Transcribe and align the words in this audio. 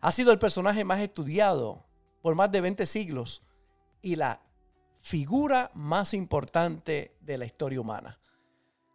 Ha 0.00 0.12
sido 0.12 0.32
el 0.32 0.38
personaje 0.38 0.84
más 0.84 1.00
estudiado 1.00 1.84
por 2.22 2.34
más 2.34 2.50
de 2.50 2.60
20 2.60 2.86
siglos 2.86 3.42
y 4.00 4.16
la 4.16 4.40
figura 5.00 5.70
más 5.74 6.14
importante 6.14 7.16
de 7.20 7.38
la 7.38 7.44
historia 7.44 7.80
humana. 7.80 8.18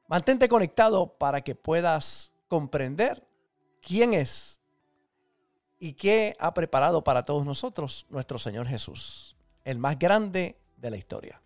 Mantente 0.08 0.48
conectado 0.48 1.18
para 1.18 1.42
que 1.42 1.54
puedas 1.54 2.34
comprender 2.48 3.28
quién 3.82 4.14
es 4.14 4.62
y 5.80 5.94
qué 5.94 6.36
ha 6.40 6.54
preparado 6.54 7.04
para 7.04 7.26
todos 7.26 7.46
nosotros 7.46 8.08
nuestro 8.10 8.40
Señor 8.40 8.68
Jesús, 8.68 9.36
el 9.64 9.80
más 9.80 10.00
grande 10.00 10.60
de 10.78 10.90
la 10.90 10.98
historia. 10.98 11.42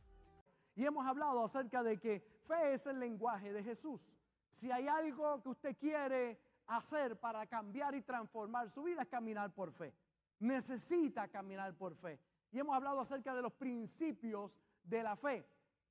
Y 0.76 0.86
hemos 0.86 1.06
hablado 1.06 1.44
acerca 1.44 1.84
de 1.84 2.00
que 2.00 2.24
fe 2.48 2.74
es 2.74 2.86
el 2.86 3.00
lenguaje 3.00 3.52
de 3.52 3.64
Jesús. 3.64 4.18
Si 4.50 4.72
hay 4.72 4.88
algo 4.88 5.42
que 5.42 5.50
usted 5.50 5.78
quiere 5.78 6.40
hacer 6.76 7.20
para 7.20 7.46
cambiar 7.48 7.94
y 7.96 8.02
transformar 8.02 8.70
su 8.70 8.84
vida 8.84 9.02
es 9.02 9.08
caminar 9.10 9.54
por 9.54 9.72
fe. 9.72 9.94
Necesita 10.40 11.28
caminar 11.28 11.76
por 11.76 11.96
fe. 11.96 12.20
Y 12.52 12.60
hemos 12.60 12.76
hablado 12.76 13.02
acerca 13.02 13.36
de 13.36 13.42
los 13.42 13.54
principios 13.54 14.58
de 14.84 15.04
la 15.04 15.16
fe. 15.16 15.46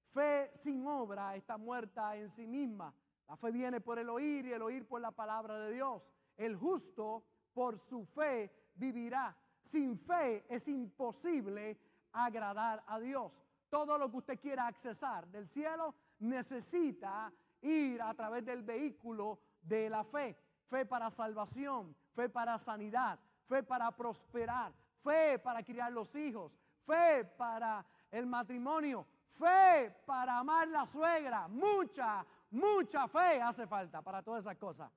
Fe 0.09 0.51
sin 0.55 0.87
obra 0.87 1.37
está 1.37 1.57
muerta 1.57 2.17
en 2.17 2.31
sí 2.31 2.47
misma. 2.47 2.95
La 3.29 3.37
fe 3.37 3.51
viene 3.51 3.81
por 3.81 3.99
el 3.99 4.09
oír 4.09 4.47
y 4.47 4.53
el 4.53 4.63
oír 4.63 4.87
por 4.87 5.01
la 5.01 5.11
palabra 5.11 5.59
de 5.59 5.73
Dios. 5.73 6.11
El 6.37 6.57
justo 6.57 7.25
por 7.53 7.79
su 7.79 8.05
fe 8.05 8.51
vivirá. 8.75 9.37
Sin 9.61 9.99
fe 9.99 10.45
es 10.49 10.67
imposible 10.67 11.79
agradar 12.13 12.83
a 12.87 12.99
Dios. 12.99 13.45
Todo 13.69 13.99
lo 13.99 14.11
que 14.11 14.17
usted 14.17 14.41
quiera 14.41 14.67
accesar 14.67 15.29
del 15.29 15.47
cielo 15.47 15.95
necesita 16.19 17.33
ir 17.61 18.01
a 18.03 18.15
través 18.15 18.45
del 18.45 18.63
vehículo 18.63 19.39
de 19.63 19.91
la 19.91 20.03
fe 20.03 20.37
fe 20.71 20.87
para 20.87 21.11
salvación, 21.11 21.95
fe 22.15 22.29
para 22.29 22.59
sanidad, 22.59 23.19
fe 23.49 23.63
para 23.63 23.91
prosperar, 23.91 24.73
fe 25.03 25.39
para 25.39 25.63
criar 25.65 25.93
los 25.93 26.15
hijos, 26.15 26.57
fe 26.87 27.25
para 27.25 27.85
el 28.11 28.27
matrimonio, 28.27 29.05
fe 29.29 29.91
para 30.07 30.39
amar 30.39 30.69
la 30.69 30.87
suegra. 30.87 31.49
Mucha, 31.49 32.25
mucha 32.51 33.09
fe 33.09 33.43
hace 33.43 33.67
falta 33.67 34.01
para 34.01 34.23
todas 34.23 34.45
esas 34.45 34.57
cosas. 34.57 34.91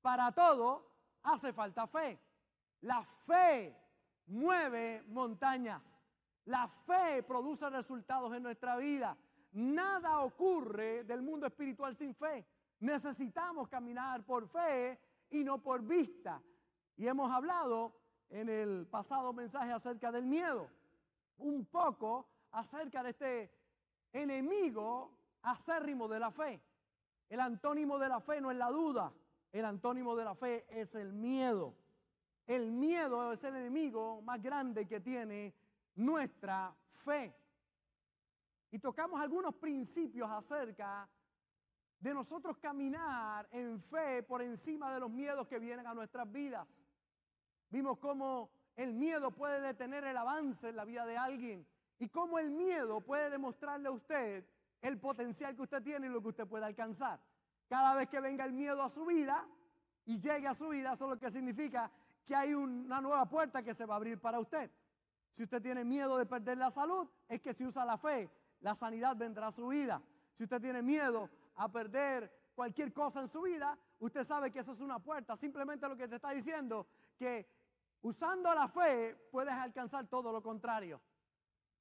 Para 0.00 0.32
todo 0.32 0.90
hace 1.22 1.52
falta 1.52 1.86
fe. 1.86 2.18
La 2.80 3.04
fe 3.04 3.76
mueve 4.26 5.02
montañas. 5.08 6.00
La 6.46 6.66
fe 6.66 7.22
produce 7.22 7.68
resultados 7.68 8.34
en 8.34 8.42
nuestra 8.42 8.76
vida. 8.76 9.16
Nada 9.52 10.20
ocurre 10.20 11.04
del 11.04 11.20
mundo 11.22 11.46
espiritual 11.46 11.94
sin 11.96 12.14
fe. 12.14 12.46
Necesitamos 12.82 13.68
caminar 13.68 14.24
por 14.24 14.48
fe 14.48 14.98
y 15.30 15.44
no 15.44 15.62
por 15.62 15.82
vista. 15.82 16.42
Y 16.96 17.06
hemos 17.06 17.30
hablado 17.30 17.94
en 18.28 18.48
el 18.48 18.88
pasado 18.88 19.32
mensaje 19.32 19.70
acerca 19.70 20.10
del 20.10 20.26
miedo, 20.26 20.68
un 21.38 21.64
poco 21.66 22.26
acerca 22.50 23.04
de 23.04 23.10
este 23.10 23.54
enemigo 24.12 25.16
acérrimo 25.42 26.08
de 26.08 26.18
la 26.18 26.32
fe. 26.32 26.60
El 27.28 27.38
antónimo 27.38 28.00
de 28.00 28.08
la 28.08 28.20
fe 28.20 28.40
no 28.40 28.50
es 28.50 28.56
la 28.56 28.70
duda, 28.70 29.12
el 29.52 29.64
antónimo 29.64 30.16
de 30.16 30.24
la 30.24 30.34
fe 30.34 30.66
es 30.68 30.96
el 30.96 31.12
miedo. 31.12 31.76
El 32.48 32.72
miedo 32.72 33.32
es 33.32 33.44
el 33.44 33.54
enemigo 33.54 34.20
más 34.22 34.42
grande 34.42 34.88
que 34.88 34.98
tiene 34.98 35.54
nuestra 35.94 36.74
fe. 36.94 37.32
Y 38.72 38.80
tocamos 38.80 39.20
algunos 39.20 39.54
principios 39.54 40.28
acerca 40.28 41.06
de 41.06 41.21
nosotros 42.02 42.58
caminar 42.58 43.48
en 43.52 43.80
fe 43.80 44.22
por 44.22 44.42
encima 44.42 44.92
de 44.92 45.00
los 45.00 45.10
miedos 45.10 45.46
que 45.46 45.58
vienen 45.58 45.86
a 45.86 45.94
nuestras 45.94 46.30
vidas. 46.30 46.66
Vimos 47.70 47.98
cómo 47.98 48.50
el 48.76 48.92
miedo 48.92 49.30
puede 49.30 49.60
detener 49.60 50.04
el 50.04 50.16
avance 50.16 50.68
en 50.68 50.76
la 50.76 50.84
vida 50.84 51.06
de 51.06 51.16
alguien 51.16 51.66
y 51.98 52.08
cómo 52.08 52.38
el 52.38 52.50
miedo 52.50 53.00
puede 53.00 53.30
demostrarle 53.30 53.88
a 53.88 53.92
usted 53.92 54.44
el 54.80 54.98
potencial 54.98 55.54
que 55.54 55.62
usted 55.62 55.82
tiene 55.82 56.08
y 56.08 56.10
lo 56.10 56.20
que 56.20 56.28
usted 56.28 56.46
puede 56.46 56.64
alcanzar. 56.64 57.20
Cada 57.68 57.94
vez 57.94 58.08
que 58.08 58.20
venga 58.20 58.44
el 58.44 58.52
miedo 58.52 58.82
a 58.82 58.88
su 58.88 59.06
vida 59.06 59.46
y 60.04 60.20
llegue 60.20 60.48
a 60.48 60.54
su 60.54 60.68
vida, 60.70 60.92
eso 60.92 61.04
es 61.04 61.10
lo 61.10 61.18
que 61.18 61.30
significa 61.30 61.90
que 62.26 62.34
hay 62.34 62.54
una 62.54 63.00
nueva 63.00 63.28
puerta 63.28 63.62
que 63.62 63.74
se 63.74 63.86
va 63.86 63.94
a 63.94 63.96
abrir 63.98 64.20
para 64.20 64.40
usted. 64.40 64.70
Si 65.30 65.44
usted 65.44 65.62
tiene 65.62 65.84
miedo 65.84 66.18
de 66.18 66.26
perder 66.26 66.58
la 66.58 66.70
salud, 66.70 67.08
es 67.28 67.40
que 67.40 67.54
si 67.54 67.64
usa 67.64 67.84
la 67.84 67.96
fe, 67.96 68.30
la 68.60 68.74
sanidad 68.74 69.16
vendrá 69.16 69.46
a 69.46 69.52
su 69.52 69.68
vida. 69.68 70.02
Si 70.34 70.44
usted 70.44 70.60
tiene 70.60 70.82
miedo 70.82 71.30
a 71.56 71.70
perder 71.70 72.32
cualquier 72.54 72.92
cosa 72.92 73.20
en 73.20 73.28
su 73.28 73.42
vida, 73.42 73.78
usted 73.98 74.24
sabe 74.24 74.50
que 74.50 74.60
eso 74.60 74.72
es 74.72 74.80
una 74.80 74.98
puerta. 74.98 75.36
Simplemente 75.36 75.88
lo 75.88 75.96
que 75.96 76.08
te 76.08 76.16
está 76.16 76.30
diciendo, 76.30 76.86
que 77.16 77.48
usando 78.02 78.54
la 78.54 78.68
fe 78.68 79.14
puedes 79.30 79.54
alcanzar 79.54 80.06
todo 80.06 80.32
lo 80.32 80.42
contrario. 80.42 81.00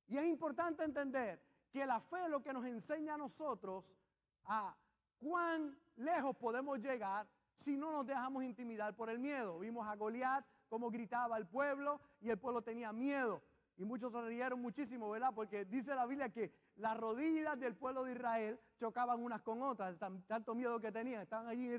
Y 0.08 0.18
es 0.18 0.26
importante 0.26 0.84
entender 0.84 1.42
que 1.72 1.86
la 1.86 2.00
fe 2.00 2.24
es 2.24 2.30
lo 2.30 2.44
que 2.44 2.54
nos 2.54 2.66
enseña 2.66 3.16
a 3.16 3.18
nosotros 3.18 3.98
a 4.44 4.76
cuán 5.20 5.78
lejos 5.96 6.36
podemos 6.36 6.80
llegar 6.80 7.28
si 7.56 7.78
no 7.78 7.92
nos 7.92 8.06
dejamos 8.06 8.44
intimidar 8.44 8.96
por 8.96 9.10
el 9.10 9.20
miedo. 9.20 9.60
Vimos 9.60 9.88
a 9.88 9.96
Goliat 9.96 10.46
cómo 10.68 10.90
gritaba 10.90 11.38
el 11.38 11.48
pueblo 11.48 12.02
y 12.20 12.30
el 12.30 12.38
pueblo 12.38 12.62
tenía 12.62 12.92
miedo. 12.92 13.42
Y 13.78 13.86
muchos 13.86 14.12
se 14.12 14.22
rieron 14.22 14.62
muchísimo, 14.62 15.10
¿verdad? 15.10 15.32
Porque 15.34 15.66
dice 15.66 15.96
la 15.96 16.06
Biblia 16.06 16.30
que 16.30 16.52
las 16.78 16.98
rodillas 16.98 17.60
del 17.60 17.76
pueblo 17.76 18.04
de 18.04 18.14
Israel 18.14 18.60
chocaban 18.78 19.22
unas 19.22 19.42
con 19.42 19.62
otras, 19.62 19.98
tanto 20.28 20.56
miedo 20.56 20.80
que 20.80 20.92
tenían, 20.92 21.22
estaban 21.22 21.48
allí 21.48 21.70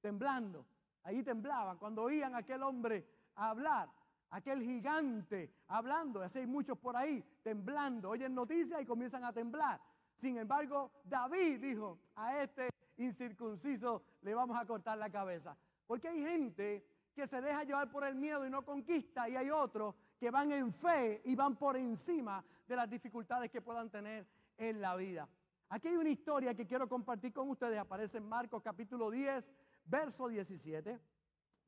temblando, 0.00 0.66
allí 1.04 1.22
temblaban. 1.22 1.78
Cuando 1.78 2.02
oían 2.02 2.34
a 2.34 2.38
aquel 2.38 2.62
hombre 2.62 3.06
hablar, 3.34 3.88
aquel 4.30 4.62
gigante 4.62 5.54
hablando, 5.68 6.22
así 6.22 6.40
hay 6.40 6.46
muchos 6.46 6.78
por 6.78 6.96
ahí 6.96 7.24
temblando, 7.42 8.10
oyen 8.10 8.34
noticias 8.34 8.80
y 8.80 8.86
comienzan 8.86 9.24
a 9.24 9.32
temblar. 9.32 9.80
Sin 10.14 10.36
embargo, 10.36 10.92
David 11.04 11.60
dijo, 11.60 11.98
a 12.16 12.42
este 12.42 12.68
incircunciso 12.98 14.02
le 14.22 14.34
vamos 14.34 14.56
a 14.58 14.66
cortar 14.66 14.98
la 14.98 15.10
cabeza. 15.10 15.56
Porque 15.86 16.08
hay 16.08 16.22
gente 16.22 16.84
que 17.14 17.26
se 17.26 17.40
deja 17.40 17.64
llevar 17.64 17.90
por 17.90 18.04
el 18.04 18.14
miedo 18.14 18.46
y 18.46 18.50
no 18.50 18.64
conquista 18.64 19.28
y 19.28 19.36
hay 19.36 19.50
otros 19.50 19.94
que 20.18 20.30
van 20.30 20.52
en 20.52 20.72
fe 20.72 21.22
y 21.24 21.34
van 21.34 21.56
por 21.56 21.76
encima 21.76 22.44
de 22.68 22.76
las 22.76 22.88
dificultades 22.88 23.50
que 23.50 23.60
puedan 23.60 23.90
tener 23.90 24.26
en 24.60 24.80
la 24.80 24.94
vida. 24.94 25.28
Aquí 25.70 25.88
hay 25.88 25.96
una 25.96 26.10
historia 26.10 26.54
que 26.54 26.66
quiero 26.66 26.88
compartir 26.88 27.32
con 27.32 27.48
ustedes. 27.48 27.78
Aparece 27.78 28.18
en 28.18 28.28
Marcos 28.28 28.62
capítulo 28.62 29.10
10, 29.10 29.50
verso 29.86 30.28
17. 30.28 31.00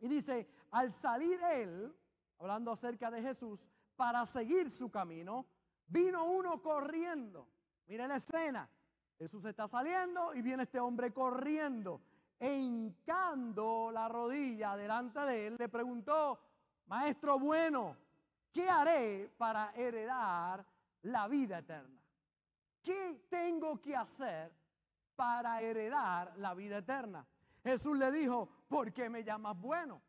Y 0.01 0.09
dice, 0.09 0.49
al 0.71 0.93
salir 0.93 1.41
él, 1.53 1.95
hablando 2.39 2.71
acerca 2.71 3.11
de 3.11 3.23
Jesús, 3.23 3.71
para 3.97 4.27
seguir 4.27 4.71
su 4.71 4.91
camino, 4.91 5.47
vino 5.87 6.25
uno 6.27 6.61
corriendo. 6.61 7.49
Miren 7.87 8.09
la 8.09 8.17
escena. 8.17 8.69
Jesús 9.19 9.45
está 9.45 9.67
saliendo 9.69 10.35
y 10.35 10.43
viene 10.43 10.65
este 10.65 10.81
hombre 10.81 11.13
corriendo. 11.13 12.03
E 12.39 12.55
hincando 12.55 13.91
la 13.93 14.09
rodilla 14.09 14.77
delante 14.77 15.21
de 15.21 15.47
él, 15.47 15.57
le 15.59 15.69
preguntó, 15.69 16.41
Maestro 16.87 17.39
bueno, 17.39 17.97
¿qué 18.51 18.69
haré 18.69 19.33
para 19.39 19.73
heredar 19.77 20.67
la 21.03 21.29
vida 21.29 21.59
eterna? 21.59 22.02
¿Qué 22.83 23.27
tengo 23.29 23.81
que 23.81 23.95
hacer 23.95 24.53
para 25.15 25.61
heredar 25.63 26.37
la 26.37 26.55
vida 26.55 26.79
eterna? 26.79 27.27
Jesús 27.63 27.97
le 27.97 28.11
dijo, 28.11 28.49
¿por 28.69 28.93
qué 28.93 29.09
me 29.09 29.23
llamas 29.23 29.59
bueno? 29.59 30.03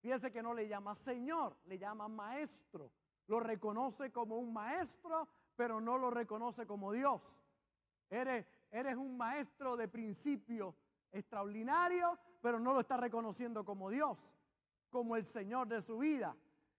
Fíjese 0.00 0.30
que 0.30 0.42
no 0.42 0.54
le 0.54 0.68
llama 0.68 0.94
Señor, 0.94 1.56
le 1.64 1.78
llama 1.78 2.08
Maestro. 2.08 2.90
Lo 3.26 3.40
reconoce 3.40 4.12
como 4.12 4.36
un 4.36 4.52
maestro, 4.52 5.28
pero 5.56 5.80
no 5.80 5.96
lo 5.98 6.10
reconoce 6.10 6.66
como 6.66 6.92
Dios. 6.92 7.38
Eres, 8.10 8.46
un 8.96 9.16
maestro 9.16 9.76
de 9.76 9.88
principio 9.88 10.74
extraordinario, 11.10 12.18
pero 12.40 12.58
no 12.58 12.72
lo 12.72 12.80
está 12.80 12.96
reconociendo 12.96 13.64
como 13.64 13.88
Dios, 13.90 14.36
como 14.90 15.16
el 15.16 15.24
Señor 15.24 15.68
de 15.68 15.80
su 15.80 15.98
vida. 15.98 16.36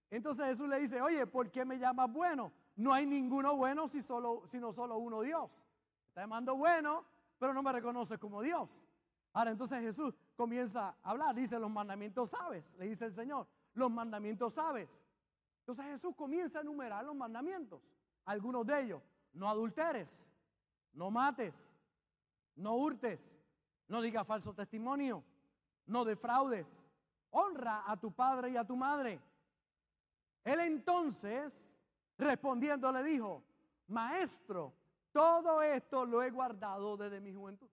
Entonces 0.10 0.46
Jesús 0.46 0.70
le 0.70 0.80
dice, 0.80 1.02
oye, 1.02 1.26
¿por 1.26 1.50
qué 1.50 1.66
me 1.66 1.80
llamas 1.80 2.12
bueno? 2.12 2.52
No 2.76 2.94
hay 2.94 3.06
ninguno 3.06 3.56
bueno 3.56 3.88
si 3.88 4.02
solo, 4.02 4.44
sino 4.48 4.74
solo 4.74 4.98
uno 4.98 5.22
Dios. 5.22 5.64
Está 6.10 6.22
llamando 6.22 6.56
bueno, 6.56 7.06
pero 7.40 7.54
no 7.54 7.64
me 7.64 7.72
reconoce 7.72 8.18
como 8.18 8.42
Dios. 8.42 8.86
Ahora 9.34 9.52
entonces 9.52 9.82
Jesús 9.82 10.16
comienza 10.36 10.96
a 11.04 11.10
hablar, 11.10 11.36
dice, 11.36 11.60
los 11.60 11.70
mandamientos 11.70 12.30
sabes, 12.30 12.74
le 12.78 12.86
dice 12.86 13.06
el 13.06 13.14
Señor, 13.14 13.48
los 13.74 13.92
mandamientos 13.92 14.54
sabes. 14.54 15.04
Entonces 15.60 15.86
Jesús 15.86 16.16
comienza 16.16 16.60
a 16.60 16.62
enumerar 16.62 17.04
los 17.04 17.16
mandamientos. 17.16 17.82
Algunos 18.26 18.66
de 18.66 18.82
ellos, 18.82 19.02
no 19.34 19.50
adulteres, 19.50 20.32
no 20.94 21.12
mates, 21.12 21.70
no 22.56 22.76
hurtes, 22.76 23.38
no 23.88 24.02
digas 24.02 24.26
falso 24.26 24.54
testimonio, 24.54 25.24
no 25.86 26.06
defraudes, 26.06 26.88
honra 27.32 27.84
a 27.86 27.98
tu 27.98 28.12
padre 28.12 28.52
y 28.52 28.58
a 28.58 28.66
tu 28.66 28.76
madre. 28.76 29.20
Él 30.44 30.60
entonces, 30.62 31.75
respondiendo, 32.18 32.92
le 32.92 33.04
dijo, 33.04 33.44
maestro, 33.88 34.74
todo 35.12 35.62
esto 35.62 36.06
lo 36.06 36.22
he 36.22 36.30
guardado 36.30 36.98
desde 36.98 37.20
mi 37.20 37.34
juventud. 37.34 37.70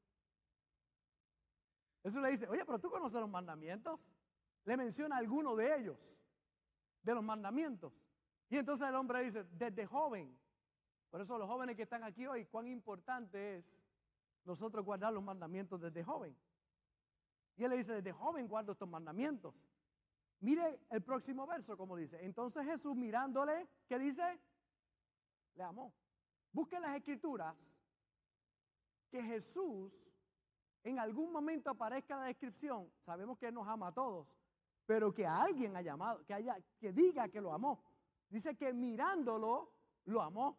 Eso 2.02 2.20
le 2.20 2.30
dice, 2.30 2.48
oye, 2.48 2.64
pero 2.64 2.78
tú 2.78 2.90
conoces 2.90 3.20
los 3.20 3.30
mandamientos. 3.30 4.12
Le 4.64 4.76
menciona 4.76 5.16
alguno 5.16 5.56
de 5.56 5.76
ellos, 5.76 6.18
de 7.02 7.14
los 7.14 7.22
mandamientos. 7.22 7.92
Y 8.48 8.56
entonces 8.56 8.88
el 8.88 8.94
hombre 8.94 9.22
dice, 9.22 9.44
desde 9.44 9.86
joven. 9.86 10.38
Por 11.10 11.20
eso 11.20 11.38
los 11.38 11.48
jóvenes 11.48 11.76
que 11.76 11.82
están 11.82 12.04
aquí 12.04 12.26
hoy, 12.26 12.46
cuán 12.46 12.66
importante 12.66 13.56
es 13.56 13.82
nosotros 14.44 14.84
guardar 14.84 15.12
los 15.12 15.22
mandamientos 15.22 15.80
desde 15.80 16.02
joven. 16.02 16.36
Y 17.56 17.64
él 17.64 17.70
le 17.70 17.76
dice, 17.76 17.94
desde 17.94 18.12
joven 18.12 18.48
guardo 18.48 18.72
estos 18.72 18.88
mandamientos. 18.88 19.54
Mire 20.42 20.80
el 20.90 21.02
próximo 21.02 21.46
verso, 21.46 21.76
como 21.76 21.96
dice. 21.96 22.18
Entonces 22.24 22.64
Jesús 22.64 22.96
mirándole, 22.96 23.68
¿qué 23.86 23.96
dice? 23.96 24.40
Le 25.54 25.62
amó. 25.62 25.94
Busque 26.50 26.80
las 26.80 26.96
escrituras 26.96 27.72
que 29.08 29.22
Jesús 29.22 30.10
en 30.82 30.98
algún 30.98 31.30
momento 31.30 31.70
aparezca 31.70 32.16
la 32.16 32.24
descripción. 32.24 32.92
Sabemos 33.04 33.38
que 33.38 33.52
nos 33.52 33.68
ama 33.68 33.88
a 33.88 33.92
todos, 33.92 34.26
pero 34.84 35.14
que 35.14 35.24
a 35.24 35.42
alguien 35.42 35.76
ha 35.76 35.80
llamado, 35.80 36.24
que, 36.24 36.34
haya, 36.34 36.56
que 36.80 36.92
diga 36.92 37.28
que 37.28 37.40
lo 37.40 37.52
amó. 37.52 37.84
Dice 38.28 38.56
que 38.56 38.72
mirándolo, 38.72 39.72
lo 40.06 40.22
amó. 40.22 40.58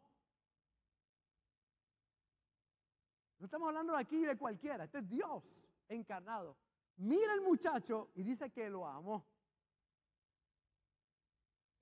No 3.37 3.45
estamos 3.45 3.67
hablando 3.67 3.97
aquí 3.97 4.23
de 4.23 4.37
cualquiera, 4.37 4.85
este 4.85 4.99
es 4.99 5.09
Dios 5.09 5.69
encarnado. 5.89 6.55
Mira 6.95 7.33
el 7.33 7.41
muchacho 7.41 8.11
y 8.15 8.23
dice 8.23 8.49
que 8.49 8.69
lo 8.69 8.87
amó. 8.87 9.32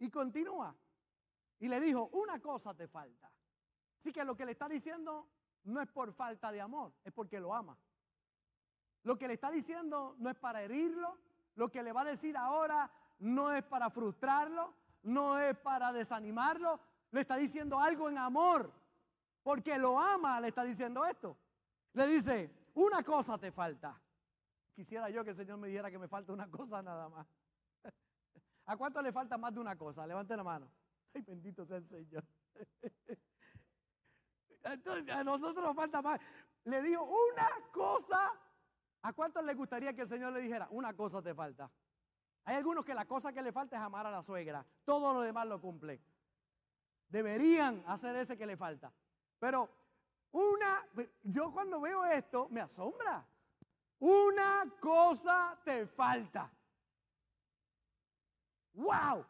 Y 0.01 0.09
continúa. 0.09 0.75
Y 1.59 1.67
le 1.67 1.79
dijo, 1.79 2.09
una 2.13 2.39
cosa 2.41 2.73
te 2.73 2.87
falta. 2.87 3.31
Así 3.99 4.11
que 4.11 4.25
lo 4.25 4.35
que 4.35 4.45
le 4.45 4.53
está 4.53 4.67
diciendo 4.67 5.29
no 5.65 5.79
es 5.79 5.87
por 5.87 6.11
falta 6.11 6.51
de 6.51 6.59
amor, 6.59 6.91
es 7.03 7.13
porque 7.13 7.39
lo 7.39 7.53
ama. 7.53 7.77
Lo 9.03 9.15
que 9.15 9.27
le 9.27 9.35
está 9.35 9.51
diciendo 9.51 10.15
no 10.17 10.31
es 10.31 10.35
para 10.35 10.63
herirlo, 10.63 11.19
lo 11.53 11.69
que 11.69 11.83
le 11.83 11.91
va 11.91 12.01
a 12.01 12.05
decir 12.05 12.35
ahora 12.35 12.91
no 13.19 13.51
es 13.51 13.61
para 13.61 13.91
frustrarlo, 13.91 14.73
no 15.03 15.37
es 15.37 15.55
para 15.59 15.93
desanimarlo, 15.93 16.79
le 17.11 17.21
está 17.21 17.35
diciendo 17.35 17.79
algo 17.79 18.09
en 18.09 18.17
amor, 18.17 18.73
porque 19.43 19.77
lo 19.77 19.99
ama, 19.99 20.41
le 20.41 20.47
está 20.47 20.63
diciendo 20.63 21.05
esto. 21.05 21.37
Le 21.93 22.07
dice, 22.07 22.71
una 22.73 23.03
cosa 23.03 23.37
te 23.37 23.51
falta. 23.51 24.01
Quisiera 24.73 25.11
yo 25.11 25.23
que 25.23 25.29
el 25.29 25.35
Señor 25.35 25.59
me 25.59 25.67
dijera 25.67 25.91
que 25.91 25.99
me 25.99 26.07
falta 26.07 26.33
una 26.33 26.49
cosa 26.49 26.81
nada 26.81 27.07
más. 27.07 27.27
¿A 28.65 28.77
cuánto 28.77 29.01
le 29.01 29.11
falta 29.11 29.37
más 29.37 29.53
de 29.53 29.59
una 29.59 29.75
cosa? 29.77 30.05
Levante 30.05 30.35
la 30.35 30.43
mano. 30.43 30.71
Ay, 31.13 31.21
bendito 31.21 31.65
sea 31.65 31.77
el 31.77 31.87
Señor. 31.87 32.23
Entonces, 34.63 35.09
a 35.13 35.23
nosotros 35.23 35.63
nos 35.65 35.75
falta 35.75 36.01
más. 36.01 36.19
Le 36.65 36.81
dijo 36.81 37.03
una 37.03 37.49
cosa. 37.71 38.39
¿A 39.03 39.13
cuántos 39.13 39.43
le 39.43 39.55
gustaría 39.55 39.93
que 39.93 40.01
el 40.01 40.07
Señor 40.07 40.31
le 40.31 40.41
dijera, 40.41 40.67
una 40.69 40.93
cosa 40.95 41.21
te 41.21 41.33
falta? 41.33 41.71
Hay 42.43 42.55
algunos 42.55 42.85
que 42.85 42.93
la 42.93 43.05
cosa 43.05 43.33
que 43.33 43.41
le 43.41 43.51
falta 43.51 43.77
es 43.77 43.81
amar 43.81 44.05
a 44.05 44.11
la 44.11 44.21
suegra. 44.21 44.65
Todo 44.83 45.13
lo 45.13 45.21
demás 45.21 45.47
lo 45.47 45.59
cumple. 45.59 46.01
Deberían 47.09 47.83
hacer 47.87 48.15
ese 48.15 48.37
que 48.37 48.45
le 48.45 48.57
falta. 48.57 48.93
Pero 49.39 49.69
una, 50.31 50.87
yo 51.23 51.51
cuando 51.51 51.81
veo 51.81 52.05
esto 52.05 52.47
me 52.49 52.61
asombra. 52.61 53.25
Una 53.99 54.65
cosa 54.79 55.59
te 55.63 55.87
falta. 55.87 56.51
¡Wow! 58.73 59.25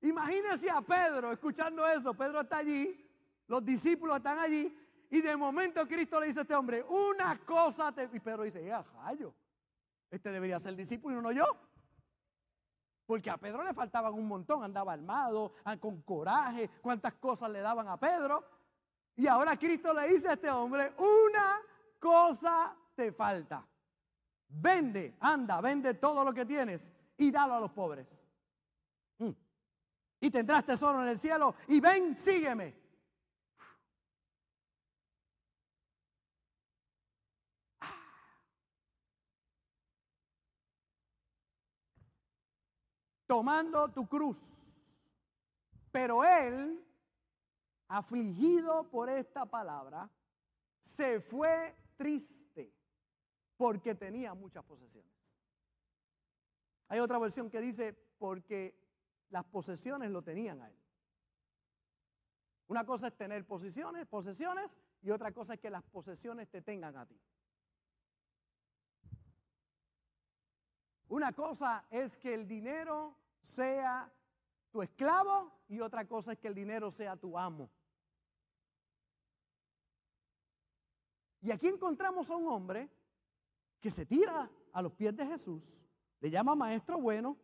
Imagínese 0.00 0.70
a 0.70 0.80
Pedro 0.80 1.32
escuchando 1.32 1.86
eso. 1.86 2.14
Pedro 2.14 2.40
está 2.40 2.58
allí, 2.58 3.08
los 3.46 3.64
discípulos 3.64 4.16
están 4.16 4.38
allí, 4.38 4.76
y 5.10 5.20
de 5.20 5.36
momento 5.36 5.86
Cristo 5.86 6.20
le 6.20 6.26
dice 6.26 6.40
a 6.40 6.42
este 6.42 6.54
hombre, 6.54 6.84
una 6.84 7.38
cosa 7.44 7.92
te... 7.92 8.08
Y 8.12 8.20
Pedro 8.20 8.42
dice, 8.42 8.66
¡eh, 8.66 8.84
jallo! 8.94 9.34
Este 10.10 10.30
debería 10.30 10.58
ser 10.58 10.76
discípulo 10.76 11.18
y 11.18 11.22
no 11.22 11.32
yo. 11.32 11.44
Porque 13.06 13.30
a 13.30 13.38
Pedro 13.38 13.64
le 13.64 13.72
faltaban 13.72 14.12
un 14.12 14.28
montón, 14.28 14.62
andaba 14.62 14.92
armado, 14.92 15.52
ah, 15.64 15.78
con 15.78 16.02
coraje, 16.02 16.70
cuántas 16.82 17.14
cosas 17.14 17.50
le 17.50 17.60
daban 17.60 17.88
a 17.88 17.98
Pedro. 17.98 18.44
Y 19.16 19.26
ahora 19.26 19.56
Cristo 19.56 19.94
le 19.94 20.08
dice 20.08 20.28
a 20.28 20.34
este 20.34 20.50
hombre, 20.50 20.92
una 20.98 21.60
cosa 21.98 22.76
te 22.94 23.10
falta. 23.12 23.66
Vende, 24.48 25.16
anda, 25.20 25.60
vende 25.60 25.94
todo 25.94 26.22
lo 26.22 26.34
que 26.34 26.44
tienes 26.44 26.92
y 27.16 27.30
dalo 27.30 27.54
a 27.54 27.60
los 27.60 27.72
pobres. 27.72 28.27
Mm. 29.18 29.30
Y 30.20 30.30
tendrás 30.30 30.64
tesoro 30.64 31.02
en 31.02 31.08
el 31.08 31.18
cielo 31.18 31.54
y 31.68 31.80
ven, 31.80 32.14
sígueme. 32.14 32.88
tomando 43.28 43.88
tu 43.88 44.08
cruz. 44.08 44.74
Pero 45.92 46.24
él, 46.24 46.84
afligido 47.86 48.90
por 48.90 49.08
esta 49.08 49.46
palabra, 49.46 50.10
se 50.80 51.20
fue 51.20 51.76
triste 51.96 52.74
porque 53.56 53.94
tenía 53.94 54.34
muchas 54.34 54.64
posesiones. 54.64 55.12
Hay 56.88 57.00
otra 57.00 57.18
versión 57.18 57.50
que 57.50 57.60
dice 57.60 57.92
porque 58.18 58.77
las 59.30 59.44
posesiones 59.44 60.10
lo 60.10 60.22
tenían 60.22 60.60
a 60.60 60.68
él. 60.68 60.76
Una 62.68 62.84
cosa 62.84 63.08
es 63.08 63.16
tener 63.16 63.46
posesiones, 63.46 64.06
posesiones 64.06 64.78
y 65.02 65.10
otra 65.10 65.32
cosa 65.32 65.54
es 65.54 65.60
que 65.60 65.70
las 65.70 65.82
posesiones 65.82 66.48
te 66.50 66.60
tengan 66.60 66.96
a 66.96 67.06
ti. 67.06 67.18
Una 71.08 71.32
cosa 71.32 71.86
es 71.90 72.18
que 72.18 72.34
el 72.34 72.46
dinero 72.46 73.16
sea 73.40 74.12
tu 74.70 74.82
esclavo 74.82 75.50
y 75.68 75.80
otra 75.80 76.06
cosa 76.06 76.32
es 76.32 76.38
que 76.38 76.48
el 76.48 76.54
dinero 76.54 76.90
sea 76.90 77.16
tu 77.16 77.38
amo. 77.38 77.70
Y 81.40 81.50
aquí 81.50 81.68
encontramos 81.68 82.30
a 82.30 82.36
un 82.36 82.48
hombre 82.48 82.90
que 83.80 83.90
se 83.90 84.04
tira 84.04 84.50
a 84.72 84.82
los 84.82 84.92
pies 84.92 85.16
de 85.16 85.24
Jesús, 85.24 85.82
le 86.20 86.30
llama 86.30 86.54
maestro 86.54 87.00
bueno, 87.00 87.38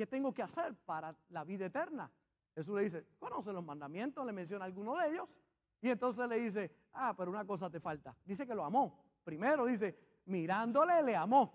¿qué 0.00 0.06
tengo 0.06 0.32
que 0.32 0.42
hacer 0.42 0.74
para 0.86 1.14
la 1.28 1.44
vida 1.44 1.66
eterna? 1.66 2.10
Jesús 2.54 2.74
le 2.74 2.84
dice, 2.84 3.06
conoce 3.18 3.52
los 3.52 3.62
mandamientos, 3.62 4.24
le 4.24 4.32
menciona 4.32 4.64
alguno 4.64 4.96
de 4.96 5.10
ellos, 5.10 5.38
y 5.78 5.90
entonces 5.90 6.26
le 6.26 6.40
dice, 6.40 6.74
ah, 6.94 7.14
pero 7.14 7.30
una 7.30 7.46
cosa 7.46 7.68
te 7.68 7.80
falta. 7.80 8.16
Dice 8.24 8.46
que 8.46 8.54
lo 8.54 8.64
amó. 8.64 9.04
Primero 9.22 9.66
dice, 9.66 10.22
mirándole 10.24 11.02
le 11.02 11.14
amó. 11.14 11.52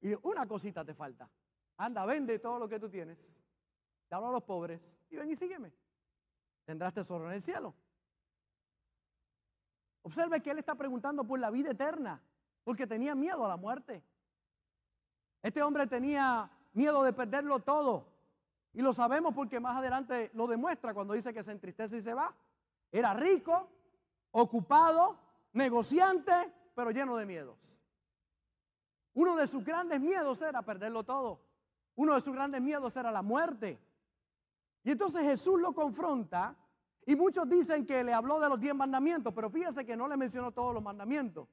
Y 0.00 0.14
una 0.22 0.46
cosita 0.46 0.84
te 0.84 0.94
falta. 0.94 1.28
Anda, 1.76 2.06
vende 2.06 2.38
todo 2.38 2.60
lo 2.60 2.68
que 2.68 2.78
tú 2.78 2.88
tienes. 2.88 3.42
Dalo 4.08 4.28
a 4.28 4.30
los 4.30 4.44
pobres 4.44 4.94
y 5.10 5.16
ven 5.16 5.32
y 5.32 5.34
sígueme. 5.34 5.72
Tendrás 6.64 6.94
tesoro 6.94 7.26
en 7.26 7.32
el 7.32 7.42
cielo. 7.42 7.74
Observe 10.02 10.40
que 10.40 10.52
él 10.52 10.58
está 10.58 10.76
preguntando 10.76 11.24
por 11.24 11.40
la 11.40 11.50
vida 11.50 11.72
eterna, 11.72 12.22
porque 12.62 12.86
tenía 12.86 13.16
miedo 13.16 13.44
a 13.44 13.48
la 13.48 13.56
muerte. 13.56 14.04
Este 15.42 15.60
hombre 15.64 15.88
tenía 15.88 16.48
miedo 16.72 17.02
de 17.02 17.12
perderlo 17.12 17.60
todo. 17.60 18.06
Y 18.72 18.82
lo 18.82 18.92
sabemos 18.92 19.34
porque 19.34 19.60
más 19.60 19.78
adelante 19.78 20.30
lo 20.34 20.46
demuestra 20.46 20.94
cuando 20.94 21.14
dice 21.14 21.32
que 21.34 21.42
se 21.42 21.52
entristece 21.52 21.96
y 21.96 22.00
se 22.00 22.14
va. 22.14 22.34
Era 22.92 23.14
rico, 23.14 23.68
ocupado, 24.30 25.18
negociante, 25.52 26.32
pero 26.74 26.90
lleno 26.90 27.16
de 27.16 27.26
miedos. 27.26 27.78
Uno 29.14 29.34
de 29.36 29.46
sus 29.46 29.64
grandes 29.64 30.00
miedos 30.00 30.40
era 30.42 30.62
perderlo 30.62 31.02
todo. 31.02 31.40
Uno 31.96 32.14
de 32.14 32.20
sus 32.20 32.34
grandes 32.34 32.60
miedos 32.60 32.96
era 32.96 33.10
la 33.10 33.22
muerte. 33.22 33.80
Y 34.84 34.92
entonces 34.92 35.22
Jesús 35.22 35.60
lo 35.60 35.74
confronta 35.74 36.56
y 37.04 37.16
muchos 37.16 37.48
dicen 37.48 37.84
que 37.84 38.04
le 38.04 38.12
habló 38.12 38.38
de 38.38 38.48
los 38.48 38.60
diez 38.60 38.74
mandamientos, 38.74 39.32
pero 39.34 39.50
fíjese 39.50 39.84
que 39.84 39.96
no 39.96 40.06
le 40.06 40.16
mencionó 40.16 40.52
todos 40.52 40.72
los 40.72 40.82
mandamientos. 40.82 41.48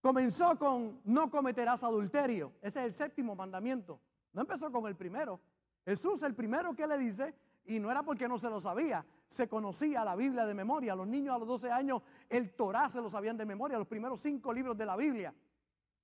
Comenzó 0.00 0.58
con 0.58 1.00
no 1.04 1.30
cometerás 1.30 1.84
adulterio. 1.84 2.52
Ese 2.60 2.80
es 2.80 2.86
el 2.86 2.94
séptimo 2.94 3.34
mandamiento. 3.34 4.00
No 4.34 4.42
empezó 4.42 4.70
con 4.70 4.86
el 4.86 4.96
primero. 4.96 5.40
Jesús 5.84 6.22
el 6.22 6.34
primero 6.34 6.74
que 6.74 6.86
le 6.86 6.98
dice, 6.98 7.34
y 7.66 7.78
no 7.78 7.90
era 7.90 8.02
porque 8.02 8.28
no 8.28 8.38
se 8.38 8.50
lo 8.50 8.60
sabía, 8.60 9.06
se 9.26 9.48
conocía 9.48 10.04
la 10.04 10.16
Biblia 10.16 10.44
de 10.44 10.54
memoria. 10.54 10.94
Los 10.94 11.06
niños 11.06 11.34
a 11.34 11.38
los 11.38 11.48
12 11.48 11.70
años 11.70 12.02
el 12.28 12.54
Torah 12.54 12.88
se 12.88 13.00
lo 13.00 13.08
sabían 13.08 13.36
de 13.36 13.46
memoria, 13.46 13.78
los 13.78 13.86
primeros 13.86 14.20
cinco 14.20 14.52
libros 14.52 14.76
de 14.76 14.84
la 14.84 14.96
Biblia. 14.96 15.34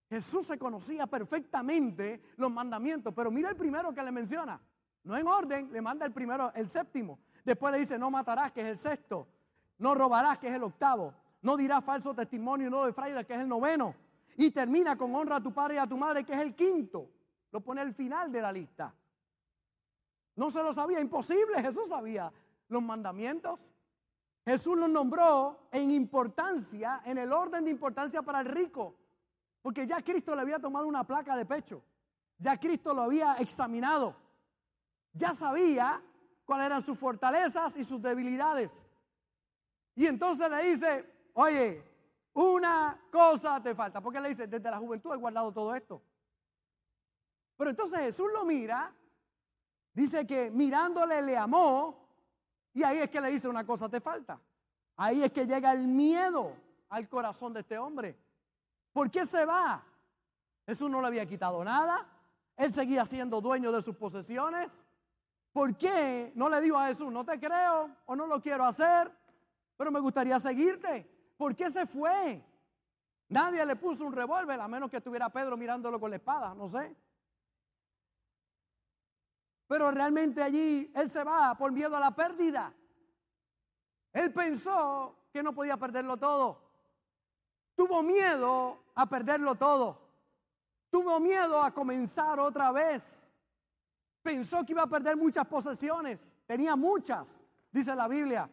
Jesús 0.09 0.47
se 0.47 0.59
conocía 0.59 1.07
perfectamente 1.07 2.23
los 2.37 2.51
mandamientos, 2.51 3.13
pero 3.15 3.31
mira 3.31 3.51
el 3.51 3.57
primero 3.57 3.95
que 3.95 4.03
le 4.03 4.11
menciona. 4.11 4.61
No 5.05 5.17
en 5.17 5.27
orden, 5.27 5.73
le 5.73 5.81
manda 5.81 6.05
el 6.05 6.13
primero, 6.13 6.53
el 6.55 6.69
séptimo. 6.69 7.19
Después 7.45 7.73
le 7.73 7.79
dice, 7.79 7.99
no 7.99 8.11
matarás, 8.11 8.53
que 8.53 8.61
es 8.61 8.67
el 8.67 8.79
sexto. 8.79 9.29
No 9.79 9.95
robarás, 9.95 10.39
que 10.39 10.49
es 10.49 10.55
el 10.55 10.63
octavo. 10.63 11.15
No 11.43 11.57
dirás 11.57 11.85
falso 11.85 12.15
testimonio, 12.15 12.69
no 12.69 12.85
de 12.85 12.93
fraile, 12.93 13.25
que 13.25 13.35
es 13.35 13.41
el 13.41 13.49
noveno. 13.49 13.95
Y 14.37 14.51
termina 14.51 14.97
con 14.97 15.15
honra 15.15 15.37
a 15.37 15.43
tu 15.43 15.53
padre 15.53 15.77
y 15.77 15.79
a 15.79 15.87
tu 15.87 15.97
madre, 15.97 16.25
que 16.25 16.33
es 16.33 16.41
el 16.41 16.55
quinto. 16.55 17.09
Lo 17.53 17.61
pone 17.61 17.81
al 17.81 17.95
final 17.95 18.31
de 18.31 18.43
la 18.43 18.53
lista. 18.53 18.95
No 20.37 20.51
se 20.51 20.63
lo 20.63 20.73
sabía, 20.73 21.01
imposible, 21.01 21.61
Jesús 21.63 21.89
sabía 21.89 22.33
los 22.69 22.83
mandamientos. 22.83 23.73
Jesús 24.45 24.77
los 24.77 24.89
nombró 24.89 25.69
en 25.71 25.91
importancia, 25.91 27.03
en 27.05 27.19
el 27.19 27.33
orden 27.33 27.65
de 27.65 27.71
importancia 27.71 28.23
para 28.23 28.41
el 28.41 28.47
rico, 28.47 28.97
porque 29.61 29.87
ya 29.87 30.03
Cristo 30.03 30.35
le 30.35 30.41
había 30.41 30.59
tomado 30.59 30.87
una 30.87 31.05
placa 31.05 31.37
de 31.37 31.45
pecho, 31.45 31.83
ya 32.39 32.59
Cristo 32.59 32.95
lo 32.95 33.03
había 33.03 33.35
examinado, 33.35 34.17
ya 35.13 35.35
sabía 35.35 36.03
cuáles 36.45 36.67
eran 36.67 36.83
sus 36.83 36.99
fortalezas 36.99 37.77
y 37.77 37.85
sus 37.85 38.01
debilidades. 38.01 38.87
Y 39.95 40.07
entonces 40.07 40.51
le 40.51 40.65
dice, 40.65 41.31
oye, 41.35 41.85
una 42.33 42.99
cosa 43.11 43.63
te 43.63 43.75
falta, 43.75 44.01
porque 44.01 44.21
le 44.21 44.31
dice, 44.31 44.47
desde 44.47 44.71
la 44.71 44.79
juventud 44.79 45.13
he 45.13 45.17
guardado 45.17 45.53
todo 45.53 45.75
esto. 45.75 46.01
Pero 47.61 47.73
entonces 47.73 48.01
Jesús 48.01 48.27
lo 48.33 48.47
mira, 48.47 48.91
dice 49.93 50.27
que 50.27 50.51
mirándole 50.51 51.21
le 51.21 51.37
amó, 51.37 52.09
y 52.73 52.83
ahí 52.83 53.01
es 53.01 53.11
que 53.11 53.21
le 53.21 53.29
dice 53.29 53.51
una 53.51 53.67
cosa 53.67 53.87
te 53.87 54.01
falta. 54.01 54.41
Ahí 54.97 55.23
es 55.23 55.31
que 55.31 55.47
llega 55.47 55.71
el 55.71 55.87
miedo 55.87 56.57
al 56.89 57.07
corazón 57.07 57.53
de 57.53 57.61
este 57.61 57.77
hombre. 57.77 58.19
¿Por 58.95 59.11
qué 59.11 59.27
se 59.27 59.45
va? 59.45 59.85
Jesús 60.65 60.91
no 60.91 61.03
le 61.03 61.09
había 61.09 61.27
quitado 61.27 61.63
nada. 61.63 62.09
Él 62.57 62.73
seguía 62.73 63.05
siendo 63.05 63.43
dueño 63.43 63.71
de 63.73 63.83
sus 63.83 63.95
posesiones. 63.95 64.83
¿Por 65.53 65.77
qué 65.77 66.33
no 66.37 66.49
le 66.49 66.63
dijo 66.63 66.79
a 66.79 66.87
Jesús, 66.87 67.13
no 67.13 67.27
te 67.27 67.39
creo 67.39 67.95
o 68.07 68.17
no 68.17 68.27
lo 68.27 68.41
quiero 68.41 68.65
hacer, 68.65 69.15
pero 69.77 69.91
me 69.91 70.01
gustaría 70.01 70.41
seguirte? 70.41 71.35
¿Por 71.37 71.55
qué 71.55 71.69
se 71.69 71.85
fue? 71.85 72.43
Nadie 73.29 73.67
le 73.67 73.77
puso 73.77 74.07
un 74.07 74.15
revólver, 74.15 74.59
a 74.59 74.67
menos 74.67 74.91
que 74.91 74.97
estuviera 74.97 75.29
Pedro 75.29 75.59
mirándolo 75.59 76.01
con 76.01 76.09
la 76.09 76.17
espada, 76.17 76.55
no 76.55 76.67
sé. 76.67 76.97
Pero 79.71 79.93
realmente 79.93 80.43
allí 80.43 80.91
él 80.97 81.09
se 81.09 81.23
va 81.23 81.55
por 81.55 81.71
miedo 81.71 81.97
a 81.97 82.01
la 82.01 82.11
pérdida. 82.11 82.75
Él 84.13 84.33
pensó 84.33 85.15
que 85.33 85.45
no 85.45 85.55
podía 85.55 85.77
perderlo 85.77 86.17
todo. 86.17 86.61
Tuvo 87.77 88.03
miedo 88.03 88.83
a 88.97 89.09
perderlo 89.09 89.55
todo. 89.55 89.97
Tuvo 90.91 91.21
miedo 91.21 91.63
a 91.63 91.73
comenzar 91.73 92.41
otra 92.41 92.73
vez. 92.73 93.29
Pensó 94.25 94.67
que 94.67 94.73
iba 94.73 94.83
a 94.83 94.89
perder 94.89 95.17
muchas 95.17 95.47
posesiones. 95.47 96.33
Tenía 96.49 96.75
muchas, 96.75 97.41
dice 97.71 97.95
la 97.95 98.09
Biblia. 98.09 98.51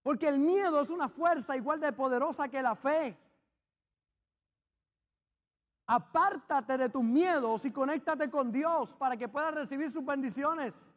Porque 0.00 0.28
el 0.28 0.38
miedo 0.38 0.80
es 0.80 0.90
una 0.90 1.08
fuerza 1.08 1.56
igual 1.56 1.80
de 1.80 1.92
poderosa 1.92 2.48
que 2.48 2.62
la 2.62 2.76
fe. 2.76 3.18
Apártate 5.92 6.78
de 6.78 6.88
tus 6.88 7.02
miedos 7.02 7.64
y 7.64 7.72
conéctate 7.72 8.30
con 8.30 8.52
Dios 8.52 8.94
para 8.94 9.16
que 9.16 9.26
puedas 9.26 9.52
recibir 9.52 9.90
sus 9.90 10.04
bendiciones. 10.04 10.92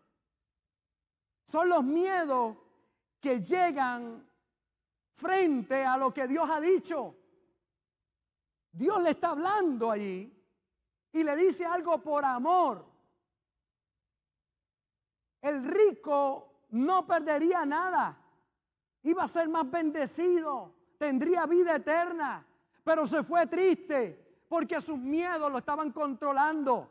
Son 1.47 1.67
los 1.67 1.83
miedos 1.83 2.55
que 3.19 3.41
llegan 3.41 4.23
frente 5.15 5.83
a 5.83 5.97
lo 5.97 6.13
que 6.13 6.27
Dios 6.27 6.47
ha 6.47 6.61
dicho. 6.61 7.15
Dios 8.71 9.01
le 9.01 9.09
está 9.09 9.31
hablando 9.31 9.89
allí 9.89 10.31
y 11.11 11.23
le 11.23 11.35
dice 11.37 11.65
algo 11.65 11.97
por 11.97 12.23
amor. 12.23 12.85
El 15.41 15.63
rico 15.63 16.65
no 16.69 17.07
perdería 17.07 17.65
nada. 17.65 18.15
Iba 19.01 19.23
a 19.23 19.27
ser 19.27 19.49
más 19.49 19.67
bendecido. 19.71 20.71
Tendría 20.99 21.47
vida 21.47 21.77
eterna. 21.77 22.45
Pero 22.83 23.07
se 23.07 23.23
fue 23.23 23.47
triste 23.47 24.22
porque 24.47 24.81
sus 24.81 24.97
miedos 24.97 25.51
lo 25.51 25.57
estaban 25.57 25.91
controlando. 25.91 26.89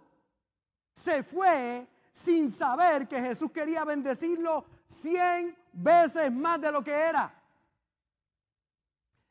Se 0.94 1.22
fue 1.22 1.86
sin 2.12 2.50
saber 2.50 3.08
que 3.08 3.20
Jesús 3.20 3.50
quería 3.50 3.84
bendecirlo 3.84 4.66
cien 4.86 5.56
veces 5.72 6.30
más 6.30 6.60
de 6.60 6.70
lo 6.70 6.84
que 6.84 6.92
era. 6.92 7.34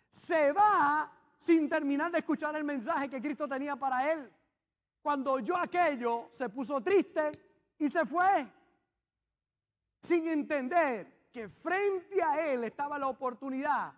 Se 0.09 0.51
va 0.51 1.11
sin 1.37 1.69
terminar 1.69 2.11
de 2.11 2.19
escuchar 2.19 2.55
el 2.55 2.63
mensaje 2.63 3.09
que 3.09 3.21
Cristo 3.21 3.47
tenía 3.47 3.75
para 3.75 4.11
él. 4.11 4.31
Cuando 5.01 5.33
oyó 5.33 5.57
aquello, 5.57 6.29
se 6.33 6.49
puso 6.49 6.81
triste 6.81 7.31
y 7.77 7.89
se 7.89 8.05
fue. 8.05 8.47
Sin 9.99 10.27
entender 10.27 11.29
que 11.31 11.49
frente 11.49 12.21
a 12.21 12.47
él 12.47 12.63
estaba 12.63 12.99
la 12.99 13.07
oportunidad 13.07 13.93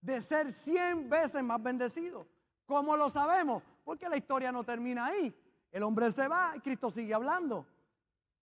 de 0.00 0.20
ser 0.20 0.52
cien 0.52 1.08
veces 1.08 1.42
más 1.42 1.62
bendecido. 1.62 2.26
¿Cómo 2.66 2.96
lo 2.96 3.10
sabemos? 3.10 3.62
Porque 3.84 4.08
la 4.08 4.16
historia 4.16 4.52
no 4.52 4.64
termina 4.64 5.06
ahí. 5.06 5.34
El 5.70 5.82
hombre 5.82 6.10
se 6.10 6.28
va 6.28 6.52
y 6.56 6.60
Cristo 6.60 6.90
sigue 6.90 7.14
hablando. 7.14 7.66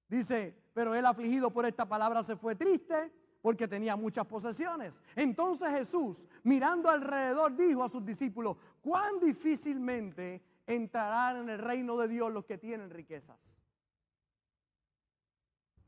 Dice, 0.08 0.56
pero 0.74 0.94
él 0.94 1.06
afligido 1.06 1.52
por 1.52 1.64
esta 1.66 1.88
palabra 1.88 2.22
se 2.22 2.36
fue 2.36 2.56
triste 2.56 3.12
porque 3.40 3.68
tenía 3.68 3.96
muchas 3.96 4.26
posesiones. 4.26 5.02
Entonces 5.14 5.70
Jesús, 5.70 6.28
mirando 6.42 6.90
alrededor, 6.90 7.56
dijo 7.56 7.84
a 7.84 7.88
sus 7.88 8.04
discípulos, 8.04 8.56
cuán 8.80 9.18
difícilmente 9.20 10.42
entrarán 10.66 11.38
en 11.38 11.48
el 11.48 11.58
reino 11.58 11.96
de 11.96 12.08
Dios 12.08 12.32
los 12.32 12.44
que 12.44 12.58
tienen 12.58 12.90
riquezas. 12.90 13.38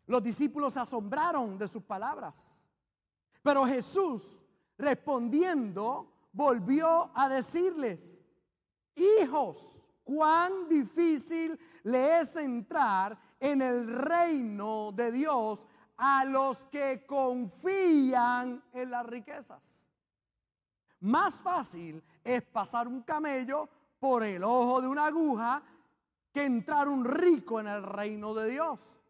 Los 0.06 0.22
discípulos 0.22 0.74
se 0.74 0.80
asombraron 0.80 1.58
de 1.58 1.68
sus 1.68 1.82
palabras. 1.82 2.64
Pero 3.42 3.66
Jesús, 3.66 4.44
respondiendo, 4.78 6.12
volvió 6.32 7.10
a 7.14 7.28
decirles, 7.28 8.21
hijos, 8.96 9.82
cuán 10.04 10.68
difícil 10.68 11.58
le 11.84 12.20
es 12.20 12.36
entrar 12.36 13.18
en 13.38 13.62
el 13.62 13.86
reino 13.86 14.92
de 14.92 15.10
Dios 15.12 15.66
a 15.96 16.24
los 16.24 16.64
que 16.66 17.04
confían 17.06 18.62
en 18.72 18.90
las 18.90 19.06
riquezas. 19.06 19.86
Más 21.00 21.34
fácil 21.34 22.02
es 22.22 22.42
pasar 22.42 22.86
un 22.86 23.02
camello 23.02 23.68
por 23.98 24.24
el 24.24 24.42
ojo 24.44 24.80
de 24.80 24.88
una 24.88 25.06
aguja 25.06 25.62
que 26.32 26.44
entrar 26.44 26.88
un 26.88 27.04
rico 27.04 27.60
en 27.60 27.68
el 27.68 27.82
reino 27.82 28.34
de 28.34 28.50
Dios. 28.50 29.00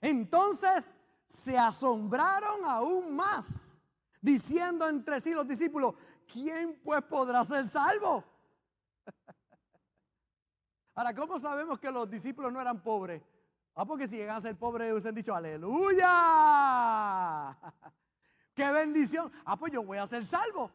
Entonces 0.00 0.94
se 1.26 1.58
asombraron 1.58 2.64
aún 2.64 3.14
más, 3.14 3.74
diciendo 4.20 4.88
entre 4.88 5.20
sí 5.20 5.32
los 5.32 5.46
discípulos, 5.46 5.94
¿quién 6.32 6.80
pues 6.84 7.02
podrá 7.04 7.44
ser 7.44 7.66
salvo? 7.66 8.24
Ahora, 10.94 11.14
¿cómo 11.14 11.38
sabemos 11.40 11.78
que 11.80 11.90
los 11.90 12.08
discípulos 12.08 12.52
no 12.52 12.60
eran 12.60 12.82
pobres? 12.82 13.22
Ah, 13.74 13.84
porque 13.84 14.06
si 14.06 14.16
llegan 14.16 14.36
a 14.36 14.40
ser 14.40 14.56
pobres 14.56 14.92
hubiesen 14.92 15.14
dicho, 15.14 15.34
aleluya. 15.34 16.06
¡Qué 18.54 18.70
bendición! 18.70 19.32
Ah, 19.44 19.56
pues 19.56 19.72
yo 19.72 19.82
voy 19.82 19.98
a 19.98 20.06
ser 20.06 20.24
salvo. 20.26 20.70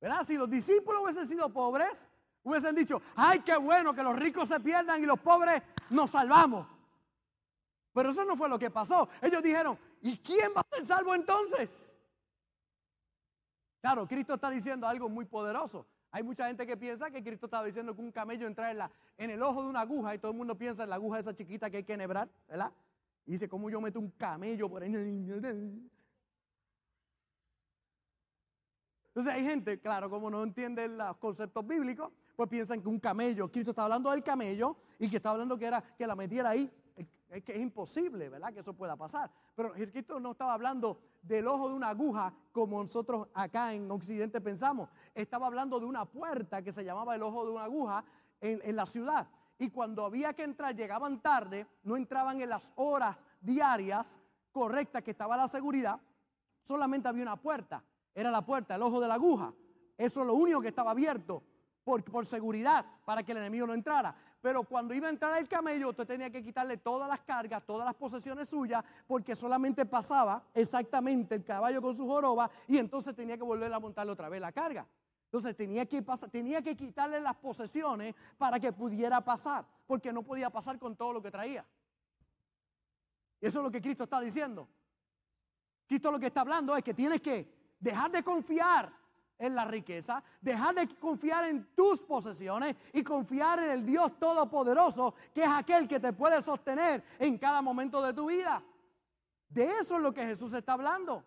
¿Verdad? 0.00 0.24
Si 0.24 0.36
los 0.36 0.48
discípulos 0.48 1.02
hubiesen 1.02 1.28
sido 1.28 1.52
pobres, 1.52 2.08
hubiesen 2.42 2.74
dicho, 2.74 3.02
ay, 3.14 3.40
qué 3.40 3.56
bueno 3.56 3.94
que 3.94 4.02
los 4.02 4.18
ricos 4.18 4.48
se 4.48 4.58
pierdan 4.60 5.02
y 5.02 5.06
los 5.06 5.20
pobres 5.20 5.62
nos 5.90 6.10
salvamos. 6.10 6.66
Pero 7.92 8.10
eso 8.10 8.24
no 8.24 8.36
fue 8.36 8.48
lo 8.48 8.58
que 8.58 8.70
pasó. 8.70 9.10
Ellos 9.20 9.42
dijeron, 9.42 9.78
¿y 10.00 10.16
quién 10.18 10.52
va 10.56 10.62
a 10.62 10.74
ser 10.74 10.86
salvo 10.86 11.14
entonces? 11.14 11.94
Claro, 13.82 14.08
Cristo 14.08 14.34
está 14.34 14.48
diciendo 14.48 14.86
algo 14.86 15.10
muy 15.10 15.26
poderoso. 15.26 15.86
Hay 16.14 16.22
mucha 16.22 16.46
gente 16.46 16.66
que 16.66 16.76
piensa 16.76 17.10
que 17.10 17.24
Cristo 17.24 17.46
estaba 17.46 17.64
diciendo 17.64 17.94
que 17.96 18.02
un 18.02 18.12
camello 18.12 18.46
entra 18.46 18.70
en, 18.70 18.76
la, 18.78 18.90
en 19.16 19.30
el 19.30 19.42
ojo 19.42 19.62
de 19.62 19.68
una 19.68 19.80
aguja 19.80 20.14
y 20.14 20.18
todo 20.18 20.30
el 20.32 20.36
mundo 20.36 20.56
piensa 20.56 20.82
en 20.84 20.90
la 20.90 20.96
aguja 20.96 21.18
esa 21.18 21.34
chiquita 21.34 21.70
que 21.70 21.78
hay 21.78 21.84
que 21.84 21.94
enhebrar, 21.94 22.28
¿verdad? 22.46 22.70
Y 23.24 23.32
dice, 23.32 23.48
¿cómo 23.48 23.70
yo 23.70 23.80
meto 23.80 23.98
un 23.98 24.10
camello 24.10 24.68
por 24.68 24.82
ahí? 24.82 24.94
Entonces 29.06 29.32
hay 29.32 29.42
gente, 29.42 29.80
claro, 29.80 30.10
como 30.10 30.30
no 30.30 30.42
entienden 30.42 30.98
los 30.98 31.16
conceptos 31.16 31.66
bíblicos, 31.66 32.12
pues 32.36 32.46
piensan 32.50 32.82
que 32.82 32.88
un 32.88 33.00
camello, 33.00 33.50
Cristo 33.50 33.70
está 33.70 33.84
hablando 33.84 34.10
del 34.10 34.22
camello 34.22 34.76
y 34.98 35.08
que 35.08 35.16
está 35.16 35.30
hablando 35.30 35.56
que 35.56 35.64
era 35.64 35.82
que 35.82 36.06
la 36.06 36.14
metiera 36.14 36.50
ahí. 36.50 36.70
Es 37.30 37.42
que 37.42 37.52
es 37.52 37.60
imposible, 37.60 38.28
¿verdad? 38.28 38.52
Que 38.52 38.60
eso 38.60 38.74
pueda 38.74 38.94
pasar. 38.96 39.30
Pero 39.54 39.72
Cristo 39.72 40.20
no 40.20 40.32
estaba 40.32 40.52
hablando 40.52 41.00
del 41.22 41.46
ojo 41.46 41.68
de 41.68 41.74
una 41.74 41.88
aguja 41.88 42.34
como 42.52 42.82
nosotros 42.82 43.28
acá 43.32 43.72
en 43.72 43.90
Occidente 43.90 44.40
pensamos. 44.40 44.90
Estaba 45.14 45.46
hablando 45.46 45.80
de 45.80 45.86
una 45.86 46.04
puerta 46.04 46.62
que 46.62 46.72
se 46.72 46.84
llamaba 46.84 47.14
el 47.14 47.22
ojo 47.22 47.46
de 47.46 47.52
una 47.52 47.64
aguja 47.64 48.04
en, 48.40 48.60
en 48.64 48.76
la 48.76 48.86
ciudad. 48.86 49.28
Y 49.58 49.70
cuando 49.70 50.04
había 50.04 50.34
que 50.34 50.42
entrar, 50.42 50.74
llegaban 50.74 51.22
tarde, 51.22 51.66
no 51.84 51.96
entraban 51.96 52.40
en 52.40 52.48
las 52.48 52.72
horas 52.76 53.16
diarias 53.40 54.18
correctas 54.50 55.02
que 55.02 55.12
estaba 55.12 55.36
la 55.36 55.48
seguridad, 55.48 56.00
solamente 56.62 57.08
había 57.08 57.22
una 57.22 57.40
puerta. 57.40 57.82
Era 58.14 58.30
la 58.30 58.44
puerta, 58.44 58.74
el 58.74 58.82
ojo 58.82 59.00
de 59.00 59.08
la 59.08 59.14
aguja. 59.14 59.54
Eso 59.96 60.20
es 60.20 60.26
lo 60.26 60.34
único 60.34 60.60
que 60.60 60.68
estaba 60.68 60.90
abierto 60.90 61.42
por, 61.84 62.02
por 62.04 62.26
seguridad, 62.26 62.84
para 63.04 63.22
que 63.22 63.32
el 63.32 63.38
enemigo 63.38 63.66
no 63.66 63.74
entrara. 63.74 64.14
Pero 64.40 64.64
cuando 64.64 64.92
iba 64.92 65.06
a 65.06 65.10
entrar 65.10 65.38
el 65.38 65.48
camello, 65.48 65.90
usted 65.90 66.06
tenía 66.06 66.30
que 66.30 66.42
quitarle 66.42 66.76
todas 66.76 67.08
las 67.08 67.20
cargas, 67.20 67.64
todas 67.64 67.84
las 67.84 67.94
posesiones 67.94 68.48
suyas, 68.48 68.84
porque 69.06 69.36
solamente 69.36 69.86
pasaba 69.86 70.44
exactamente 70.52 71.36
el 71.36 71.44
caballo 71.44 71.80
con 71.80 71.96
su 71.96 72.06
joroba 72.06 72.50
y 72.66 72.78
entonces 72.78 73.14
tenía 73.14 73.36
que 73.36 73.44
volver 73.44 73.72
a 73.72 73.78
montarle 73.78 74.12
otra 74.12 74.28
vez 74.28 74.40
la 74.40 74.52
carga. 74.52 74.86
Entonces 75.26 75.56
tenía 75.56 75.86
que, 75.86 76.02
pasar, 76.02 76.28
tenía 76.28 76.60
que 76.60 76.76
quitarle 76.76 77.20
las 77.20 77.36
posesiones 77.36 78.14
para 78.36 78.60
que 78.60 78.72
pudiera 78.72 79.20
pasar, 79.22 79.64
porque 79.86 80.12
no 80.12 80.22
podía 80.22 80.50
pasar 80.50 80.78
con 80.78 80.96
todo 80.96 81.12
lo 81.12 81.22
que 81.22 81.30
traía. 81.30 81.64
Eso 83.40 83.58
es 83.58 83.64
lo 83.64 83.70
que 83.70 83.80
Cristo 83.80 84.04
está 84.04 84.20
diciendo. 84.20 84.68
Cristo 85.86 86.10
lo 86.10 86.20
que 86.20 86.26
está 86.26 86.42
hablando 86.42 86.76
es 86.76 86.84
que 86.84 86.94
tienes 86.94 87.20
que 87.20 87.74
dejar 87.80 88.10
de 88.10 88.22
confiar 88.22 88.92
en 89.42 89.56
la 89.56 89.64
riqueza, 89.64 90.22
dejar 90.40 90.74
de 90.76 90.88
confiar 90.94 91.44
en 91.46 91.74
tus 91.74 92.04
posesiones 92.04 92.76
y 92.92 93.02
confiar 93.02 93.58
en 93.58 93.70
el 93.70 93.84
Dios 93.84 94.16
Todopoderoso, 94.18 95.14
que 95.34 95.42
es 95.42 95.50
aquel 95.50 95.88
que 95.88 95.98
te 95.98 96.12
puede 96.12 96.40
sostener 96.40 97.02
en 97.18 97.36
cada 97.38 97.60
momento 97.60 98.00
de 98.00 98.14
tu 98.14 98.26
vida. 98.26 98.62
De 99.48 99.64
eso 99.64 99.96
es 99.96 100.02
lo 100.02 100.14
que 100.14 100.24
Jesús 100.24 100.52
está 100.52 100.74
hablando. 100.74 101.24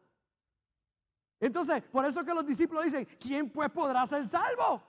Entonces, 1.42 1.84
por 1.84 2.06
eso 2.06 2.24
que 2.24 2.34
los 2.34 2.46
discípulos 2.46 2.86
dicen, 2.86 3.06
¿quién 3.20 3.50
pues 3.50 3.70
podrá 3.70 4.06
ser 4.08 4.26
salvo? 4.26 4.82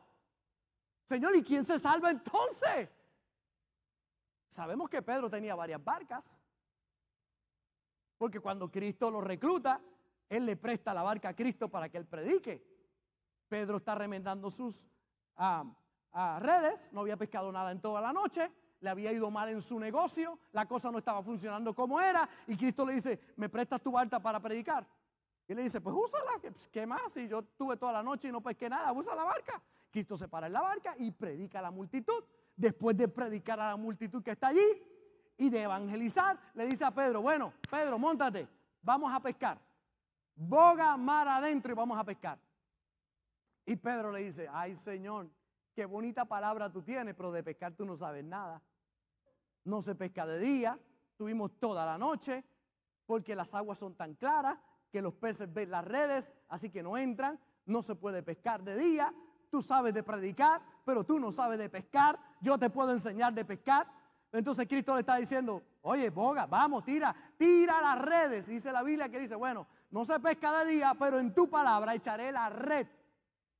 Señor, 1.05 1.35
¿y 1.35 1.43
quién 1.43 1.65
se 1.65 1.81
salva 1.81 2.11
entonces? 2.11 2.89
Sabemos 4.51 4.89
que 4.89 5.03
Pedro 5.03 5.29
tenía 5.29 5.57
varias 5.57 5.83
barcas, 5.83 6.41
porque 8.17 8.39
cuando 8.39 8.71
Cristo 8.71 9.11
lo 9.11 9.21
recluta, 9.21 9.81
Él 10.29 10.47
le 10.47 10.57
presta 10.57 10.95
la 10.95 11.03
barca 11.03 11.31
a 11.31 11.37
Cristo 11.37 11.69
para 11.69 11.89
que 11.89 11.99
Él 11.99 12.07
predique. 12.07 12.76
Pedro 13.49 13.79
está 13.79 13.95
remendando 13.95 14.51
sus 14.51 14.87
ah, 15.37 15.65
ah, 16.13 16.39
redes, 16.41 16.89
no 16.93 17.01
había 17.01 17.17
pescado 17.17 17.51
nada 17.53 17.71
en 17.71 17.81
toda 17.81 18.01
la 18.01 18.13
noche, 18.13 18.51
le 18.81 18.91
había 18.91 19.13
ido 19.13 19.31
mal 19.31 19.49
en 19.49 19.63
su 19.63 19.79
negocio, 19.79 20.39
la 20.53 20.67
cosa 20.67 20.91
no 20.91 20.99
estaba 20.99 21.23
funcionando 21.23 21.75
como 21.75 22.01
era, 22.01 22.29
y 22.47 22.57
Cristo 22.57 22.85
le 22.85 22.95
dice, 22.95 23.21
¿me 23.37 23.49
prestas 23.49 23.81
tu 23.81 23.93
barca 23.93 24.21
para 24.21 24.41
predicar? 24.41 24.87
Y 25.49 25.55
le 25.55 25.63
dice, 25.63 25.81
pues 25.81 25.95
úsala, 25.97 26.41
¿qué 26.73 26.87
más? 26.87 27.13
Si 27.13 27.29
yo 27.29 27.43
tuve 27.43 27.77
toda 27.77 27.93
la 27.93 28.03
noche 28.03 28.29
y 28.29 28.33
no 28.33 28.43
pesqué 28.43 28.69
nada, 28.69 28.93
usa 28.93 29.15
la 29.15 29.25
barca. 29.25 29.63
Cristo 29.91 30.17
se 30.17 30.29
para 30.29 30.49
en 30.49 30.53
la 30.53 30.61
barca 30.61 30.95
y 30.99 31.11
predica 31.11 31.61
a 31.61 31.63
la 31.63 31.71
multitud. 31.71 32.25
Después 32.57 32.97
de 32.97 33.07
predicar 33.07 33.61
a 33.61 33.71
la 33.71 33.77
multitud 33.77 34.23
que 34.23 34.33
está 34.33 34.49
allí 34.49 34.67
y 35.37 35.49
de 35.49 35.63
evangelizar, 35.63 36.39
le 36.55 36.67
dice 36.67 36.85
a 36.85 36.91
Pedro, 36.91 37.23
bueno, 37.23 37.53
Pedro, 37.71 37.99
montate, 37.99 38.49
vamos 38.83 39.13
a 39.13 39.21
pescar. 39.21 39.61
Boga 40.35 40.97
mar 40.97 41.29
adentro 41.29 41.73
y 41.73 41.75
vamos 41.75 41.99
a 41.99 42.05
pescar. 42.05 42.39
Y 43.67 43.75
Pedro 43.75 44.13
le 44.13 44.21
dice, 44.21 44.49
ay 44.53 44.77
Señor, 44.77 45.29
qué 45.75 45.85
bonita 45.85 46.25
palabra 46.25 46.71
tú 46.73 46.83
tienes, 46.83 47.17
pero 47.17 47.33
de 47.33 47.43
pescar 47.43 47.75
tú 47.75 47.85
no 47.85 47.97
sabes 47.97 48.25
nada. 48.25 48.63
No 49.65 49.81
se 49.81 49.97
pesca 49.97 50.25
de 50.25 50.39
día, 50.39 50.79
tuvimos 51.17 51.59
toda 51.59 51.85
la 51.85 51.99
noche, 51.99 52.45
porque 53.07 53.35
las 53.35 53.53
aguas 53.55 53.79
son 53.79 53.97
tan 53.97 54.15
claras 54.15 54.57
que 54.93 55.03
los 55.03 55.15
peces 55.15 55.53
ven 55.53 55.73
las 55.73 55.85
redes, 55.85 56.33
así 56.49 56.71
que 56.71 56.81
no 56.83 56.97
entran, 56.97 57.41
no 57.67 57.83
se 57.83 57.97
puede 57.97 58.23
pescar 58.23 58.63
de 58.63 58.77
día. 58.77 59.13
Tú 59.51 59.61
sabes 59.61 59.93
de 59.93 60.05
predicar, 60.05 60.63
pero 60.85 61.03
tú 61.03 61.19
no 61.19 61.33
sabes 61.33 61.59
de 61.59 61.69
pescar. 61.69 62.19
Yo 62.41 62.57
te 62.59 62.71
puedo 62.71 62.93
enseñar 62.93 63.33
de 63.33 63.45
pescar. 63.45 63.91
Entonces 64.33 64.69
Cristo 64.69 64.95
le 64.95 65.01
está 65.01 65.17
diciendo, 65.17 65.63
oye, 65.83 66.11
boga, 66.11 66.47
vamos, 66.47 66.85
tira, 66.85 67.15
tira 67.37 67.81
las 67.81 67.99
redes. 67.99 68.47
dice 68.47 68.71
la 68.71 68.85
Biblia 68.85 69.09
que 69.09 69.19
dice, 69.19 69.35
bueno, 69.35 69.67
no 69.91 70.05
se 70.05 70.21
pesca 70.21 70.65
de 70.65 70.73
día, 70.73 70.95
pero 70.99 71.19
en 71.19 71.35
tu 71.35 71.51
palabra 71.51 71.95
echaré 71.95 72.31
la 72.31 72.49
red 72.49 72.87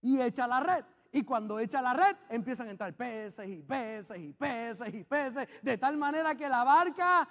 y 0.01 0.21
echa 0.21 0.47
la 0.47 0.61
red. 0.61 0.85
Y 1.13 1.23
cuando 1.23 1.59
echa 1.59 1.81
la 1.81 1.95
red, 1.95 2.17
empiezan 2.29 2.69
a 2.69 2.71
entrar 2.73 2.95
peces 2.95 3.49
y 3.49 3.63
peces 3.63 4.19
y 4.19 4.33
peces 4.33 4.95
y 4.95 5.05
peces, 5.05 5.49
de 5.63 5.79
tal 5.79 5.97
manera 5.97 6.35
que 6.35 6.49
la 6.49 6.63
barca 6.63 7.29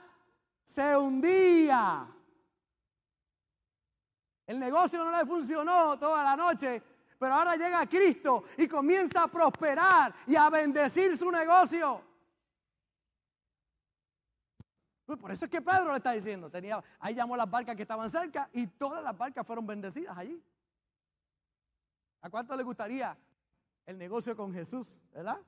se 0.63 0.97
hundía. 0.97 2.07
El 4.47 4.59
negocio 4.59 5.03
no 5.03 5.11
le 5.11 5.25
funcionó 5.25 5.97
toda 5.99 6.23
la 6.23 6.35
noche, 6.35 6.81
pero 7.19 7.35
ahora 7.35 7.55
llega 7.55 7.85
Cristo 7.87 8.45
y 8.57 8.67
comienza 8.67 9.23
a 9.23 9.27
prosperar 9.27 10.13
y 10.27 10.35
a 10.35 10.49
bendecir 10.49 11.17
su 11.17 11.31
negocio. 11.31 12.01
Pues 15.05 15.19
por 15.19 15.31
eso 15.31 15.45
es 15.45 15.51
que 15.51 15.61
Pedro 15.61 15.91
le 15.91 15.97
está 15.97 16.13
diciendo, 16.13 16.51
ahí 16.99 17.13
llamó 17.13 17.37
las 17.37 17.49
barcas 17.49 17.75
que 17.75 17.83
estaban 17.83 18.09
cerca 18.09 18.49
y 18.53 18.65
todas 18.65 19.03
las 19.03 19.15
barcas 19.15 19.45
fueron 19.45 19.67
bendecidas 19.67 20.17
allí. 20.17 20.41
¿A 22.25 22.29
cuánto 22.31 22.55
le 22.55 22.63
gustaría 22.63 23.15
el 23.85 23.99
negocio 23.99 24.35
con 24.35 24.51
Jesús, 24.51 24.99
verdad? 25.13 25.39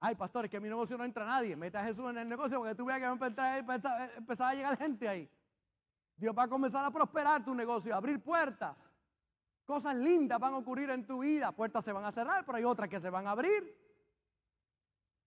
Ay, 0.00 0.14
pastores, 0.14 0.50
que 0.50 0.56
en 0.56 0.62
mi 0.62 0.70
negocio 0.70 0.96
no 0.96 1.04
entra 1.04 1.26
nadie. 1.26 1.54
Mete 1.54 1.76
a 1.76 1.84
Jesús 1.84 2.08
en 2.08 2.16
el 2.16 2.26
negocio 2.26 2.56
porque 2.60 2.74
tú 2.74 2.86
veas 2.86 2.98
que 2.98 3.06
va 3.06 3.74
a 3.74 4.10
empezar 4.16 4.50
a 4.50 4.54
llegar 4.54 4.78
gente 4.78 5.06
ahí. 5.06 5.30
Dios 6.16 6.34
va 6.34 6.44
a 6.44 6.48
comenzar 6.48 6.82
a 6.82 6.90
prosperar 6.90 7.44
tu 7.44 7.54
negocio, 7.54 7.92
a 7.92 7.98
abrir 7.98 8.22
puertas. 8.22 8.90
Cosas 9.66 9.96
lindas 9.96 10.40
van 10.40 10.54
a 10.54 10.56
ocurrir 10.56 10.88
en 10.88 11.06
tu 11.06 11.18
vida. 11.18 11.52
Puertas 11.52 11.84
se 11.84 11.92
van 11.92 12.06
a 12.06 12.10
cerrar, 12.10 12.46
pero 12.46 12.56
hay 12.56 12.64
otras 12.64 12.88
que 12.88 12.98
se 12.98 13.10
van 13.10 13.26
a 13.26 13.32
abrir. 13.32 13.76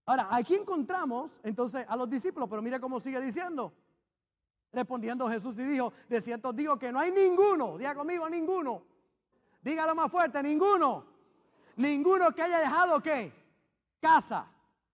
Ahora, 0.07 0.29
aquí 0.31 0.55
encontramos 0.55 1.39
entonces 1.43 1.85
a 1.87 1.95
los 1.95 2.09
discípulos, 2.09 2.49
pero 2.49 2.63
mire 2.63 2.79
cómo 2.79 2.99
sigue 2.99 3.21
diciendo. 3.21 3.71
Respondiendo 4.73 5.29
Jesús 5.29 5.59
y 5.59 5.63
dijo, 5.63 5.93
de 6.09 6.21
cierto 6.21 6.51
digo 6.53 6.79
que 6.79 6.91
no 6.91 6.99
hay 6.99 7.11
ninguno, 7.11 7.77
diga 7.77 7.93
conmigo, 7.93 8.27
ninguno, 8.27 8.89
Dígalo 9.61 9.95
más 9.95 10.11
fuerte, 10.11 10.41
ninguno. 10.41 11.05
Ninguno 11.75 12.31
que 12.33 12.41
haya 12.41 12.59
dejado 12.59 13.01
qué? 13.01 13.31
Casa, 13.99 14.47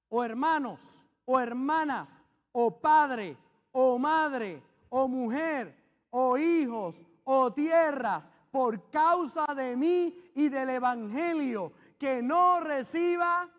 o 0.09 0.23
hermanos, 0.23 1.07
o 1.25 1.39
hermanas, 1.39 2.21
o 2.51 2.79
padre, 2.79 3.37
o 3.71 3.97
madre, 3.97 4.61
o 4.89 5.07
mujer, 5.07 5.75
o 6.09 6.37
hijos, 6.37 7.05
o 7.23 7.51
tierras, 7.53 8.27
por 8.51 8.89
causa 8.89 9.45
de 9.53 9.75
mí 9.75 10.31
y 10.35 10.49
del 10.49 10.69
Evangelio, 10.69 11.71
que 11.97 12.21
no 12.21 12.59
reciba. 12.59 13.49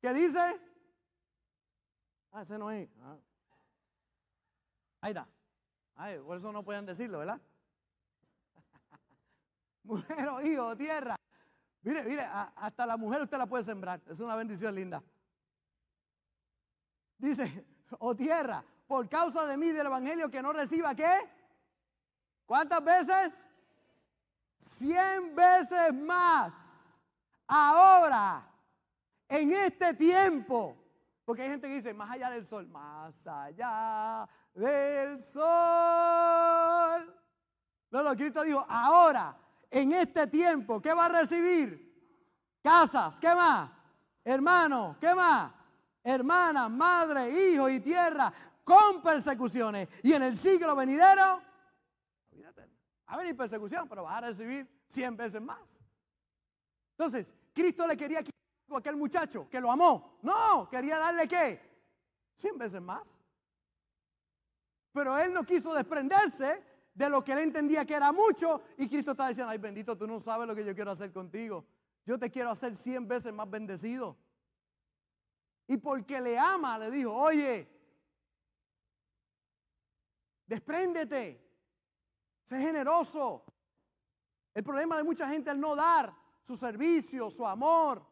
¿Qué 0.00 0.12
dice? 0.12 0.60
Ah, 2.32 2.42
ese 2.42 2.58
no 2.58 2.70
es. 2.70 2.88
Ah. 3.02 3.16
Ahí 5.00 5.10
está. 5.10 5.26
Ay, 5.94 6.18
por 6.18 6.36
eso 6.36 6.52
no 6.52 6.62
pueden 6.62 6.84
decirlo, 6.86 7.18
¿verdad? 7.18 7.40
Mujer 9.86 10.28
o 10.28 10.40
hijo 10.46 10.76
tierra. 10.76 11.16
Mire, 11.82 12.02
mire, 12.04 12.28
hasta 12.56 12.84
la 12.84 12.96
mujer 12.96 13.22
usted 13.22 13.38
la 13.38 13.46
puede 13.46 13.62
sembrar. 13.62 14.00
Es 14.06 14.20
una 14.20 14.34
bendición 14.34 14.74
linda. 14.74 15.02
Dice, 17.18 17.64
o 17.98 18.14
tierra, 18.14 18.64
por 18.86 19.08
causa 19.08 19.46
de 19.46 19.56
mí 19.56 19.68
del 19.68 19.86
Evangelio 19.86 20.30
que 20.30 20.42
no 20.42 20.52
reciba 20.52 20.94
qué? 20.94 21.30
¿Cuántas 22.44 22.84
veces? 22.84 23.46
Cien 24.58 25.34
veces 25.34 25.94
más. 25.94 26.52
Ahora, 27.46 28.48
en 29.28 29.52
este 29.52 29.94
tiempo. 29.94 30.76
Porque 31.24 31.42
hay 31.42 31.50
gente 31.50 31.66
que 31.66 31.74
dice, 31.74 31.92
más 31.92 32.10
allá 32.10 32.30
del 32.30 32.46
sol, 32.46 32.68
más 32.68 33.26
allá 33.26 34.28
del 34.54 35.20
sol. 35.20 35.44
No, 37.90 38.02
no, 38.02 38.16
Cristo 38.16 38.42
dijo, 38.42 38.64
ahora, 38.68 39.36
en 39.76 39.92
este 39.92 40.26
tiempo, 40.28 40.80
¿qué 40.80 40.94
va 40.94 41.04
a 41.04 41.08
recibir? 41.08 41.84
Casas, 42.62 43.20
¿qué 43.20 43.28
más? 43.28 43.70
Hermano, 44.24 44.96
¿qué 44.98 45.14
más? 45.14 45.52
Hermana, 46.02 46.66
madre, 46.70 47.30
hijo 47.30 47.68
y 47.68 47.80
tierra 47.80 48.32
con 48.64 49.02
persecuciones. 49.02 49.88
Y 50.02 50.14
en 50.14 50.22
el 50.22 50.36
siglo 50.36 50.74
venidero, 50.74 51.42
va 52.42 53.14
a 53.14 53.16
venir 53.18 53.36
persecución, 53.36 53.86
pero 53.86 54.04
va 54.04 54.16
a 54.16 54.20
recibir 54.22 54.66
cien 54.88 55.14
veces 55.14 55.42
más. 55.42 55.78
Entonces, 56.92 57.34
Cristo 57.52 57.86
le 57.86 57.98
quería 57.98 58.20
quitar 58.20 58.32
a 58.70 58.78
aquel 58.78 58.96
muchacho 58.96 59.46
que 59.50 59.60
lo 59.60 59.70
amó. 59.70 60.18
No, 60.22 60.70
quería 60.70 60.98
darle 60.98 61.28
qué? 61.28 61.60
Cien 62.34 62.56
veces 62.56 62.80
más. 62.80 63.18
Pero 64.92 65.18
él 65.18 65.34
no 65.34 65.44
quiso 65.44 65.74
desprenderse 65.74 66.64
de 66.96 67.10
lo 67.10 67.22
que 67.22 67.32
él 67.32 67.40
entendía 67.40 67.84
que 67.84 67.94
era 67.94 68.10
mucho. 68.10 68.62
Y 68.78 68.88
Cristo 68.88 69.10
está 69.10 69.28
diciendo, 69.28 69.50
ay 69.50 69.58
bendito, 69.58 69.96
tú 69.96 70.06
no 70.06 70.18
sabes 70.18 70.48
lo 70.48 70.54
que 70.54 70.64
yo 70.64 70.74
quiero 70.74 70.90
hacer 70.90 71.12
contigo. 71.12 71.64
Yo 72.06 72.18
te 72.18 72.30
quiero 72.30 72.50
hacer 72.50 72.74
cien 72.74 73.06
veces 73.06 73.32
más 73.32 73.48
bendecido. 73.50 74.16
Y 75.66 75.76
porque 75.76 76.20
le 76.20 76.38
ama, 76.38 76.78
le 76.78 76.90
dijo, 76.90 77.12
oye, 77.12 77.68
despréndete, 80.46 81.44
sé 82.44 82.58
generoso. 82.58 83.44
El 84.54 84.64
problema 84.64 84.96
de 84.96 85.04
mucha 85.04 85.28
gente 85.28 85.50
al 85.50 85.60
no 85.60 85.76
dar 85.76 86.14
su 86.42 86.56
servicio, 86.56 87.30
su 87.30 87.46
amor, 87.46 88.02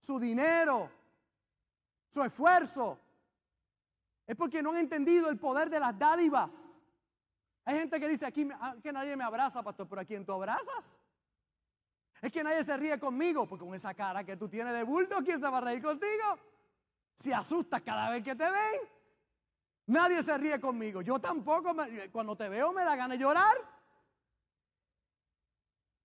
su 0.00 0.18
dinero, 0.18 0.90
su 2.08 2.24
esfuerzo, 2.24 2.98
es 4.26 4.34
porque 4.34 4.62
no 4.62 4.70
han 4.70 4.78
entendido 4.78 5.28
el 5.28 5.38
poder 5.38 5.70
de 5.70 5.78
las 5.78 5.96
dádivas. 5.96 6.71
Hay 7.64 7.78
gente 7.78 8.00
que 8.00 8.08
dice 8.08 8.26
aquí 8.26 8.48
ah, 8.60 8.76
que 8.82 8.92
nadie 8.92 9.16
me 9.16 9.24
abraza, 9.24 9.62
pastor, 9.62 9.88
pero 9.88 10.00
¿a 10.00 10.04
quién 10.04 10.24
tú 10.24 10.32
abrazas? 10.32 10.96
Es 12.20 12.30
que 12.32 12.42
nadie 12.44 12.62
se 12.64 12.76
ríe 12.76 12.98
conmigo, 12.98 13.48
porque 13.48 13.64
con 13.64 13.74
esa 13.74 13.94
cara 13.94 14.24
que 14.24 14.36
tú 14.36 14.48
tienes 14.48 14.72
de 14.72 14.82
bulto, 14.84 15.18
¿quién 15.24 15.40
se 15.40 15.48
va 15.48 15.58
a 15.58 15.60
reír 15.60 15.82
contigo? 15.82 16.38
Si 17.14 17.32
asustas 17.32 17.82
cada 17.82 18.10
vez 18.10 18.22
que 18.22 18.34
te 18.34 18.44
ven, 18.44 18.80
nadie 19.86 20.22
se 20.22 20.36
ríe 20.38 20.60
conmigo. 20.60 21.02
Yo 21.02 21.18
tampoco, 21.18 21.74
cuando 22.10 22.36
te 22.36 22.48
veo 22.48 22.72
me 22.72 22.84
da 22.84 22.96
ganas 22.96 23.18
de 23.18 23.24
llorar. 23.24 23.56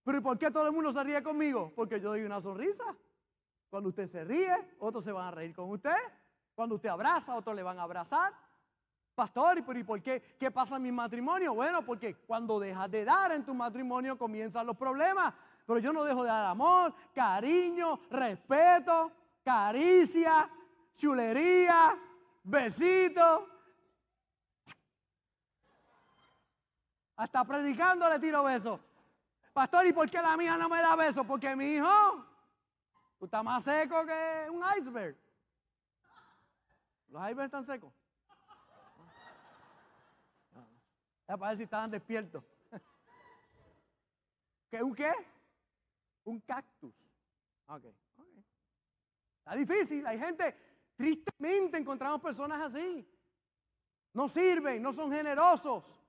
Pero 0.03 0.17
¿y 0.17 0.21
por 0.21 0.37
qué 0.39 0.49
todo 0.49 0.67
el 0.67 0.73
mundo 0.73 0.91
se 0.91 1.03
ríe 1.03 1.21
conmigo? 1.21 1.71
Porque 1.75 1.99
yo 1.99 2.09
doy 2.09 2.23
una 2.23 2.41
sonrisa. 2.41 2.83
Cuando 3.69 3.89
usted 3.89 4.07
se 4.07 4.23
ríe, 4.23 4.55
otros 4.79 5.03
se 5.03 5.11
van 5.11 5.27
a 5.27 5.31
reír 5.31 5.53
con 5.53 5.69
usted. 5.69 5.97
Cuando 6.55 6.75
usted 6.75 6.89
abraza, 6.89 7.35
otros 7.35 7.55
le 7.55 7.61
van 7.61 7.77
a 7.77 7.83
abrazar. 7.83 8.33
Pastor, 9.17 9.57
¿y 9.57 9.83
por 9.83 9.99
qué? 9.99 10.21
¿Qué 10.39 10.51
pasa 10.51 10.75
en 10.75 10.83
mi 10.83 10.91
matrimonio? 10.91 11.55
Bueno, 11.55 11.81
porque 11.81 12.17
cuando 12.17 12.59
dejas 12.59 12.91
de 12.91 13.03
dar 13.03 13.31
en 13.31 13.43
tu 13.43 13.51
matrimonio 13.51 14.15
comienzan 14.15 14.67
los 14.67 14.77
problemas. 14.77 15.33
Pero 15.65 15.79
yo 15.79 15.91
no 15.91 16.03
dejo 16.03 16.21
de 16.21 16.29
dar 16.29 16.45
amor, 16.45 16.93
cariño, 17.15 17.99
respeto, 18.11 19.11
caricia, 19.43 20.47
chulería, 20.95 21.97
besito. 22.43 23.49
Hasta 27.15 27.43
predicando 27.43 28.07
le 28.11 28.19
tiro 28.19 28.43
besos. 28.43 28.79
Pastor, 29.51 29.87
¿y 29.87 29.93
por 29.93 30.07
qué 30.11 30.21
la 30.21 30.37
mía 30.37 30.59
no 30.59 30.69
me 30.69 30.79
da 30.79 30.95
besos? 30.95 31.25
Porque 31.25 31.55
mi 31.55 31.65
hijo, 31.73 32.23
tú 33.17 33.25
estás 33.25 33.43
más 33.43 33.63
seco 33.63 34.05
que 34.05 34.47
un 34.51 34.63
iceberg. 34.77 35.17
Los 37.07 37.19
icebergs 37.23 37.45
están 37.45 37.65
secos. 37.65 37.91
Para 41.27 41.49
ver 41.49 41.57
si 41.57 41.63
estaban 41.63 41.91
despiertos. 41.91 42.43
¿Qué? 44.71 44.81
¿Un 44.81 44.95
qué? 44.95 45.11
Un 46.23 46.39
cactus. 46.39 47.11
Ok, 47.67 47.85
Está 49.39 49.55
difícil. 49.55 50.05
Hay 50.07 50.19
gente, 50.19 50.55
tristemente 50.95 51.77
encontramos 51.77 52.21
personas 52.21 52.61
así. 52.61 53.07
No 54.13 54.27
sirven, 54.27 54.81
no 54.81 54.91
son 54.91 55.11
generosos, 55.11 56.01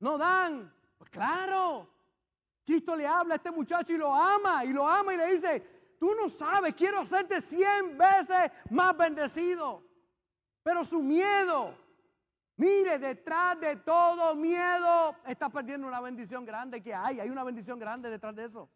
no 0.00 0.18
dan. 0.18 0.72
Pues 0.98 1.10
claro, 1.10 1.88
Cristo 2.64 2.94
le 2.94 3.06
habla 3.06 3.34
a 3.34 3.36
este 3.36 3.50
muchacho 3.50 3.92
y 3.92 3.96
lo 3.96 4.14
ama, 4.14 4.64
y 4.64 4.72
lo 4.72 4.86
ama 4.86 5.14
y 5.14 5.16
le 5.16 5.32
dice, 5.32 5.94
tú 5.98 6.14
no 6.14 6.28
sabes, 6.28 6.74
quiero 6.74 7.00
hacerte 7.00 7.40
cien 7.40 7.96
veces 7.96 8.52
más 8.70 8.96
bendecido. 8.96 9.82
Pero 10.62 10.84
su 10.84 11.02
miedo, 11.02 11.74
mire, 12.58 12.98
detrás 12.98 13.58
de 13.58 13.76
todo 13.76 14.36
miedo, 14.36 15.16
está 15.26 15.48
perdiendo 15.48 15.88
una 15.88 16.00
bendición 16.00 16.44
grande 16.44 16.82
que 16.82 16.94
hay. 16.94 17.20
Hay 17.20 17.30
una 17.30 17.42
bendición 17.42 17.78
grande 17.78 18.10
detrás 18.10 18.36
de 18.36 18.44
eso. 18.44 18.68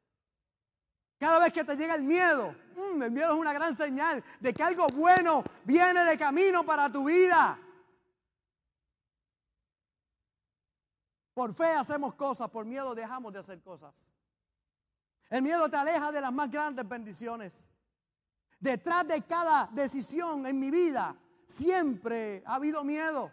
Cada 1.18 1.38
vez 1.38 1.52
que 1.52 1.62
te 1.62 1.76
llega 1.76 1.94
el 1.94 2.02
miedo, 2.02 2.54
mm, 2.74 3.02
el 3.02 3.10
miedo 3.10 3.32
es 3.32 3.38
una 3.38 3.52
gran 3.52 3.76
señal 3.76 4.24
de 4.40 4.52
que 4.52 4.62
algo 4.62 4.86
bueno 4.88 5.44
viene 5.64 6.04
de 6.04 6.18
camino 6.18 6.64
para 6.64 6.90
tu 6.90 7.04
vida. 7.04 7.58
Por 11.34 11.54
fe 11.54 11.66
hacemos 11.66 12.14
cosas, 12.14 12.50
por 12.50 12.64
miedo 12.64 12.94
dejamos 12.94 13.32
de 13.32 13.38
hacer 13.38 13.62
cosas. 13.62 13.94
El 15.30 15.42
miedo 15.42 15.68
te 15.68 15.76
aleja 15.76 16.12
de 16.12 16.20
las 16.20 16.32
más 16.32 16.50
grandes 16.50 16.86
bendiciones. 16.88 17.70
Detrás 18.58 19.06
de 19.08 19.22
cada 19.22 19.68
decisión 19.72 20.46
en 20.46 20.58
mi 20.58 20.70
vida 20.70 21.16
siempre 21.46 22.42
ha 22.46 22.56
habido 22.56 22.84
miedo. 22.84 23.32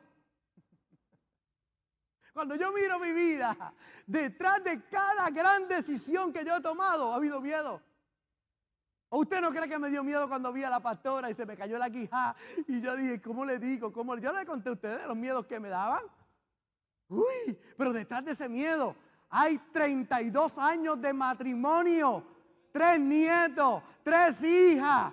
Cuando 2.40 2.56
yo 2.56 2.72
miro 2.72 2.98
mi 3.00 3.12
vida, 3.12 3.74
detrás 4.08 4.64
de 4.64 4.82
cada 4.86 5.30
gran 5.30 5.68
decisión 5.68 6.32
que 6.32 6.46
yo 6.46 6.56
he 6.56 6.62
tomado, 6.62 7.12
ha 7.12 7.18
habido 7.18 7.42
miedo. 7.42 7.82
¿O 9.10 9.20
usted 9.20 9.42
no 9.42 9.52
cree 9.52 9.68
que 9.68 9.78
me 9.78 9.90
dio 9.90 10.06
miedo 10.06 10.26
cuando 10.30 10.54
vi 10.54 10.64
a 10.64 10.70
la 10.70 10.80
pastora 10.80 11.30
y 11.30 11.34
se 11.34 11.46
me 11.46 11.58
cayó 11.58 11.78
la 11.78 11.90
quija? 11.90 12.34
Y 12.66 12.80
yo 12.80 12.96
dije, 12.96 13.22
¿cómo 13.22 13.44
le 13.44 13.60
digo? 13.60 13.92
¿Cómo? 13.92 14.18
Yo 14.20 14.32
le 14.32 14.46
conté 14.46 14.70
a 14.70 14.72
ustedes 14.72 15.06
los 15.06 15.18
miedos 15.18 15.48
que 15.48 15.60
me 15.60 15.68
daban. 15.68 16.06
Uy, 17.10 17.60
pero 17.76 17.92
detrás 17.92 18.24
de 18.24 18.32
ese 18.32 18.48
miedo 18.48 18.96
hay 19.30 19.58
32 19.74 20.58
años 20.60 21.02
de 21.02 21.12
matrimonio, 21.12 22.26
tres 22.72 23.02
nietos, 23.02 23.84
tres 24.02 24.42
hijas. 24.46 25.12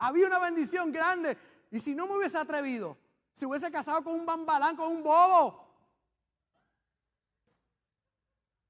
Había 0.00 0.26
una 0.26 0.38
bendición 0.38 0.92
grande. 0.92 1.38
Y 1.70 1.78
si 1.78 1.94
no 1.94 2.06
me 2.06 2.18
hubiese 2.18 2.36
atrevido, 2.36 2.98
se 3.34 3.46
hubiese 3.46 3.70
casado 3.70 4.02
con 4.02 4.14
un 4.14 4.24
bambalán, 4.24 4.76
con 4.76 4.88
un 4.88 5.02
bobo. 5.02 5.68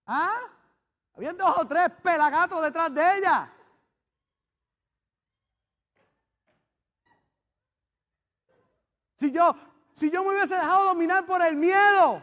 ¿Ah? 0.07 0.41
Habían 1.15 1.37
dos 1.37 1.59
o 1.59 1.67
tres 1.67 1.91
pelagatos 2.03 2.63
detrás 2.63 2.93
de 2.93 3.19
ella. 3.19 3.53
Si 9.17 9.31
yo, 9.31 9.55
si 9.93 10.11
yo 10.11 10.25
me 10.25 10.31
hubiese 10.31 10.55
dejado 10.55 10.87
dominar 10.87 11.25
por 11.25 11.41
el 11.43 11.57
miedo, 11.57 12.23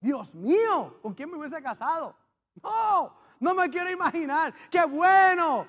Dios 0.00 0.34
mío, 0.34 0.98
¿con 1.02 1.14
quién 1.14 1.30
me 1.30 1.36
hubiese 1.36 1.62
casado? 1.62 2.16
No, 2.62 3.14
no 3.38 3.54
me 3.54 3.70
quiero 3.70 3.90
imaginar. 3.90 4.54
Qué 4.70 4.84
bueno 4.84 5.68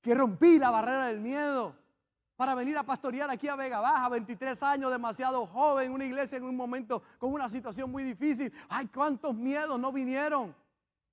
que 0.00 0.14
rompí 0.14 0.58
la 0.58 0.70
barrera 0.70 1.06
del 1.06 1.20
miedo 1.20 1.83
para 2.36 2.54
venir 2.54 2.76
a 2.76 2.82
pastorear 2.82 3.30
aquí 3.30 3.48
a 3.48 3.56
Vega 3.56 3.80
Baja, 3.80 4.08
23 4.08 4.60
años, 4.62 4.90
demasiado 4.90 5.46
joven, 5.46 5.92
una 5.92 6.04
iglesia 6.04 6.38
en 6.38 6.44
un 6.44 6.56
momento 6.56 7.02
con 7.18 7.32
una 7.32 7.48
situación 7.48 7.90
muy 7.90 8.02
difícil. 8.02 8.52
Ay, 8.68 8.86
cuántos 8.86 9.34
miedos 9.34 9.78
no 9.78 9.92
vinieron. 9.92 10.54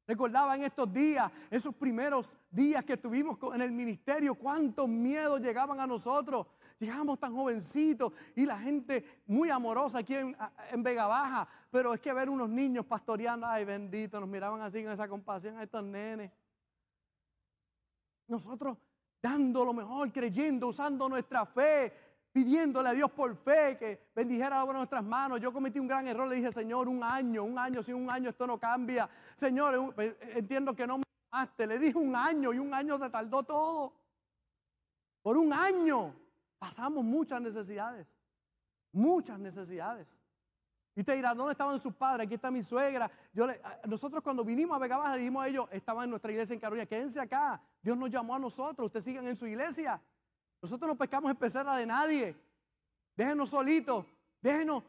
Recordaba 0.08 0.56
en 0.56 0.64
estos 0.64 0.92
días, 0.92 1.32
esos 1.50 1.76
primeros 1.76 2.36
días 2.50 2.84
que 2.84 2.94
estuvimos 2.94 3.38
en 3.54 3.62
el 3.62 3.72
ministerio, 3.72 4.34
cuántos 4.36 4.90
miedos 4.90 5.40
llegaban 5.40 5.80
a 5.80 5.88
nosotros. 5.88 6.48
Llegábamos 6.80 7.20
tan 7.20 7.36
jovencitos 7.36 8.12
y 8.36 8.48
la 8.48 8.58
gente 8.58 9.22
muy 9.28 9.52
amorosa 9.52 10.00
aquí 10.00 10.16
en, 10.16 10.36
en, 10.72 10.82
Vega 10.82 11.06
Baja, 11.06 11.48
pero 11.70 11.94
es 11.94 12.02
que 12.02 12.12
ver 12.12 12.28
unos 12.28 12.50
niños 12.50 12.86
pastoreando, 12.88 13.46
ay 13.46 13.64
bendito, 13.64 14.20
nos 14.20 14.28
miraban 14.28 14.60
así 14.62 14.84
con 14.84 14.92
esa 14.92 15.08
compasión 15.08 15.60
a 15.60 15.64
estos 15.64 15.84
nenes. 15.84 16.32
Nosotros 18.28 18.80
dando 19.22 19.64
lo 19.64 19.74
mejor, 19.74 20.12
creyendo, 20.12 20.68
usando 20.68 21.08
nuestra 21.08 21.46
fe, 21.46 21.94
pidiéndole 22.32 22.90
a 22.90 22.94
Dios 22.94 23.12
por 23.12 23.36
fe 23.36 23.78
que 23.78 24.10
bendijera 24.16 24.58
la 24.58 24.64
obra 24.64 24.74
de 24.74 24.80
nuestras 24.80 25.04
manos. 25.04 25.40
Yo 25.40 25.54
cometí 25.54 25.80
un 25.80 25.88
gran 25.88 26.08
error, 26.08 26.28
le 26.28 26.38
dije, 26.38 26.52
Señor, 26.52 26.88
un 26.88 27.04
año, 27.04 27.44
un 27.44 27.58
año, 27.60 27.84
si 27.84 27.94
un 27.94 28.10
año 28.10 28.30
esto 28.30 28.48
no 28.48 28.60
cambia. 28.60 29.10
Señor, 29.36 29.94
eh, 29.98 30.18
entiendo 30.36 30.76
que 30.76 30.88
no 30.88 30.98
me 30.98 31.04
amaste. 31.32 31.68
Le 31.68 31.78
dije 31.78 31.98
un 31.98 32.16
año 32.16 32.54
y 32.54 32.60
un 32.60 32.74
año 32.74 32.98
se 32.98 33.10
tardó 33.10 33.44
todo. 33.44 33.94
Por 35.22 35.38
un 35.38 35.54
año 35.54 36.16
pasamos 36.58 37.04
muchas 37.04 37.42
necesidades, 37.42 38.20
muchas 38.92 39.40
necesidades. 39.40 40.18
Y 40.96 41.04
te 41.04 41.16
dirá, 41.16 41.34
¿dónde 41.34 41.54
estaban 41.54 41.80
sus 41.80 41.94
padres? 41.94 42.26
Aquí 42.26 42.36
está 42.36 42.52
mi 42.52 42.64
suegra. 42.64 43.10
Nosotros 43.86 44.22
cuando 44.22 44.44
vinimos 44.44 44.76
a 44.76 44.80
Vega 44.80 44.98
Baja 44.98 45.14
le 45.14 45.20
dijimos 45.20 45.44
a 45.44 45.48
ellos, 45.48 45.68
estaban 45.72 46.06
en 46.06 46.10
nuestra 46.10 46.32
iglesia 46.32 46.54
en 46.54 46.60
Carolina, 46.60 46.86
quédense 46.86 47.20
acá. 47.20 47.62
Dios 47.82 47.98
nos 47.98 48.10
llamó 48.10 48.36
a 48.36 48.40
nosotros, 48.40 48.86
ustedes 48.86 49.06
sigan 49.06 49.28
en 49.28 49.36
su 49.36 49.48
iglesia. 49.48 50.02
Nosotros 50.62 50.88
no 50.88 50.96
pescamos 50.96 51.32
en 51.32 51.38
pecera 51.38 51.76
de 51.76 51.86
nadie. 51.86 52.36
Déjenos 53.16 53.50
solitos, 53.50 54.06
déjenos 54.42 54.84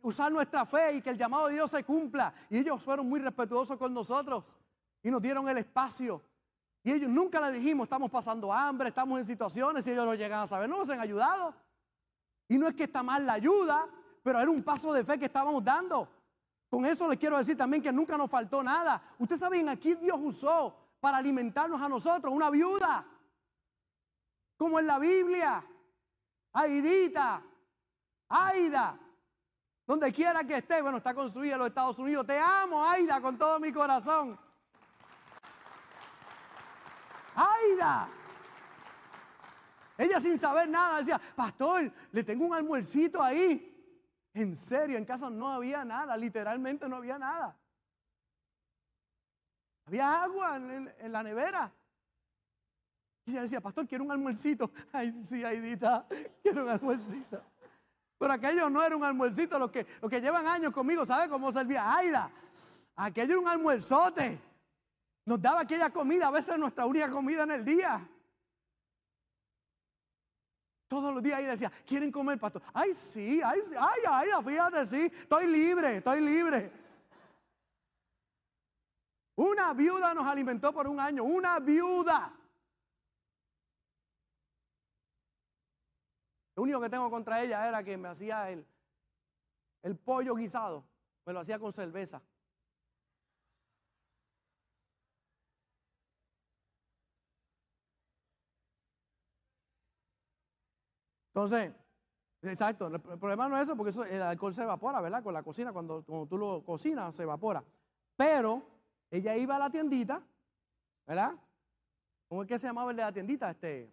usar 0.00 0.32
nuestra 0.32 0.64
fe 0.64 0.94
y 0.94 1.02
que 1.02 1.10
el 1.10 1.18
llamado 1.18 1.48
de 1.48 1.54
Dios 1.54 1.70
se 1.70 1.84
cumpla. 1.84 2.32
Y 2.48 2.58
ellos 2.58 2.82
fueron 2.82 3.08
muy 3.08 3.20
respetuosos 3.20 3.76
con 3.76 3.92
nosotros 3.92 4.56
y 5.02 5.10
nos 5.10 5.20
dieron 5.20 5.48
el 5.48 5.58
espacio. 5.58 6.22
Y 6.82 6.92
ellos 6.92 7.10
nunca 7.10 7.40
le 7.40 7.52
dijimos, 7.56 7.84
estamos 7.84 8.10
pasando 8.10 8.52
hambre, 8.52 8.88
estamos 8.88 9.18
en 9.18 9.24
situaciones, 9.24 9.86
y 9.86 9.92
ellos 9.92 10.04
lo 10.04 10.14
llegan 10.14 10.40
a 10.40 10.46
saber, 10.46 10.68
no 10.68 10.78
nos 10.78 10.90
han 10.90 11.00
ayudado. 11.00 11.54
Y 12.48 12.58
no 12.58 12.66
es 12.66 12.74
que 12.74 12.84
está 12.84 13.02
mal 13.02 13.24
la 13.24 13.34
ayuda, 13.34 13.86
pero 14.22 14.40
era 14.40 14.50
un 14.50 14.62
paso 14.62 14.92
de 14.92 15.04
fe 15.04 15.18
que 15.18 15.26
estábamos 15.26 15.62
dando. 15.62 16.08
Con 16.68 16.84
eso 16.84 17.08
les 17.08 17.18
quiero 17.18 17.36
decir 17.36 17.56
también 17.56 17.82
que 17.82 17.92
nunca 17.92 18.16
nos 18.16 18.30
faltó 18.30 18.62
nada. 18.62 19.00
Ustedes 19.18 19.40
saben, 19.40 19.68
aquí 19.68 19.94
Dios 19.94 20.18
usó 20.20 20.81
para 21.02 21.16
alimentarnos 21.16 21.82
a 21.82 21.88
nosotros 21.88 22.32
una 22.32 22.48
viuda, 22.48 23.04
como 24.56 24.78
en 24.78 24.86
la 24.86 25.00
Biblia, 25.00 25.66
Aidita, 26.52 27.42
Aida, 28.28 29.00
donde 29.84 30.12
quiera 30.12 30.44
que 30.44 30.58
esté, 30.58 30.80
bueno, 30.80 30.98
está 30.98 31.12
con 31.12 31.28
su 31.28 31.44
hija 31.44 31.54
en 31.54 31.58
los 31.58 31.68
Estados 31.70 31.98
Unidos. 31.98 32.24
Te 32.24 32.38
amo, 32.38 32.86
Aida, 32.86 33.20
con 33.20 33.36
todo 33.36 33.58
mi 33.58 33.72
corazón. 33.72 34.38
Aida. 37.34 38.08
Ella 39.98 40.20
sin 40.20 40.38
saber 40.38 40.68
nada 40.68 40.98
decía, 40.98 41.20
pastor, 41.34 41.92
le 42.12 42.22
tengo 42.22 42.44
un 42.44 42.54
almuercito 42.54 43.20
ahí. 43.20 43.68
En 44.34 44.54
serio, 44.54 44.96
en 44.98 45.04
casa 45.04 45.28
no 45.28 45.50
había 45.50 45.84
nada, 45.84 46.16
literalmente 46.16 46.88
no 46.88 46.94
había 46.94 47.18
nada. 47.18 47.58
Había 49.86 50.22
agua 50.22 50.56
en, 50.56 51.12
la 51.12 51.22
nevera. 51.22 51.72
Y 53.24 53.32
ella 53.32 53.42
decía, 53.42 53.60
pastor, 53.60 53.86
quiero 53.86 54.04
un 54.04 54.12
almuercito. 54.12 54.70
Ay, 54.92 55.12
sí, 55.24 55.44
Aidita, 55.44 56.06
quiero 56.42 56.64
un 56.64 56.70
almuercito. 56.70 57.42
Pero 58.18 58.32
aquello 58.32 58.70
no 58.70 58.82
era 58.82 58.96
un 58.96 59.04
almuercito, 59.04 59.58
los 59.58 59.70
que, 59.70 59.84
que 59.84 60.20
llevan 60.20 60.46
años 60.46 60.72
conmigo, 60.72 61.04
¿sabe 61.04 61.28
cómo 61.28 61.50
servía 61.50 61.92
Aida? 61.96 62.30
Aquello 62.94 63.32
era 63.32 63.40
un 63.40 63.48
almuerzote. 63.48 64.40
Nos 65.24 65.40
daba 65.40 65.60
aquella 65.60 65.90
comida, 65.90 66.28
a 66.28 66.30
veces 66.30 66.56
nuestra 66.58 66.86
única 66.86 67.10
comida 67.10 67.44
en 67.44 67.50
el 67.52 67.64
día. 67.64 68.08
Todos 70.88 71.14
los 71.14 71.22
días 71.22 71.38
ahí 71.38 71.46
decía, 71.46 71.72
¿quieren 71.86 72.12
comer, 72.12 72.38
pastor? 72.38 72.62
Ay, 72.72 72.92
sí, 72.92 73.40
ay, 73.42 73.60
ay, 73.78 74.28
ay, 74.36 74.44
fíjate, 74.44 74.84
sí, 74.84 75.10
estoy 75.12 75.46
libre, 75.46 75.96
estoy 75.96 76.20
libre. 76.20 76.70
Una 79.36 79.72
viuda 79.72 80.12
nos 80.14 80.26
alimentó 80.26 80.72
por 80.72 80.86
un 80.86 81.00
año, 81.00 81.24
una 81.24 81.58
viuda. 81.58 82.32
Lo 86.54 86.62
único 86.62 86.80
que 86.80 86.90
tengo 86.90 87.10
contra 87.10 87.42
ella 87.42 87.66
era 87.66 87.82
que 87.82 87.96
me 87.96 88.08
hacía 88.08 88.50
el, 88.50 88.66
el 89.82 89.96
pollo 89.96 90.34
guisado, 90.34 90.84
me 91.24 91.32
lo 91.32 91.40
hacía 91.40 91.58
con 91.58 91.72
cerveza. 91.72 92.20
Entonces, 101.28 101.72
exacto, 102.42 102.88
el 102.88 103.00
problema 103.00 103.48
no 103.48 103.56
es 103.56 103.62
eso, 103.62 103.74
porque 103.74 103.98
el 104.14 104.20
alcohol 104.20 104.52
se 104.52 104.62
evapora, 104.62 105.00
¿verdad? 105.00 105.22
Con 105.22 105.32
la 105.32 105.42
cocina, 105.42 105.72
cuando, 105.72 106.04
cuando 106.04 106.26
tú 106.26 106.36
lo 106.36 106.62
cocinas, 106.62 107.14
se 107.14 107.22
evapora. 107.22 107.64
Pero 108.14 108.62
ella 109.12 109.36
iba 109.36 109.54
a 109.56 109.58
la 109.58 109.68
tiendita, 109.68 110.22
¿verdad? 111.06 111.34
¿Cómo 112.28 112.40
es 112.42 112.48
que 112.48 112.58
se 112.58 112.66
llamaba 112.66 112.92
el 112.92 112.96
de 112.96 113.02
la 113.02 113.12
tiendita? 113.12 113.50
Este, 113.50 113.92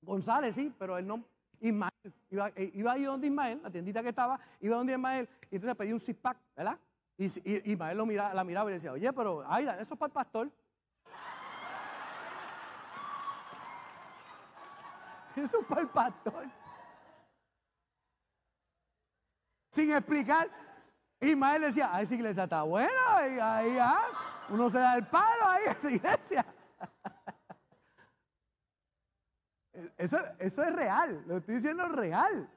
González, 0.00 0.54
sí, 0.54 0.74
pero 0.78 0.96
el 0.96 1.06
nombre, 1.06 1.28
Ismael. 1.60 1.90
Iba, 2.30 2.48
eh, 2.56 2.70
iba 2.72 2.92
ahí 2.92 3.04
donde 3.04 3.26
Ismael, 3.26 3.60
la 3.62 3.70
tiendita 3.70 4.02
que 4.02 4.08
estaba, 4.08 4.40
iba 4.60 4.78
donde 4.78 4.94
Ismael, 4.94 5.28
y 5.50 5.56
entonces 5.56 5.76
pedía 5.76 5.92
un 5.92 6.00
six 6.00 6.18
¿verdad? 6.56 6.78
Y, 7.18 7.26
Ismael 7.72 7.98
lo 7.98 8.06
mira, 8.06 8.32
la 8.32 8.42
miraba 8.42 8.70
y 8.70 8.72
le 8.72 8.76
decía, 8.76 8.92
oye, 8.92 9.12
pero 9.12 9.44
Aida, 9.46 9.78
eso 9.78 9.92
es 9.92 10.00
para 10.00 10.08
el 10.08 10.14
pastor. 10.14 10.50
Eso 15.36 15.60
es 15.60 15.66
para 15.66 15.82
el 15.82 15.88
pastor. 15.88 16.46
Sin 19.70 19.92
explicar. 19.92 20.69
Ismael 21.20 21.62
decía, 21.62 21.90
ay, 21.92 22.04
esa 22.04 22.14
iglesia 22.14 22.44
está 22.44 22.62
buena, 22.62 23.16
ahí, 23.16 23.78
ah, 23.78 24.04
uno 24.48 24.70
se 24.70 24.78
da 24.78 24.96
el 24.96 25.06
palo 25.06 25.44
ahí 25.46 25.66
a 25.68 25.72
esa 25.72 25.90
iglesia. 25.90 26.46
Eso, 29.96 30.18
eso 30.38 30.62
es 30.62 30.74
real, 30.74 31.22
lo 31.26 31.38
estoy 31.38 31.54
diciendo 31.54 31.88
real. 31.88 32.50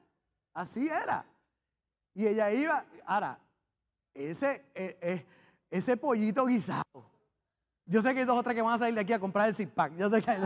Así 0.52 0.88
era. 0.88 1.24
Y 2.12 2.26
ella 2.26 2.50
iba, 2.50 2.84
ahora, 3.06 3.38
ese, 4.12 4.66
e, 4.74 4.98
e, 5.00 5.26
ese 5.70 5.96
pollito 5.96 6.44
guisado. 6.46 6.84
Yo 7.86 8.00
sé 8.00 8.12
que 8.14 8.20
hay 8.20 8.26
dos 8.26 8.38
o 8.38 8.42
que 8.48 8.62
van 8.62 8.74
a 8.74 8.78
salir 8.78 8.94
de 8.94 9.00
aquí 9.00 9.12
a 9.12 9.18
comprar 9.18 9.48
el 9.48 9.54
six 9.54 9.70
pack. 9.70 9.94
Yo 9.96 10.08
sé 10.08 10.22
que. 10.22 10.38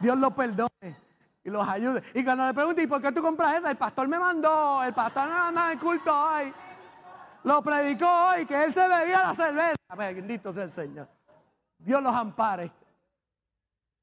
Dios 0.00 0.18
los 0.18 0.32
perdone 0.32 0.96
y 1.42 1.50
los 1.50 1.66
ayude. 1.66 2.02
Y 2.14 2.24
cuando 2.24 2.46
le 2.46 2.54
pregunté, 2.54 2.82
¿y 2.82 2.86
por 2.86 3.00
qué 3.00 3.12
tú 3.12 3.22
compras 3.22 3.56
esa? 3.56 3.70
El 3.70 3.76
pastor 3.76 4.06
me 4.08 4.18
mandó, 4.18 4.82
el 4.82 4.92
pastor 4.92 5.28
me 5.28 5.34
mandó 5.34 5.68
el 5.68 5.78
culto 5.78 6.12
hoy. 6.12 6.52
Lo 7.48 7.62
predicó 7.62 8.06
hoy, 8.06 8.44
que 8.44 8.62
él 8.62 8.74
se 8.74 8.86
bebía 8.86 9.22
la 9.22 9.32
cerveza. 9.32 9.76
Bendito 9.96 10.52
sea 10.52 10.64
el 10.64 10.70
Señor. 10.70 11.08
Dios 11.78 12.02
los 12.02 12.14
ampare. 12.14 12.70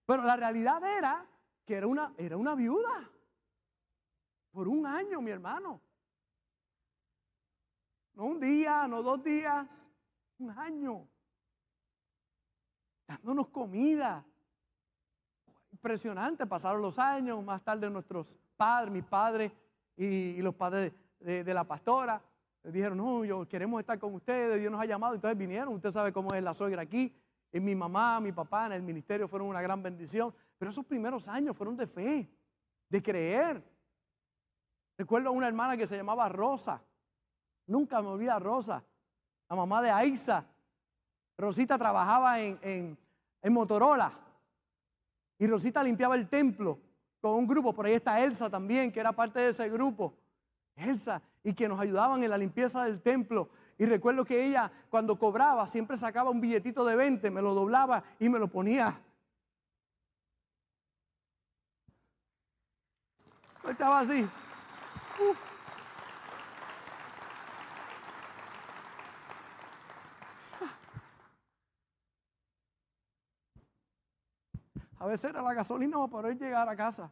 Pero 0.03 0.23
la 0.23 0.35
realidad 0.35 0.83
era 0.83 1.23
que 1.63 1.75
era 1.75 1.85
una, 1.85 2.11
era 2.17 2.37
una 2.37 2.55
viuda. 2.55 3.07
Por 4.49 4.67
un 4.67 4.87
año, 4.87 5.21
mi 5.21 5.29
hermano. 5.29 5.79
No 8.15 8.23
un 8.23 8.39
día, 8.39 8.87
no 8.87 9.03
dos 9.03 9.21
días, 9.21 9.91
un 10.39 10.49
año. 10.49 11.07
Dándonos 13.05 13.49
comida, 13.49 14.25
impresionante. 15.71 16.47
Pasaron 16.47 16.81
los 16.81 16.97
años, 16.97 17.43
más 17.43 17.63
tarde 17.63 17.91
nuestros 17.91 18.39
padres, 18.57 18.91
mi 18.91 19.03
padre 19.03 19.55
y, 19.95 20.41
los 20.41 20.55
padres 20.55 20.93
de, 21.19 21.53
la 21.53 21.63
pastora, 21.63 22.19
dijeron, 22.71 22.97
no, 22.97 23.23
yo 23.25 23.47
queremos 23.47 23.79
estar 23.79 23.99
con 23.99 24.13
ustedes, 24.13 24.59
Dios 24.59 24.71
nos 24.71 24.81
ha 24.81 24.85
llamado, 24.85 25.15
entonces 25.15 25.37
vinieron, 25.37 25.73
usted 25.73 25.91
sabe 25.91 26.11
cómo 26.11 26.33
es 26.33 26.43
la 26.43 26.53
suegra 26.53 26.81
aquí, 26.81 27.15
y 27.51 27.59
mi 27.59 27.75
mamá, 27.75 28.19
mi 28.19 28.31
papá 28.31 28.65
en 28.67 28.73
el 28.73 28.81
ministerio 28.81 29.27
fueron 29.27 29.47
una 29.47 29.61
gran 29.61 29.81
bendición, 29.81 30.33
pero 30.57 30.71
esos 30.71 30.85
primeros 30.85 31.27
años 31.27 31.55
fueron 31.55 31.77
de 31.77 31.87
fe, 31.87 32.29
de 32.89 33.03
creer. 33.03 33.63
Recuerdo 34.97 35.29
a 35.29 35.31
una 35.31 35.47
hermana 35.47 35.77
que 35.77 35.87
se 35.87 35.97
llamaba 35.97 36.27
Rosa, 36.29 36.81
nunca 37.67 38.01
me 38.01 38.07
olvida 38.09 38.39
Rosa, 38.39 38.83
la 39.49 39.55
mamá 39.55 39.81
de 39.81 39.91
Aiza. 39.91 40.45
Rosita 41.37 41.77
trabajaba 41.77 42.39
en, 42.41 42.97
en 43.41 43.53
Motorola 43.53 44.11
y 45.37 45.47
Rosita 45.47 45.83
limpiaba 45.83 46.15
el 46.15 46.27
templo 46.27 46.79
con 47.19 47.33
un 47.33 47.47
grupo. 47.47 47.73
Por 47.73 47.85
ahí 47.85 47.93
está 47.93 48.23
Elsa 48.23 48.49
también, 48.49 48.91
que 48.91 48.99
era 48.99 49.11
parte 49.11 49.39
de 49.39 49.49
ese 49.49 49.69
grupo. 49.69 50.13
Elsa, 50.75 51.21
y 51.45 51.53
que 51.53 51.69
nos 51.69 51.79
ayudaban 51.79 52.23
en 52.23 52.29
la 52.31 52.37
limpieza 52.37 52.83
del 52.83 53.01
templo. 53.01 53.49
Y 53.77 53.85
recuerdo 53.85 54.25
que 54.25 54.43
ella, 54.43 54.71
cuando 54.89 55.17
cobraba, 55.17 55.67
siempre 55.67 55.95
sacaba 55.95 56.31
un 56.31 56.41
billetito 56.41 56.83
de 56.83 56.95
20, 56.95 57.29
me 57.29 57.41
lo 57.41 57.53
doblaba 57.53 58.03
y 58.19 58.27
me 58.27 58.39
lo 58.39 58.47
ponía. 58.47 58.99
Lo 63.63 63.69
echaba 63.69 63.99
así. 63.99 64.23
Uh. 65.19 65.35
A 74.97 75.07
veces 75.07 75.29
era 75.29 75.43
la 75.43 75.53
gasolina 75.53 75.97
para 75.97 76.09
poder 76.09 76.37
llegar 76.39 76.67
a 76.67 76.75
casa. 76.75 77.11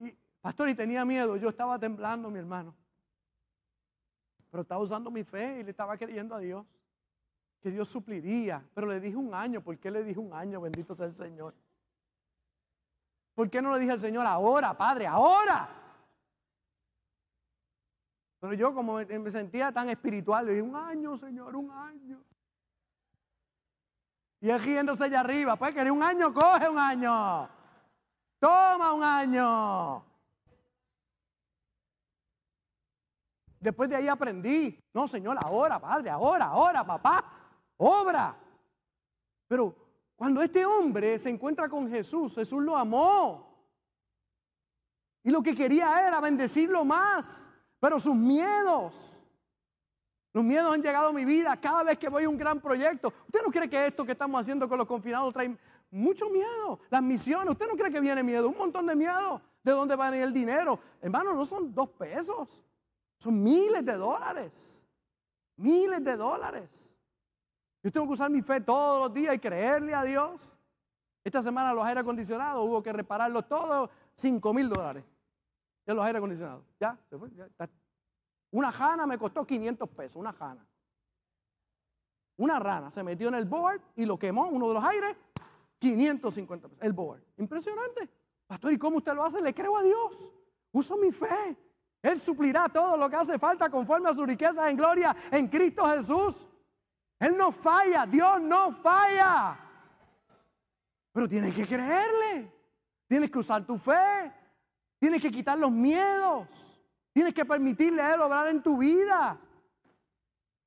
Y, 0.00 0.12
pastor, 0.40 0.68
y 0.68 0.74
tenía 0.74 1.04
miedo. 1.04 1.36
Yo 1.36 1.48
estaba 1.48 1.78
temblando, 1.78 2.30
mi 2.30 2.38
hermano. 2.38 2.74
Pero 4.50 4.62
estaba 4.62 4.80
usando 4.80 5.10
mi 5.10 5.22
fe 5.22 5.60
y 5.60 5.64
le 5.64 5.70
estaba 5.70 5.96
creyendo 5.96 6.34
a 6.34 6.40
Dios. 6.40 6.66
Que 7.60 7.70
Dios 7.70 7.88
supliría. 7.88 8.66
Pero 8.74 8.86
le 8.86 9.00
dije 9.00 9.16
un 9.16 9.34
año. 9.34 9.60
¿Por 9.62 9.78
qué 9.78 9.90
le 9.90 10.02
dije 10.02 10.18
un 10.18 10.32
año? 10.32 10.60
Bendito 10.60 10.94
sea 10.94 11.06
el 11.06 11.14
Señor. 11.14 11.54
¿Por 13.34 13.48
qué 13.48 13.62
no 13.62 13.72
le 13.72 13.80
dije 13.80 13.92
al 13.92 14.00
Señor 14.00 14.26
ahora, 14.26 14.76
Padre, 14.76 15.06
ahora? 15.06 15.68
Pero 18.40 18.54
yo 18.54 18.74
como 18.74 18.96
me 18.96 19.30
sentía 19.30 19.70
tan 19.70 19.88
espiritual, 19.90 20.46
le 20.46 20.52
dije 20.52 20.62
un 20.62 20.74
año, 20.74 21.16
Señor, 21.16 21.54
un 21.54 21.70
año. 21.70 22.24
Y 24.40 24.48
él 24.48 24.60
riéndose 24.60 25.04
allá 25.04 25.20
arriba. 25.20 25.56
Pues 25.56 25.74
querer 25.74 25.92
un 25.92 26.02
año, 26.02 26.32
coge 26.32 26.68
un 26.68 26.78
año. 26.78 27.48
Toma 28.38 28.94
un 28.94 29.04
año. 29.04 30.09
Después 33.60 33.88
de 33.88 33.96
ahí 33.96 34.08
aprendí. 34.08 34.82
No, 34.92 35.06
Señor, 35.06 35.38
ahora, 35.40 35.78
Padre, 35.78 36.10
ahora, 36.10 36.46
ahora, 36.46 36.84
papá. 36.84 37.24
Obra. 37.76 38.36
Pero 39.46 39.74
cuando 40.16 40.42
este 40.42 40.66
hombre 40.66 41.18
se 41.18 41.30
encuentra 41.30 41.68
con 41.68 41.88
Jesús, 41.88 42.34
Jesús 42.34 42.62
lo 42.62 42.76
amó. 42.76 43.46
Y 45.22 45.30
lo 45.30 45.42
que 45.42 45.54
quería 45.54 46.06
era 46.06 46.20
bendecirlo 46.20 46.84
más. 46.84 47.52
Pero 47.78 48.00
sus 48.00 48.16
miedos 48.16 49.20
los 50.32 50.44
miedos 50.44 50.72
han 50.72 50.82
llegado 50.82 51.08
a 51.08 51.12
mi 51.12 51.24
vida 51.24 51.56
cada 51.60 51.82
vez 51.82 51.98
que 51.98 52.08
voy 52.08 52.24
a 52.24 52.28
un 52.28 52.38
gran 52.38 52.60
proyecto. 52.60 53.12
¿Usted 53.26 53.40
no 53.44 53.50
cree 53.50 53.68
que 53.68 53.86
esto 53.86 54.04
que 54.04 54.12
estamos 54.12 54.40
haciendo 54.40 54.68
con 54.68 54.78
los 54.78 54.86
confinados 54.86 55.34
trae 55.34 55.56
mucho 55.90 56.30
miedo? 56.30 56.78
Las 56.88 57.02
misiones, 57.02 57.50
¿usted 57.50 57.66
no 57.66 57.76
cree 57.76 57.90
que 57.90 58.00
viene 58.00 58.22
miedo? 58.22 58.48
Un 58.48 58.56
montón 58.56 58.86
de 58.86 58.94
miedo. 58.94 59.42
¿De 59.62 59.72
dónde 59.72 59.96
va 59.96 60.06
a 60.06 60.10
venir 60.10 60.26
el 60.26 60.32
dinero? 60.32 60.78
Hermano, 61.02 61.34
no 61.34 61.44
son 61.44 61.74
dos 61.74 61.88
pesos. 61.90 62.64
Son 63.20 63.42
miles 63.42 63.84
de 63.84 63.96
dólares. 63.98 64.82
Miles 65.56 66.02
de 66.02 66.16
dólares. 66.16 66.98
Yo 67.82 67.92
tengo 67.92 68.06
que 68.06 68.14
usar 68.14 68.30
mi 68.30 68.40
fe 68.40 68.62
todos 68.62 69.04
los 69.04 69.14
días 69.14 69.34
y 69.34 69.38
creerle 69.38 69.94
a 69.94 70.02
Dios. 70.02 70.56
Esta 71.22 71.42
semana 71.42 71.74
los 71.74 71.84
aire 71.84 72.00
acondicionados 72.00 72.66
hubo 72.66 72.82
que 72.82 72.94
repararlos 72.94 73.46
todos, 73.46 73.90
5 74.14 74.54
mil 74.54 74.70
dólares. 74.70 75.04
Ya 75.86 75.92
los 75.92 76.04
aire 76.04 76.16
acondicionados. 76.16 76.64
Ya, 76.80 76.98
una 78.52 78.72
jana 78.72 79.06
me 79.06 79.18
costó 79.18 79.46
500 79.46 79.88
pesos, 79.90 80.16
una 80.16 80.32
jana. 80.32 80.66
Una 82.38 82.58
rana 82.58 82.90
se 82.90 83.02
metió 83.02 83.28
en 83.28 83.34
el 83.34 83.44
board 83.44 83.82
y 83.96 84.06
lo 84.06 84.18
quemó, 84.18 84.48
uno 84.48 84.68
de 84.68 84.74
los 84.74 84.84
aires, 84.84 85.14
550 85.78 86.68
pesos, 86.68 86.82
el 86.82 86.94
board. 86.94 87.22
Impresionante. 87.36 88.08
Pastor, 88.46 88.72
¿y 88.72 88.78
cómo 88.78 88.96
usted 88.96 89.12
lo 89.12 89.24
hace? 89.24 89.42
Le 89.42 89.52
creo 89.52 89.76
a 89.76 89.82
Dios. 89.82 90.32
Uso 90.72 90.96
mi 90.96 91.12
fe. 91.12 91.56
Él 92.02 92.20
suplirá 92.20 92.68
todo 92.68 92.96
lo 92.96 93.10
que 93.10 93.16
hace 93.16 93.38
falta 93.38 93.68
conforme 93.68 94.08
a 94.08 94.14
sus 94.14 94.26
riquezas 94.26 94.68
en 94.68 94.76
gloria 94.76 95.14
en 95.30 95.48
Cristo 95.48 95.86
Jesús. 95.88 96.48
Él 97.18 97.36
no 97.36 97.52
falla, 97.52 98.06
Dios 98.06 98.40
no 98.40 98.72
falla. 98.72 99.58
Pero 101.12 101.28
tienes 101.28 101.54
que 101.54 101.66
creerle. 101.66 102.50
Tienes 103.06 103.30
que 103.30 103.38
usar 103.38 103.66
tu 103.66 103.76
fe. 103.76 104.32
Tienes 104.98 105.20
que 105.20 105.30
quitar 105.30 105.58
los 105.58 105.70
miedos. 105.70 106.46
Tienes 107.12 107.34
que 107.34 107.44
permitirle 107.44 108.00
a 108.00 108.14
Él 108.14 108.20
obrar 108.20 108.46
en 108.46 108.62
tu 108.62 108.78
vida. 108.78 109.38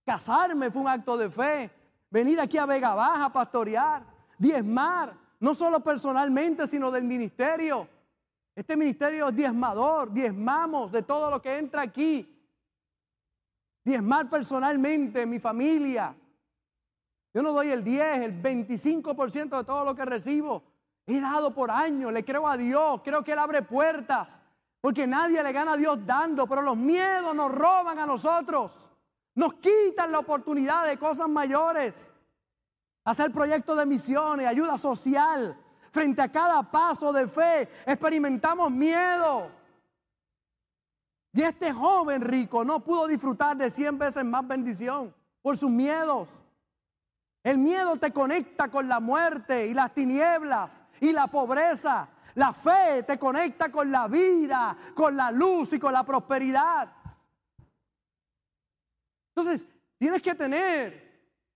Casarme 0.06 0.70
fue 0.70 0.82
un 0.82 0.88
acto 0.88 1.18
de 1.18 1.30
fe. 1.30 1.72
Venir 2.10 2.40
aquí 2.40 2.58
a 2.58 2.66
Vega 2.66 2.94
Baja 2.94 3.26
a 3.26 3.34
pastorear, 3.34 4.04
diezmar, 4.38 5.18
no 5.40 5.56
solo 5.56 5.80
personalmente, 5.80 6.68
sino 6.68 6.92
del 6.92 7.06
ministerio. 7.06 7.88
Este 8.56 8.78
ministerio 8.78 9.30
es 9.30 9.36
diezmador, 9.36 10.12
diezmamos 10.12 10.92
de 10.92 11.02
todo 11.02 11.32
lo 11.32 11.42
que 11.42 11.58
entra 11.58 11.82
aquí. 11.82 12.30
Diezmar 13.84 14.30
personalmente, 14.30 15.26
mi 15.26 15.40
familia. 15.40 16.16
Yo 17.34 17.42
no 17.42 17.52
doy 17.52 17.70
el 17.70 17.84
10, 17.84 18.20
el 18.20 18.42
25% 18.42 19.58
de 19.58 19.64
todo 19.64 19.84
lo 19.84 19.96
que 19.96 20.06
recibo. 20.06 20.64
He 21.06 21.20
dado 21.20 21.54
por 21.54 21.72
años, 21.72 22.14
le 22.14 22.24
creo 22.24 22.48
a 22.48 22.56
Dios, 22.56 23.02
creo 23.04 23.24
que 23.24 23.34
Él 23.34 23.40
abre 23.40 23.64
puertas, 23.64 24.40
porque 24.80 25.08
nadie 25.08 25.42
le 25.42 25.52
gana 25.52 25.74
a 25.74 25.78
Dios 25.78 26.06
dando, 26.06 26.48
pero 26.48 26.62
los 26.62 26.78
miedos 26.78 27.36
nos 27.36 27.52
roban 27.52 28.00
a 28.00 28.06
nosotros, 28.06 28.90
nos 29.36 29.56
quitan 29.56 30.12
la 30.12 30.20
oportunidad 30.20 30.86
de 30.88 30.98
cosas 30.98 31.28
mayores. 31.28 32.12
Hacer 33.04 33.34
proyectos 33.34 33.78
de 33.78 33.86
misiones, 33.86 34.48
ayuda 34.48 34.78
social. 34.78 35.58
Frente 35.94 36.24
a 36.24 36.32
cada 36.32 36.64
paso 36.64 37.14
de 37.14 37.28
fe 37.28 37.70
experimentamos 37.86 38.72
miedo. 38.72 39.52
Y 41.32 41.44
este 41.44 41.72
joven 41.72 42.22
rico 42.22 42.66
no 42.66 42.80
pudo 42.80 43.06
disfrutar 43.06 43.56
de 43.56 43.70
100 43.70 44.00
veces 44.00 44.26
más 44.26 44.48
bendición 44.48 45.14
por 45.44 45.56
sus 45.56 45.70
miedos. 45.70 46.42
El 47.44 47.60
miedo 47.60 47.96
te 47.98 48.12
conecta 48.12 48.70
con 48.70 48.88
la 48.88 49.00
muerte 49.00 49.68
y 49.68 49.76
las 49.76 49.94
tinieblas 49.94 50.82
y 51.00 51.12
la 51.12 51.28
pobreza. 51.28 52.10
La 52.34 52.54
fe 52.54 53.04
te 53.04 53.20
conecta 53.20 53.72
con 53.72 53.92
la 53.92 54.08
vida, 54.08 54.76
con 54.96 55.16
la 55.16 55.30
luz 55.30 55.74
y 55.74 55.80
con 55.80 55.94
la 55.94 56.04
prosperidad. 56.04 56.92
Entonces, 59.36 59.64
tienes 60.00 60.24
que 60.24 60.34
tener 60.34 61.13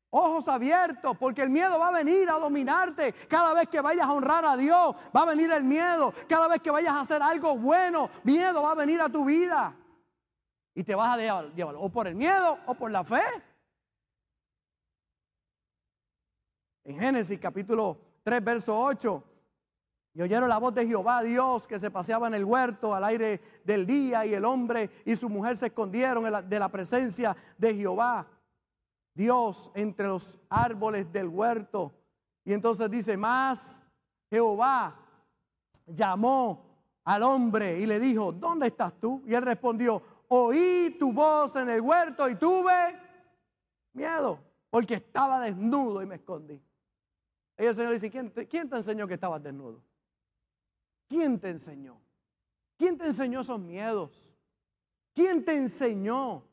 ojos 0.10 0.48
abiertos, 0.48 1.17
porque 1.17 1.41
el 1.41 1.50
miedo 1.50 1.78
va 1.80 1.89
a 1.89 1.91
venir 1.91 2.30
a 2.30 2.34
dominarte. 2.34 3.13
Cada 3.28 3.54
vez 3.54 3.67
que 3.67 3.82
vayas 3.82 4.06
a 4.06 4.13
honrar 4.13 4.46
a 4.46 4.58
Dios, 4.58 4.96
va 5.15 5.22
a 5.22 5.26
venir 5.26 5.52
el 5.52 5.63
miedo. 5.63 6.13
Cada 6.28 6.48
vez 6.48 6.62
que 6.62 6.72
vayas 6.72 6.93
a 6.93 7.02
hacer 7.02 7.22
algo 7.22 7.58
bueno, 7.58 8.10
miedo 8.24 8.62
va 8.62 8.72
a 8.72 8.76
venir 8.76 9.02
a 9.02 9.10
tu 9.10 9.26
vida. 9.26 9.76
Y 10.74 10.84
te 10.84 10.96
vas 10.96 11.17
a 11.17 11.17
llevar 11.17 11.76
o 11.76 11.89
por 11.89 12.08
el 12.08 12.15
miedo 12.15 12.58
o 12.67 12.76
por 12.76 12.91
la 12.91 13.04
fe. 13.04 13.24
En 16.84 17.00
Génesis 17.00 17.39
capítulo 17.39 17.98
3, 18.24 18.43
verso 18.43 18.80
8. 18.80 19.24
Y 20.13 20.22
oyeron 20.22 20.50
la 20.50 20.58
voz 20.58 20.74
de 20.74 20.88
Jehová, 20.88 21.22
Dios, 21.22 21.67
que 21.67 21.78
se 21.78 21.91
paseaba 21.91 22.28
en 22.28 22.34
el 22.34 22.46
huerto 22.46 22.96
al 22.96 23.04
aire 23.04 23.62
del 23.63 23.86
día, 23.86 24.26
y 24.26 24.34
el 24.34 24.46
hombre 24.46 24.89
y 25.06 25.15
su 25.15 25.30
mujer 25.30 25.58
se 25.58 25.67
escondieron 25.67 26.24
de 26.50 26.60
la 26.60 26.70
presencia 26.70 27.36
de 27.58 27.76
Jehová. 27.76 28.26
Dios 29.17 29.71
entre 29.73 30.06
los 30.06 30.39
árboles 30.47 31.12
del 31.12 31.27
huerto. 31.27 31.91
Y 32.45 32.53
entonces 32.53 32.89
dice, 32.89 33.17
más 33.17 33.82
Jehová 34.30 34.95
llamó 35.88 36.63
al 37.03 37.23
hombre 37.23 37.80
y 37.80 37.88
le 37.88 37.99
dijo, 37.99 38.32
¿dónde 38.32 38.67
estás 38.67 38.93
tú? 38.99 39.23
Y 39.25 39.34
él 39.34 39.41
respondió, 39.41 40.01
oí 40.27 40.95
tu 40.99 41.12
voz 41.12 41.56
en 41.56 41.69
el 41.69 41.82
huerto 41.82 42.30
y 42.30 42.36
tuve 42.36 42.95
miedo, 43.93 44.39
porque 44.69 44.93
estaba 44.93 45.39
desnudo 45.39 46.03
y 46.03 46.06
me 46.06 46.15
escondí. 46.15 46.62
Y 47.58 47.65
el 47.65 47.73
Señor 47.73 47.93
dice, 47.93 48.12
¿quién 48.12 48.32
te, 48.32 48.47
quién 48.47 48.69
te 48.69 48.75
enseñó 48.75 49.08
que 49.08 49.15
estabas 49.15 49.41
desnudo? 49.41 49.82
¿Quién 51.08 51.39
te 51.39 51.49
enseñó? 51.49 51.99
¿Quién 52.77 52.95
te 52.99 53.08
enseñó 53.08 53.41
esos 53.41 53.60
miedos? 53.60 54.12
¿Quién 55.15 55.43
te 55.43 55.56
enseñó? 55.56 56.47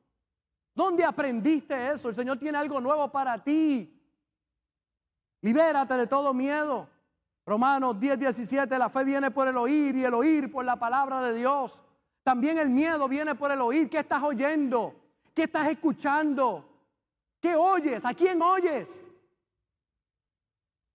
¿Dónde 0.75 1.05
aprendiste 1.05 1.93
eso? 1.93 2.09
El 2.09 2.15
Señor 2.15 2.39
tiene 2.39 2.59
algo 2.59 2.81
nuevo 2.81 3.11
para 3.11 3.43
ti. 3.43 3.91
Libérate 5.41 5.95
de 5.95 6.07
todo 6.07 6.35
miedo. 6.35 6.89
Romanos 7.47 8.01
10, 8.01 8.19
17, 8.19 8.79
la 8.79 8.89
fe 8.89 9.05
viene 9.05 9.31
por 9.31 9.47
el 9.47 9.57
oír 9.57 9.95
y 9.95 10.05
el 10.05 10.15
oír 10.15 10.51
por 10.51 10.65
la 10.65 10.77
palabra 10.77 11.21
de 11.21 11.35
Dios. 11.35 11.83
También 12.23 12.59
el 12.59 12.71
miedo 12.71 13.07
viene 13.07 13.35
por 13.35 13.53
el 13.53 13.61
oír. 13.61 13.89
¿Qué 13.89 13.99
estás 13.99 14.23
oyendo? 14.23 14.95
¿Qué 15.35 15.45
estás 15.45 15.69
escuchando? 15.69 16.65
¿Qué 17.41 17.55
oyes? 17.55 18.05
¿A 18.05 18.15
quién 18.15 18.41
oyes? 18.41 18.89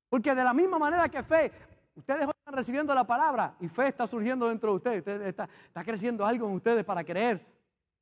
Porque 0.10 0.34
de 0.34 0.44
la 0.44 0.54
misma 0.54 0.80
manera 0.80 1.08
que 1.08 1.22
fe, 1.22 1.52
ustedes 1.94 2.22
están 2.22 2.54
recibiendo 2.54 2.96
la 2.96 3.06
palabra 3.06 3.56
y 3.60 3.68
fe 3.68 3.88
está 3.88 4.08
surgiendo 4.08 4.50
dentro 4.50 4.72
de 4.72 4.76
ustedes. 4.78 5.08
está, 5.28 5.48
está 5.68 5.84
creciendo 5.84 6.26
algo 6.26 6.48
en 6.48 6.56
ustedes 6.56 6.84
para 6.84 7.04
creer. 7.04 7.59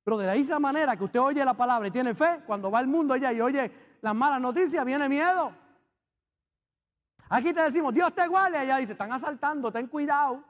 Pero 0.08 0.20
de 0.20 0.26
la 0.26 0.36
misma 0.36 0.58
manera 0.58 0.96
que 0.96 1.04
usted 1.04 1.20
oye 1.20 1.44
la 1.44 1.54
palabra 1.54 1.86
y 1.86 1.92
tiene 1.92 2.16
fe, 2.16 2.42
cuando 2.48 2.72
va 2.72 2.80
al 2.80 2.88
mundo 2.88 3.14
allá 3.14 3.34
y 3.34 3.42
oye 3.42 3.98
las 4.00 4.16
malas 4.16 4.40
noticias, 4.40 4.86
viene 4.86 5.10
miedo. 5.10 5.52
Aquí 7.28 7.52
te 7.52 7.62
decimos, 7.62 7.94
Dios 7.94 8.16
te 8.16 8.26
guarde. 8.26 8.58
Allá 8.58 8.78
dice, 8.78 8.94
están 8.94 9.12
asaltando, 9.12 9.70
ten 9.70 9.88
cuidado. 9.88 10.42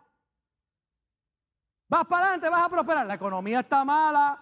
Vas 1.90 2.06
para 2.06 2.28
adelante, 2.28 2.50
vas 2.50 2.68
a 2.68 2.70
prosperar. 2.70 3.08
La 3.08 3.16
economía 3.16 3.62
está 3.62 3.84
mala, 3.84 4.40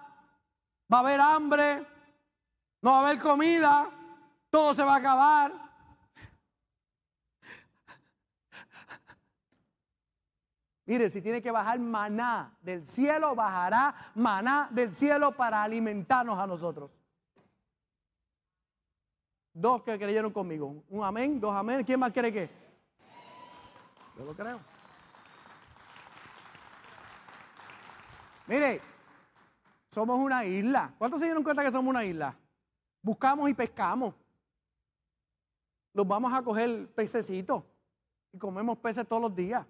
va 0.93 0.97
a 0.97 0.99
haber 0.99 1.21
hambre, 1.21 1.87
no 2.81 2.91
va 2.91 2.97
a 2.97 3.07
haber 3.07 3.21
comida, 3.21 3.89
todo 4.49 4.73
se 4.73 4.83
va 4.83 4.95
a 4.95 4.97
acabar. 4.97 5.53
Mire, 10.85 11.09
si 11.09 11.21
tiene 11.21 11.41
que 11.41 11.49
bajar 11.49 11.79
maná 11.79 12.55
del 12.61 12.85
cielo, 12.85 13.33
bajará 13.33 14.11
maná 14.13 14.67
del 14.71 14.93
cielo 14.93 15.31
para 15.31 15.63
alimentarnos 15.63 16.37
a 16.37 16.45
nosotros. 16.45 16.91
Dos 19.51 19.81
que 19.81 19.97
creyeron 19.97 20.31
conmigo. 20.31 20.83
Un 20.89 21.03
amén, 21.03 21.39
dos 21.39 21.55
amén. 21.55 21.83
¿Quién 21.83 21.99
más 21.99 22.11
cree 22.11 22.31
que? 22.31 22.49
Yo 24.17 24.25
lo 24.25 24.35
creo. 24.35 24.59
Mire, 28.47 28.81
somos 29.89 30.19
una 30.19 30.45
isla. 30.45 30.93
¿Cuántos 30.99 31.19
se 31.19 31.25
dieron 31.25 31.43
cuenta 31.43 31.63
que 31.63 31.71
somos 31.71 31.89
una 31.89 32.05
isla? 32.05 32.37
Buscamos 33.01 33.49
y 33.49 33.53
pescamos. 33.55 34.13
Nos 35.93 36.07
vamos 36.07 36.31
a 36.31 36.43
coger 36.43 36.93
pececitos 36.93 37.63
y 38.31 38.37
comemos 38.37 38.77
peces 38.77 39.07
todos 39.07 39.21
los 39.21 39.35
días. 39.35 39.65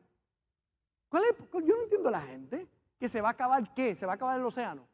Yo 1.19 1.75
no 1.75 1.83
entiendo 1.83 2.09
a 2.09 2.11
la 2.11 2.21
gente 2.21 2.67
que 2.99 3.09
se 3.09 3.21
va 3.21 3.29
a 3.29 3.31
acabar 3.31 3.73
qué, 3.73 3.95
se 3.95 4.05
va 4.05 4.13
a 4.13 4.15
acabar 4.15 4.39
el 4.39 4.45
océano, 4.45 4.87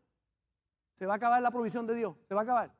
se 0.97 1.05
va 1.05 1.13
a 1.13 1.17
acabar 1.17 1.41
la 1.41 1.51
provisión 1.51 1.87
de 1.87 1.95
Dios, 1.95 2.15
se 2.27 2.33
va 2.33 2.41
a 2.41 2.43
acabar. 2.43 2.71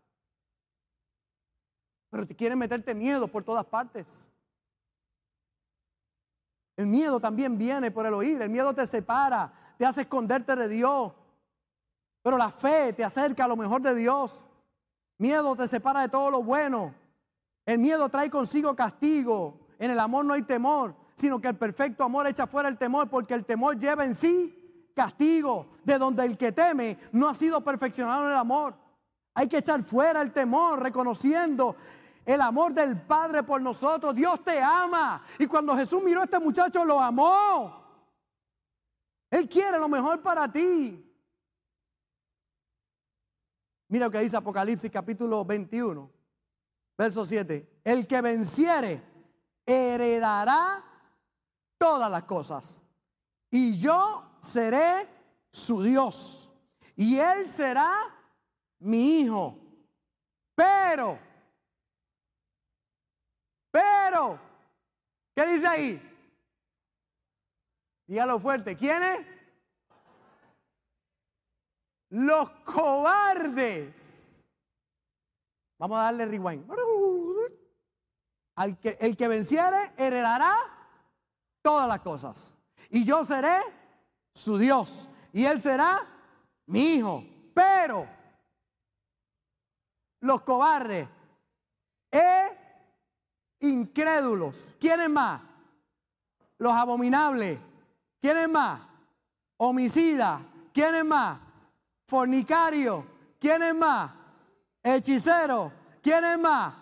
Pero 2.10 2.28
te 2.28 2.36
quieren 2.36 2.58
meterte 2.58 2.94
miedo 2.94 3.28
por 3.28 3.44
todas 3.44 3.66
partes. 3.66 4.30
El 6.76 6.88
miedo 6.88 7.20
también 7.20 7.58
viene 7.58 7.92
por 7.92 8.06
el 8.06 8.14
oír, 8.14 8.42
el 8.42 8.50
miedo 8.50 8.74
te 8.74 8.86
separa, 8.86 9.52
te 9.78 9.86
hace 9.86 10.02
esconderte 10.02 10.56
de 10.56 10.68
Dios. 10.68 11.14
Pero 12.22 12.38
la 12.38 12.52
fe 12.52 12.94
te 12.94 13.04
acerca 13.04 13.46
a 13.46 13.48
lo 13.48 13.56
mejor 13.56 13.82
de 13.82 13.96
Dios. 13.96 14.48
Miedo 15.18 15.56
te 15.56 15.68
separa 15.68 16.02
de 16.02 16.10
todo 16.10 16.30
lo 16.30 16.44
bueno. 16.44 16.94
El 17.66 17.80
miedo 17.80 18.10
trae 18.10 18.30
consigo 18.30 18.76
castigo. 18.76 19.60
En 19.80 19.92
el 19.92 20.00
amor 20.00 20.26
no 20.26 20.34
hay 20.34 20.44
temor 20.44 21.01
sino 21.22 21.40
que 21.40 21.50
el 21.50 21.56
perfecto 21.56 22.04
amor 22.04 22.26
echa 22.26 22.48
fuera 22.48 22.68
el 22.68 22.80
temor, 22.80 23.08
porque 23.08 23.36
el 23.36 23.46
temor 23.46 23.78
lleva 23.78 24.04
en 24.04 24.16
sí 24.16 24.92
castigo, 24.96 25.70
de 25.84 26.00
donde 26.00 26.26
el 26.26 26.36
que 26.36 26.52
teme 26.52 26.98
no 27.12 27.30
ha 27.30 27.36
sido 27.36 27.62
perfeccionado 27.62 28.26
en 28.26 28.32
el 28.32 28.38
amor. 28.38 28.74
Hay 29.36 29.48
que 29.48 29.60
echar 29.60 29.84
fuera 29.84 30.20
el 30.20 30.34
temor, 30.34 30.82
reconociendo 30.82 31.76
el 32.26 32.42
amor 32.42 32.74
del 32.74 33.00
Padre 33.00 33.44
por 33.44 33.62
nosotros. 33.62 34.16
Dios 34.16 34.44
te 34.44 34.60
ama. 34.60 35.24
Y 35.38 35.46
cuando 35.46 35.78
Jesús 35.78 36.02
miró 36.04 36.22
a 36.22 36.24
este 36.24 36.40
muchacho, 36.40 36.84
lo 36.84 37.00
amó. 37.00 37.80
Él 39.30 39.48
quiere 39.48 39.78
lo 39.78 39.88
mejor 39.88 40.24
para 40.24 40.52
ti. 40.52 41.08
Mira 43.90 44.08
lo 44.08 44.12
que 44.12 44.20
dice 44.22 44.38
Apocalipsis 44.38 44.90
capítulo 44.90 45.46
21, 45.46 46.10
verso 46.98 47.24
7. 47.26 47.82
El 47.84 48.08
que 48.08 48.22
venciere 48.22 49.04
heredará 49.68 50.91
todas 51.82 52.12
las 52.12 52.26
cosas. 52.26 52.84
Y 53.50 53.80
yo 53.80 54.38
seré 54.40 55.10
su 55.50 55.82
Dios. 55.82 56.54
Y 56.96 57.18
él 57.18 57.50
será 57.50 57.92
mi 58.78 59.22
hijo. 59.22 59.58
Pero, 60.54 61.18
pero, 63.72 64.40
¿qué 65.34 65.48
dice 65.48 65.66
ahí? 65.66 66.16
Dígalo 68.06 68.40
fuerte. 68.40 68.78
¿Quiénes? 68.78 69.26
Los 72.10 72.48
cobardes. 72.64 73.96
Vamos 75.80 75.98
a 75.98 76.04
darle 76.04 76.28
rewind. 76.28 76.72
Al 78.56 78.80
que, 78.80 78.98
el 79.00 79.18
que 79.18 79.28
venciere 79.28 79.94
heredará 79.98 80.81
todas 81.62 81.88
las 81.88 82.02
cosas. 82.02 82.56
Y 82.90 83.06
yo 83.06 83.24
seré 83.24 83.58
su 84.34 84.58
Dios. 84.58 85.08
Y 85.34 85.46
él 85.46 85.60
será 85.62 86.06
mi 86.66 86.96
hijo. 86.96 87.24
Pero 87.54 88.08
los 90.22 90.42
cobardes, 90.42 91.08
e 92.12 92.44
incrédulos, 93.62 94.76
¿quiénes 94.80 95.10
más? 95.10 95.42
Los 96.58 96.74
abominables, 96.74 97.60
¿quiénes 98.22 98.50
más? 98.50 98.82
Homicidas, 99.58 100.42
¿quiénes 100.74 101.06
más? 101.06 101.40
Fornicario, 102.08 103.06
¿quiénes 103.40 103.74
más? 103.74 104.12
Hechicero, 104.84 105.72
¿quiénes 106.02 106.38
más? 106.38 106.74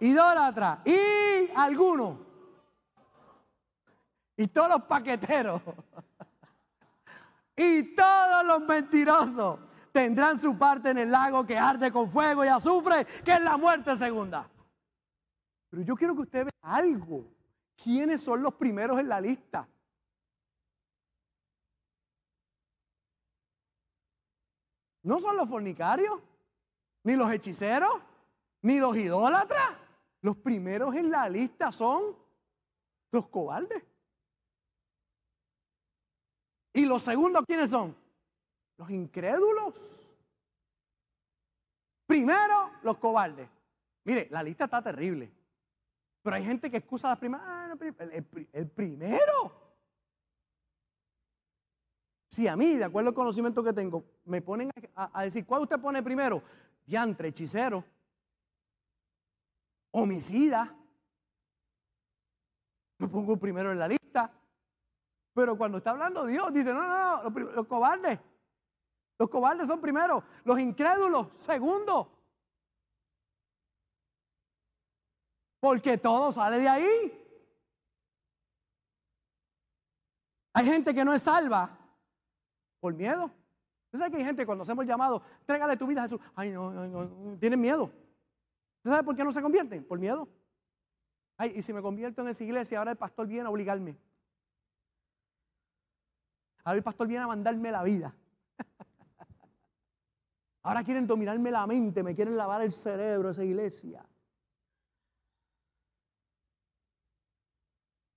Idólatra 0.00 0.82
y 0.84 1.50
algunos. 1.54 2.23
Y 4.36 4.48
todos 4.48 4.68
los 4.68 4.82
paqueteros. 4.84 5.62
y 7.56 7.94
todos 7.94 8.44
los 8.44 8.60
mentirosos 8.62 9.60
tendrán 9.92 10.36
su 10.38 10.58
parte 10.58 10.90
en 10.90 10.98
el 10.98 11.10
lago 11.10 11.46
que 11.46 11.56
arde 11.56 11.92
con 11.92 12.10
fuego 12.10 12.44
y 12.44 12.48
azufre, 12.48 13.04
que 13.24 13.32
es 13.32 13.40
la 13.40 13.56
muerte 13.56 13.94
segunda. 13.94 14.50
Pero 15.70 15.82
yo 15.82 15.94
quiero 15.94 16.14
que 16.14 16.22
usted 16.22 16.44
vea 16.44 16.74
algo. 16.74 17.24
¿Quiénes 17.76 18.20
son 18.20 18.42
los 18.42 18.54
primeros 18.54 18.98
en 18.98 19.08
la 19.08 19.20
lista? 19.20 19.68
No 25.02 25.18
son 25.20 25.36
los 25.36 25.48
fornicarios, 25.48 26.18
ni 27.02 27.14
los 27.14 27.30
hechiceros, 27.30 27.92
ni 28.62 28.78
los 28.78 28.96
idólatras. 28.96 29.74
Los 30.22 30.36
primeros 30.38 30.94
en 30.96 31.10
la 31.10 31.28
lista 31.28 31.70
son 31.70 32.16
los 33.12 33.28
cobardes. 33.28 33.84
¿Y 36.74 36.84
los 36.86 37.02
segundos 37.02 37.44
quiénes 37.46 37.70
son? 37.70 37.96
Los 38.76 38.90
incrédulos. 38.90 40.14
Primero, 42.04 42.72
los 42.82 42.98
cobardes. 42.98 43.48
Mire, 44.04 44.26
la 44.30 44.42
lista 44.42 44.64
está 44.64 44.82
terrible. 44.82 45.32
Pero 46.20 46.36
hay 46.36 46.44
gente 46.44 46.70
que 46.70 46.78
excusa 46.78 47.08
las 47.08 47.18
primeras. 47.18 47.46
Ah, 47.46 47.76
el, 48.52 48.68
primero. 48.68 49.76
Si 52.28 52.48
a 52.48 52.56
mí, 52.56 52.76
de 52.76 52.84
acuerdo 52.84 53.10
al 53.10 53.14
conocimiento 53.14 53.62
que 53.62 53.72
tengo, 53.72 54.04
me 54.24 54.42
ponen 54.42 54.70
a, 54.96 55.22
decir, 55.22 55.46
¿cuál 55.46 55.62
usted 55.62 55.78
pone 55.78 56.02
primero? 56.02 56.42
Diantre, 56.84 57.28
hechicero, 57.28 57.84
homicida. 59.92 60.76
Lo 62.98 63.08
pongo 63.08 63.36
primero 63.36 63.70
en 63.70 63.78
la 63.78 63.86
lista. 63.86 64.32
Pero 65.34 65.58
cuando 65.58 65.78
está 65.78 65.90
hablando 65.90 66.24
Dios, 66.24 66.52
dice, 66.52 66.72
no, 66.72 66.80
no, 66.80 67.30
no, 67.30 67.30
los, 67.54 67.66
cobardes. 67.66 68.20
Los 69.18 69.28
cobardes 69.28 69.66
son 69.66 69.80
primero, 69.80 70.22
los 70.44 70.58
incrédulos, 70.58 71.28
segundo. 71.38 72.10
Porque 75.60 75.98
todo 75.98 76.30
sale 76.30 76.58
de 76.60 76.68
ahí. 76.68 77.20
Hay 80.52 80.66
gente 80.66 80.94
que 80.94 81.04
no 81.04 81.12
es 81.12 81.22
salva 81.22 81.76
por 82.78 82.94
miedo. 82.94 83.24
¿Usted 83.86 83.98
sabe 83.98 84.10
que 84.12 84.16
hay 84.18 84.24
gente 84.24 84.46
cuando 84.46 84.62
hacemos 84.62 84.86
llamado, 84.86 85.22
trégale 85.46 85.76
tu 85.76 85.86
vida 85.86 86.00
a 86.00 86.04
Jesús? 86.04 86.20
Ay, 86.36 86.50
no, 86.50 86.70
no, 86.70 86.86
no, 86.86 87.38
tienen 87.38 87.60
miedo. 87.60 87.84
¿Usted 87.84 88.90
sabe 88.90 89.02
por 89.02 89.16
qué 89.16 89.24
no 89.24 89.32
se 89.32 89.42
convierten? 89.42 89.84
Por 89.84 89.98
miedo. 89.98 90.28
Ay, 91.36 91.54
y 91.56 91.62
si 91.62 91.72
me 91.72 91.82
convierto 91.82 92.22
en 92.22 92.28
esa 92.28 92.44
iglesia, 92.44 92.78
ahora 92.78 92.92
el 92.92 92.96
pastor 92.96 93.26
viene 93.26 93.46
a 93.46 93.50
obligarme. 93.50 93.96
Ahora 96.64 96.78
el 96.78 96.82
pastor 96.82 97.06
viene 97.06 97.24
a 97.24 97.26
mandarme 97.26 97.70
la 97.70 97.82
vida. 97.82 98.14
Ahora 100.62 100.82
quieren 100.82 101.06
dominarme 101.06 101.50
la 101.50 101.66
mente, 101.66 102.02
me 102.02 102.14
quieren 102.14 102.36
lavar 102.36 102.62
el 102.62 102.72
cerebro 102.72 103.30
esa 103.30 103.44
iglesia. 103.44 104.04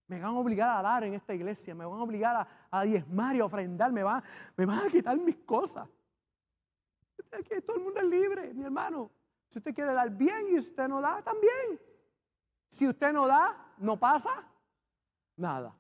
Me 0.08 0.22
van 0.22 0.34
a 0.34 0.40
obligar 0.40 0.70
a 0.70 0.82
dar 0.82 1.04
en 1.04 1.14
esta 1.14 1.34
iglesia, 1.34 1.76
me 1.76 1.86
van 1.86 2.00
a 2.00 2.04
obligar 2.04 2.48
a, 2.72 2.84
diezmar 2.84 3.36
y 3.36 3.42
a 3.42 3.46
ofrendar, 3.46 3.92
me 3.92 4.04
van, 4.04 4.24
me 4.56 4.66
van 4.66 4.88
a 4.88 4.90
quitar 4.90 5.18
mis 5.18 5.36
cosas. 5.40 5.90
todo 7.66 7.76
el 7.76 7.84
mundo 7.84 8.00
es 8.00 8.06
libre, 8.06 8.54
mi 8.54 8.64
hermano. 8.64 9.12
Si 9.50 9.60
usted 9.60 9.76
quiere 9.76 9.94
dar 9.94 10.10
bien 10.10 10.48
y 10.50 10.58
usted 10.58 10.88
no 10.88 11.02
da, 11.02 11.22
también. 11.22 11.78
Si 12.70 12.88
usted 12.88 13.12
no 13.12 13.28
da, 13.28 13.74
no 13.80 14.00
pasa 14.00 14.50
nada. 15.36 15.76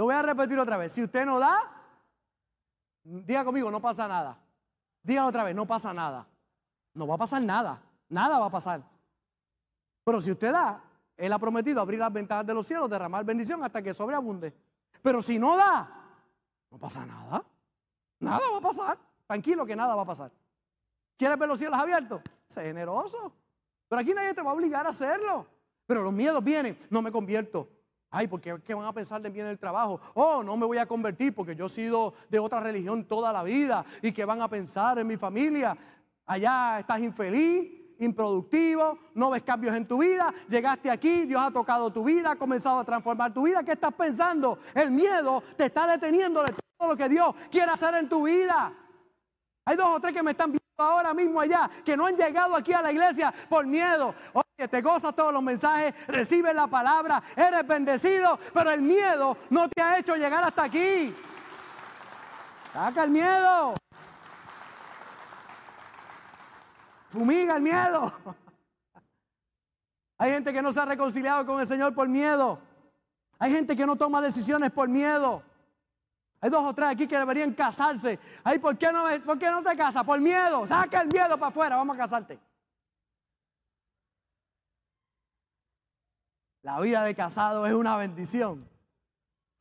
Lo 0.00 0.06
voy 0.06 0.14
a 0.14 0.22
repetir 0.22 0.58
otra 0.58 0.78
vez. 0.78 0.94
Si 0.94 1.02
usted 1.02 1.26
no 1.26 1.38
da, 1.38 1.60
diga 3.04 3.44
conmigo, 3.44 3.70
no 3.70 3.82
pasa 3.82 4.08
nada. 4.08 4.38
Diga 5.02 5.26
otra 5.26 5.44
vez, 5.44 5.54
no 5.54 5.66
pasa 5.66 5.92
nada. 5.92 6.26
No 6.94 7.06
va 7.06 7.16
a 7.16 7.18
pasar 7.18 7.42
nada. 7.42 7.82
Nada 8.08 8.38
va 8.38 8.46
a 8.46 8.50
pasar. 8.50 8.82
Pero 10.02 10.18
si 10.22 10.30
usted 10.30 10.52
da, 10.52 10.82
Él 11.18 11.30
ha 11.30 11.38
prometido 11.38 11.82
abrir 11.82 11.98
las 11.98 12.10
ventanas 12.10 12.46
de 12.46 12.54
los 12.54 12.66
cielos, 12.66 12.88
derramar 12.88 13.26
bendición 13.26 13.62
hasta 13.62 13.82
que 13.82 13.92
sobreabunde. 13.92 14.54
Pero 15.02 15.20
si 15.20 15.38
no 15.38 15.54
da, 15.54 15.86
no 16.70 16.78
pasa 16.78 17.04
nada. 17.04 17.44
Nada 18.20 18.40
va 18.52 18.56
a 18.56 18.62
pasar. 18.62 18.98
Tranquilo 19.26 19.66
que 19.66 19.76
nada 19.76 19.94
va 19.94 20.00
a 20.00 20.06
pasar. 20.06 20.32
¿Quieres 21.18 21.38
ver 21.38 21.46
los 21.46 21.58
cielos 21.58 21.78
abiertos? 21.78 22.22
Sé 22.48 22.62
generoso. 22.62 23.34
Pero 23.86 24.00
aquí 24.00 24.14
nadie 24.14 24.32
te 24.32 24.40
va 24.40 24.52
a 24.52 24.54
obligar 24.54 24.86
a 24.86 24.88
hacerlo. 24.88 25.46
Pero 25.84 26.02
los 26.02 26.12
miedos 26.14 26.42
vienen. 26.42 26.78
No 26.88 27.02
me 27.02 27.12
convierto. 27.12 27.68
Ay, 28.10 28.26
porque 28.26 28.60
¿qué 28.64 28.74
van 28.74 28.86
a 28.86 28.92
pensar 28.92 29.22
de 29.22 29.30
mí 29.30 29.38
en 29.38 29.46
el 29.46 29.58
trabajo? 29.58 30.00
Oh, 30.14 30.42
no 30.42 30.56
me 30.56 30.66
voy 30.66 30.78
a 30.78 30.86
convertir 30.86 31.32
porque 31.32 31.54
yo 31.54 31.66
he 31.66 31.68
sido 31.68 32.14
de 32.28 32.40
otra 32.40 32.58
religión 32.58 33.04
toda 33.04 33.32
la 33.32 33.44
vida. 33.44 33.84
¿Y 34.02 34.10
qué 34.10 34.24
van 34.24 34.42
a 34.42 34.48
pensar 34.48 34.98
en 34.98 35.06
mi 35.06 35.16
familia? 35.16 35.76
Allá 36.26 36.80
estás 36.80 37.00
infeliz, 37.00 37.70
improductivo, 38.00 38.98
no 39.14 39.30
ves 39.30 39.42
cambios 39.42 39.76
en 39.76 39.86
tu 39.86 39.98
vida. 39.98 40.34
Llegaste 40.48 40.90
aquí, 40.90 41.24
Dios 41.24 41.40
ha 41.40 41.52
tocado 41.52 41.92
tu 41.92 42.02
vida, 42.02 42.32
ha 42.32 42.36
comenzado 42.36 42.80
a 42.80 42.84
transformar 42.84 43.32
tu 43.32 43.44
vida. 43.44 43.62
¿Qué 43.62 43.72
estás 43.72 43.94
pensando? 43.94 44.58
El 44.74 44.90
miedo 44.90 45.42
te 45.56 45.66
está 45.66 45.86
deteniendo 45.86 46.42
de 46.42 46.52
todo 46.52 46.90
lo 46.90 46.96
que 46.96 47.08
Dios 47.08 47.32
quiere 47.48 47.70
hacer 47.70 47.94
en 47.94 48.08
tu 48.08 48.24
vida. 48.24 48.72
Hay 49.64 49.76
dos 49.76 49.88
o 49.88 50.00
tres 50.00 50.14
que 50.14 50.22
me 50.22 50.32
están 50.32 50.50
viendo 50.50 50.60
ahora 50.78 51.14
mismo 51.14 51.40
allá, 51.40 51.70
que 51.84 51.96
no 51.96 52.06
han 52.06 52.16
llegado 52.16 52.56
aquí 52.56 52.72
a 52.72 52.82
la 52.82 52.90
iglesia 52.90 53.32
por 53.48 53.66
miedo. 53.66 54.14
Te 54.68 54.82
gozas 54.82 55.14
todos 55.14 55.32
los 55.32 55.42
mensajes, 55.42 55.94
recibes 56.06 56.54
la 56.54 56.66
palabra, 56.66 57.22
eres 57.36 57.66
bendecido, 57.66 58.38
pero 58.52 58.70
el 58.70 58.82
miedo 58.82 59.36
no 59.50 59.68
te 59.68 59.82
ha 59.82 59.98
hecho 59.98 60.16
llegar 60.16 60.44
hasta 60.44 60.64
aquí. 60.64 61.14
Saca 62.72 63.02
el 63.04 63.10
miedo. 63.10 63.74
Fumiga 67.10 67.56
el 67.56 67.62
miedo. 67.62 68.12
Hay 70.18 70.32
gente 70.32 70.52
que 70.52 70.62
no 70.62 70.70
se 70.70 70.80
ha 70.80 70.84
reconciliado 70.84 71.44
con 71.46 71.60
el 71.60 71.66
Señor 71.66 71.94
por 71.94 72.08
miedo. 72.08 72.60
Hay 73.38 73.52
gente 73.52 73.74
que 73.74 73.86
no 73.86 73.96
toma 73.96 74.20
decisiones 74.20 74.70
por 74.70 74.88
miedo. 74.88 75.42
Hay 76.42 76.50
dos 76.50 76.64
o 76.64 76.74
tres 76.74 76.90
aquí 76.90 77.06
que 77.06 77.18
deberían 77.18 77.52
casarse. 77.52 78.18
Ay, 78.44 78.58
¿por 78.58 78.76
qué 78.78 78.92
no, 78.92 79.04
por 79.24 79.38
qué 79.38 79.50
no 79.50 79.62
te 79.62 79.76
casas? 79.76 80.04
Por 80.04 80.20
miedo. 80.20 80.66
Saca 80.66 81.00
el 81.00 81.08
miedo 81.08 81.36
para 81.38 81.48
afuera. 81.48 81.76
Vamos 81.76 81.96
a 81.96 82.00
casarte. 82.00 82.38
La 86.62 86.78
vida 86.80 87.02
de 87.02 87.14
casado 87.14 87.66
es 87.66 87.72
una 87.72 87.96
bendición. 87.96 88.68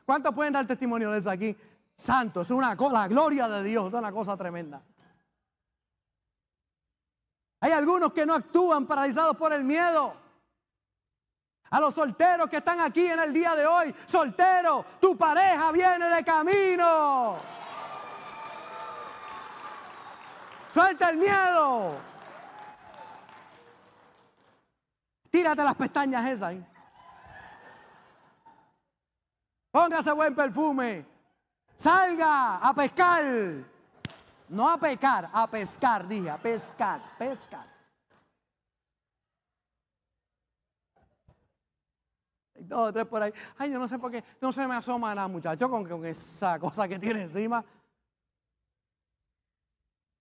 ¿Cuántos 0.05 0.33
pueden 0.33 0.53
dar 0.53 0.67
testimonio 0.67 1.11
de 1.11 1.19
eso 1.19 1.29
aquí? 1.29 1.55
Santo, 1.95 2.41
es 2.41 2.51
una 2.51 2.75
la 2.75 3.07
gloria 3.07 3.47
de 3.47 3.63
Dios, 3.63 3.87
es 3.87 3.93
una 3.93 4.11
cosa 4.11 4.35
tremenda. 4.35 4.81
Hay 7.61 7.71
algunos 7.71 8.13
que 8.13 8.25
no 8.25 8.33
actúan 8.33 8.85
paralizados 8.85 9.35
por 9.35 9.51
el 9.53 9.63
miedo. 9.63 10.13
A 11.71 11.79
los 11.79 11.93
solteros 11.93 12.49
que 12.49 12.57
están 12.57 12.79
aquí 12.79 13.05
en 13.05 13.19
el 13.19 13.31
día 13.31 13.55
de 13.55 13.65
hoy, 13.65 13.93
soltero, 14.07 14.85
tu 14.99 15.17
pareja 15.17 15.71
viene 15.71 16.09
de 16.09 16.23
camino. 16.23 17.37
Suelta 20.69 21.09
el 21.09 21.17
miedo. 21.17 21.97
Tírate 25.29 25.63
las 25.63 25.75
pestañas 25.75 26.29
esas. 26.29 26.53
¿eh? 26.53 26.68
Póngase 29.71 30.11
buen 30.13 30.35
perfume. 30.35 31.05
Salga 31.75 32.57
a 32.57 32.73
pescar. 32.73 33.23
No 34.49 34.69
a 34.69 34.77
pecar, 34.77 35.29
a 35.31 35.47
pescar, 35.47 36.07
dije, 36.07 36.29
a 36.29 36.37
pescar, 36.37 37.01
pescar. 37.17 37.69
dos 42.61 42.89
o 42.89 42.93
tres 42.93 43.05
por 43.05 43.21
ahí. 43.21 43.33
Ay, 43.57 43.71
yo 43.71 43.79
no 43.79 43.87
sé 43.87 43.97
por 43.97 44.11
qué. 44.11 44.23
No 44.41 44.51
se 44.51 44.65
me 44.67 44.75
asoma 44.75 45.13
nada, 45.15 45.27
muchacho, 45.27 45.69
con, 45.69 45.87
con 45.87 46.05
esa 46.05 46.59
cosa 46.59 46.87
que 46.87 46.99
tiene 46.99 47.23
encima. 47.23 47.63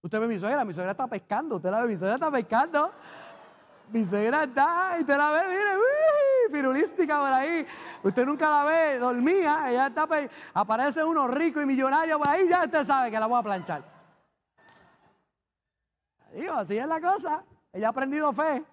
Usted 0.03 0.21
ve 0.21 0.29
mi 0.29 0.39
suegra, 0.39 0.65
mi 0.65 0.73
suegra 0.73 0.93
está 0.93 1.07
pescando. 1.07 1.57
Usted 1.57 1.71
la 1.71 1.83
ve, 1.83 1.89
mi 1.89 1.97
suegra 1.97 2.15
está 2.15 2.31
pescando. 2.31 2.93
Mi 3.91 4.05
suegra 4.05 4.45
está, 4.45 4.97
y 4.99 5.01
usted 5.01 5.17
la 5.17 5.31
ve, 5.31 5.49
mire, 5.49 5.77
uy, 5.77 6.18
firulística 6.49 7.19
por 7.19 7.33
ahí. 7.33 7.67
Usted 8.03 8.27
nunca 8.27 8.51
la 8.51 8.65
ve, 8.65 8.99
dormía, 8.99 9.71
ella 9.71 9.87
está, 9.89 10.09
aparece 10.55 11.05
uno 11.05 11.29
rico 11.29 11.61
y 11.61 11.67
millonario 11.67 12.19
por 12.19 12.29
ahí, 12.29 12.49
ya 12.49 12.65
usted 12.65 12.87
sabe 12.87 13.11
que 13.11 13.19
la 13.19 13.27
voy 13.27 13.39
a 13.39 13.43
planchar. 13.43 13.85
Digo, 16.35 16.55
así 16.55 16.77
es 16.77 16.87
la 16.87 17.01
cosa. 17.01 17.45
Ella 17.73 17.89
ha 17.89 17.91
aprendido 17.91 18.33
fe. 18.33 18.65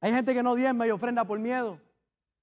Hay 0.00 0.12
gente 0.12 0.34
que 0.34 0.42
no 0.42 0.54
diezma 0.54 0.86
y 0.86 0.90
ofrenda 0.90 1.24
por 1.24 1.38
miedo. 1.38 1.78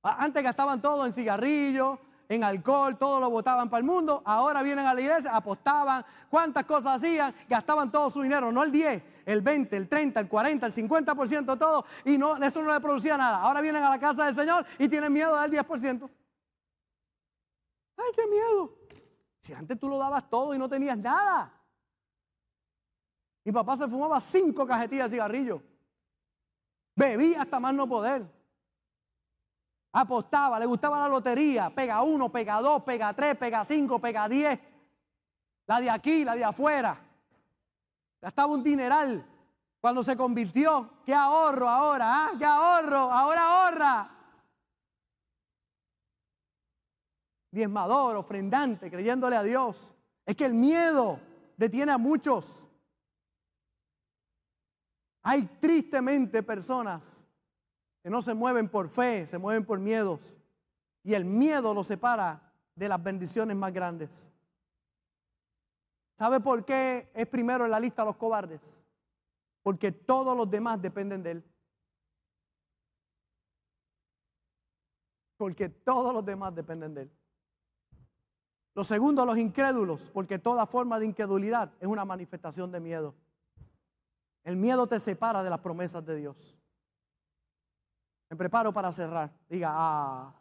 Antes 0.02 0.42
gastaban 0.44 0.82
todo 0.82 1.06
en 1.06 1.12
cigarrillos, 1.12 2.00
en 2.30 2.44
alcohol, 2.44 2.98
todo 2.98 3.20
lo 3.20 3.30
botaban 3.30 3.70
para 3.70 3.80
el 3.80 3.86
mundo. 3.86 4.22
Ahora 4.24 4.62
vienen 4.62 4.86
a 4.86 4.94
la 4.94 5.02
iglesia, 5.02 5.36
apostaban, 5.36 6.06
cuántas 6.30 6.64
cosas 6.66 6.98
hacían, 6.98 7.34
gastaban 7.50 7.92
todo 7.92 8.10
su 8.10 8.22
dinero, 8.22 8.52
no 8.52 8.64
el 8.64 8.72
10, 8.72 9.04
el 9.32 9.42
20, 9.42 9.78
el 9.78 9.88
30, 9.88 10.20
el 10.22 10.28
40, 10.28 10.66
el 10.66 10.74
50%, 10.74 11.60
todo, 11.60 11.86
y 12.04 12.18
no, 12.18 12.36
eso 12.38 12.62
no 12.64 12.74
le 12.74 12.80
producía 12.80 13.16
nada. 13.16 13.38
Ahora 13.38 13.62
vienen 13.62 13.84
a 13.84 13.90
la 13.92 14.00
casa 14.00 14.26
del 14.26 14.34
Señor 14.34 14.66
y 14.80 14.90
tienen 14.90 15.14
miedo 15.14 15.40
del 15.40 15.52
10%. 15.52 16.10
¡Ay, 17.98 18.12
qué 18.16 18.28
miedo! 18.28 18.76
Si 19.42 19.54
antes 19.54 19.80
tú 19.80 19.88
lo 19.88 20.00
dabas 20.00 20.28
todo 20.30 20.56
y 20.56 20.58
no 20.58 20.68
tenías 20.68 20.98
nada. 20.98 21.54
Mi 23.44 23.52
papá 23.52 23.76
se 23.76 23.88
fumaba 23.88 24.20
cinco 24.20 24.66
cajetillas 24.66 25.12
de 25.12 25.18
cigarrillo. 25.18 25.62
Bebía 26.96 27.44
hasta 27.44 27.60
más 27.60 27.74
no 27.74 27.88
poder. 27.88 28.26
Apostaba, 29.92 30.60
le 30.60 30.66
gustaba 30.66 31.00
la 31.00 31.08
lotería. 31.08 31.70
Pega 31.70 32.02
uno, 32.02 32.32
pega 32.32 32.60
dos, 32.62 32.84
pega 32.84 33.14
tres, 33.14 33.38
pega 33.38 33.64
cinco, 33.64 34.00
pega 34.00 34.28
diez. 34.28 34.60
La 35.68 35.80
de 35.80 35.90
aquí, 35.90 36.26
la 36.26 36.36
de 36.36 36.44
afuera. 36.44 37.09
Gastaba 38.22 38.54
un 38.54 38.64
dineral. 38.64 39.26
Cuando 39.80 40.04
se 40.04 40.18
convirtió, 40.18 40.90
qué 41.06 41.14
ahorro 41.14 41.70
ahora, 41.70 42.26
¿ah? 42.26 42.32
qué 42.38 42.46
ahorro, 42.46 43.12
ahora 43.12 43.42
ahorra. 43.42 44.16
Diezmador, 47.52 48.18
ofrendante, 48.18 48.92
creyéndole 48.92 49.38
a 49.38 49.44
Dios. 49.44 49.96
Es 50.26 50.36
que 50.36 50.46
el 50.46 50.54
miedo 50.54 51.20
detiene 51.56 51.94
a 51.94 51.98
muchos. 51.98 52.70
Hay 55.24 55.44
tristemente 55.60 56.44
personas 56.44 57.26
que 58.04 58.10
no 58.10 58.22
se 58.22 58.34
mueven 58.34 58.68
por 58.70 58.90
fe, 58.90 59.26
se 59.28 59.38
mueven 59.38 59.66
por 59.66 59.80
miedos. 59.80 60.38
Y 61.04 61.14
el 61.14 61.24
miedo 61.24 61.74
los 61.74 61.88
separa 61.88 62.54
de 62.76 62.90
las 62.90 63.02
bendiciones 63.02 63.56
más 63.56 63.72
grandes. 63.74 64.32
¿Sabe 66.20 66.42
por 66.42 66.66
qué 66.66 67.10
es 67.14 67.28
primero 67.28 67.64
en 67.64 67.72
la 67.72 67.80
lista 67.80 68.04
los 68.04 68.18
cobardes? 68.18 68.84
Porque 69.64 69.94
todos 69.94 70.36
los 70.36 70.52
demás 70.52 70.82
dependen 70.82 71.24
de 71.24 71.32
él. 71.32 71.44
Porque 75.38 75.70
todos 75.70 76.14
los 76.14 76.26
demás 76.26 76.54
dependen 76.54 76.94
de 76.94 77.02
él. 77.04 77.12
Lo 78.76 78.84
segundo, 78.84 79.26
los 79.26 79.38
incrédulos, 79.38 80.12
porque 80.12 80.38
toda 80.38 80.68
forma 80.68 81.00
de 81.00 81.06
incredulidad 81.06 81.72
es 81.80 81.88
una 81.88 82.04
manifestación 82.04 82.70
de 82.70 82.82
miedo. 82.82 83.16
El 84.44 84.58
miedo 84.58 84.88
te 84.88 85.00
separa 85.00 85.42
de 85.42 85.50
las 85.50 85.60
promesas 85.62 86.06
de 86.06 86.18
Dios. 86.18 86.54
Me 88.30 88.36
preparo 88.36 88.74
para 88.74 88.92
cerrar. 88.92 89.32
Diga, 89.48 89.70
ah, 89.72 90.34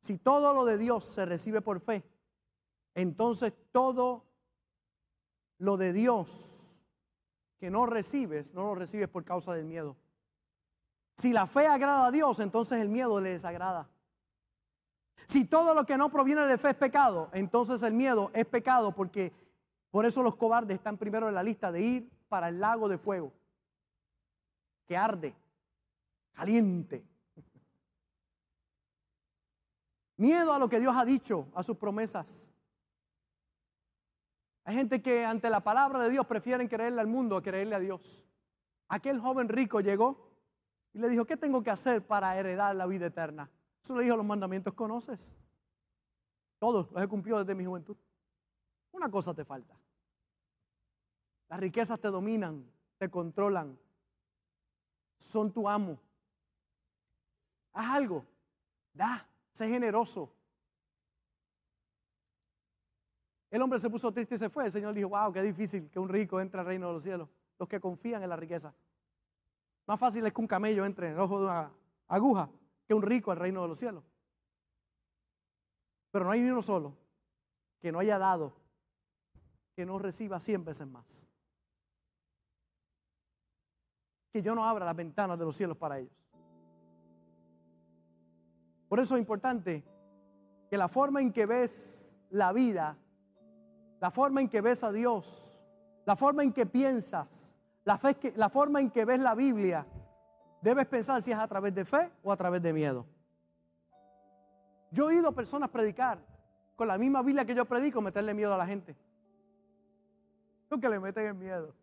si 0.00 0.18
todo 0.18 0.52
lo 0.52 0.66
de 0.66 0.76
Dios 0.76 1.02
se 1.02 1.24
recibe 1.24 1.62
por 1.62 1.80
fe, 1.80 2.04
entonces 2.98 3.52
todo 3.70 4.24
lo 5.58 5.76
de 5.76 5.92
Dios 5.92 6.80
que 7.60 7.70
no 7.70 7.86
recibes, 7.86 8.52
no 8.54 8.62
lo 8.62 8.74
recibes 8.74 9.08
por 9.08 9.24
causa 9.24 9.54
del 9.54 9.66
miedo. 9.66 9.96
Si 11.16 11.32
la 11.32 11.46
fe 11.46 11.68
agrada 11.68 12.06
a 12.06 12.10
Dios, 12.10 12.40
entonces 12.40 12.80
el 12.80 12.88
miedo 12.88 13.20
le 13.20 13.30
desagrada. 13.30 13.88
Si 15.26 15.44
todo 15.44 15.74
lo 15.74 15.86
que 15.86 15.96
no 15.96 16.10
proviene 16.10 16.42
de 16.46 16.58
fe 16.58 16.70
es 16.70 16.74
pecado, 16.74 17.28
entonces 17.32 17.82
el 17.84 17.92
miedo 17.92 18.32
es 18.34 18.46
pecado 18.46 18.92
porque 18.92 19.32
por 19.92 20.04
eso 20.04 20.20
los 20.22 20.34
cobardes 20.34 20.76
están 20.76 20.98
primero 20.98 21.28
en 21.28 21.34
la 21.36 21.42
lista 21.44 21.70
de 21.70 21.80
ir 21.80 22.10
para 22.28 22.48
el 22.48 22.58
lago 22.58 22.88
de 22.88 22.98
fuego, 22.98 23.32
que 24.86 24.96
arde, 24.96 25.36
caliente. 26.32 27.04
Miedo 30.16 30.52
a 30.52 30.58
lo 30.58 30.68
que 30.68 30.80
Dios 30.80 30.96
ha 30.96 31.04
dicho, 31.04 31.46
a 31.54 31.62
sus 31.62 31.76
promesas. 31.76 32.52
Hay 34.68 34.74
gente 34.74 35.00
que 35.00 35.24
ante 35.24 35.48
la 35.48 35.60
palabra 35.60 35.98
de 36.02 36.10
Dios 36.10 36.26
prefieren 36.26 36.68
creerle 36.68 37.00
al 37.00 37.06
mundo 37.06 37.38
a 37.38 37.42
creerle 37.42 37.74
a 37.74 37.78
Dios. 37.78 38.26
Aquel 38.88 39.18
joven 39.18 39.48
rico 39.48 39.80
llegó 39.80 40.30
y 40.92 40.98
le 40.98 41.08
dijo, 41.08 41.24
¿qué 41.24 41.38
tengo 41.38 41.62
que 41.62 41.70
hacer 41.70 42.06
para 42.06 42.38
heredar 42.38 42.76
la 42.76 42.84
vida 42.84 43.06
eterna? 43.06 43.50
Eso 43.82 43.96
le 43.96 44.04
dijo, 44.04 44.14
los 44.14 44.26
mandamientos 44.26 44.74
conoces. 44.74 45.34
Todos 46.58 46.92
los 46.92 47.02
he 47.02 47.08
cumplido 47.08 47.38
desde 47.38 47.54
mi 47.54 47.64
juventud. 47.64 47.96
Una 48.92 49.10
cosa 49.10 49.32
te 49.32 49.42
falta. 49.42 49.74
Las 51.48 51.60
riquezas 51.60 51.98
te 51.98 52.08
dominan, 52.08 52.70
te 52.98 53.08
controlan, 53.08 53.78
son 55.16 55.50
tu 55.50 55.66
amo. 55.66 55.98
Haz 57.72 57.96
algo, 57.96 58.26
da, 58.92 59.26
sé 59.50 59.66
generoso. 59.66 60.30
El 63.50 63.62
hombre 63.62 63.78
se 63.78 63.88
puso 63.88 64.12
triste 64.12 64.34
y 64.34 64.38
se 64.38 64.50
fue. 64.50 64.66
El 64.66 64.72
Señor 64.72 64.94
dijo, 64.94 65.08
wow, 65.08 65.32
qué 65.32 65.42
difícil 65.42 65.90
que 65.90 65.98
un 65.98 66.08
rico 66.08 66.40
entre 66.40 66.60
al 66.60 66.66
reino 66.66 66.88
de 66.88 66.92
los 66.92 67.02
cielos. 67.02 67.28
Los 67.58 67.68
que 67.68 67.80
confían 67.80 68.22
en 68.22 68.28
la 68.28 68.36
riqueza. 68.36 68.74
Más 69.86 69.98
fácil 69.98 70.26
es 70.26 70.32
que 70.32 70.40
un 70.40 70.46
camello 70.46 70.84
entre 70.84 71.08
en 71.08 71.14
el 71.14 71.20
ojo 71.20 71.40
de 71.40 71.46
una 71.46 71.72
aguja 72.08 72.50
que 72.86 72.94
un 72.94 73.02
rico 73.02 73.30
al 73.30 73.38
reino 73.38 73.62
de 73.62 73.68
los 73.68 73.78
cielos. 73.78 74.04
Pero 76.10 76.24
no 76.24 76.30
hay 76.30 76.42
ni 76.42 76.50
uno 76.50 76.62
solo 76.62 76.96
que 77.80 77.92
no 77.92 77.98
haya 77.98 78.18
dado, 78.18 78.54
que 79.74 79.86
no 79.86 79.98
reciba 79.98 80.40
cien 80.40 80.64
veces 80.64 80.86
más 80.86 81.28
que 84.32 84.42
yo 84.42 84.54
no 84.54 84.64
abra 84.64 84.84
las 84.84 84.96
ventanas 84.96 85.38
de 85.38 85.44
los 85.44 85.56
cielos 85.56 85.76
para 85.76 85.98
ellos. 85.98 86.12
Por 88.88 89.00
eso 89.00 89.16
es 89.16 89.20
importante 89.20 89.84
que 90.70 90.78
la 90.78 90.88
forma 90.88 91.20
en 91.20 91.32
que 91.32 91.46
ves 91.46 92.16
la 92.30 92.52
vida, 92.52 92.96
la 94.00 94.10
forma 94.10 94.40
en 94.40 94.48
que 94.48 94.60
ves 94.60 94.82
a 94.84 94.92
Dios, 94.92 95.64
la 96.04 96.16
forma 96.16 96.42
en 96.42 96.52
que 96.52 96.66
piensas, 96.66 97.52
la, 97.84 97.98
fe, 97.98 98.16
la 98.36 98.48
forma 98.48 98.80
en 98.80 98.90
que 98.90 99.04
ves 99.04 99.18
la 99.18 99.34
Biblia, 99.34 99.86
debes 100.62 100.86
pensar 100.86 101.20
si 101.22 101.32
es 101.32 101.38
a 101.38 101.48
través 101.48 101.74
de 101.74 101.84
fe 101.84 102.10
o 102.22 102.32
a 102.32 102.36
través 102.36 102.62
de 102.62 102.72
miedo. 102.72 103.06
Yo 104.90 105.10
he 105.10 105.14
oído 105.14 105.32
personas 105.32 105.68
predicar 105.70 106.18
con 106.76 106.88
la 106.88 106.96
misma 106.96 107.22
Biblia 107.22 107.44
que 107.44 107.54
yo 107.54 107.64
predico, 107.64 108.00
meterle 108.00 108.34
miedo 108.34 108.54
a 108.54 108.56
la 108.56 108.66
gente. 108.66 108.96
Tú 110.68 110.80
que 110.80 110.88
le 110.88 111.00
meten 111.00 111.26
el 111.26 111.34
miedo. 111.34 111.74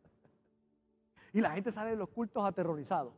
Y 1.33 1.41
la 1.41 1.51
gente 1.51 1.69
sale 1.69 1.91
de 1.91 1.95
los 1.97 2.09
cultos 2.09 2.45
aterrorizado. 2.45 3.13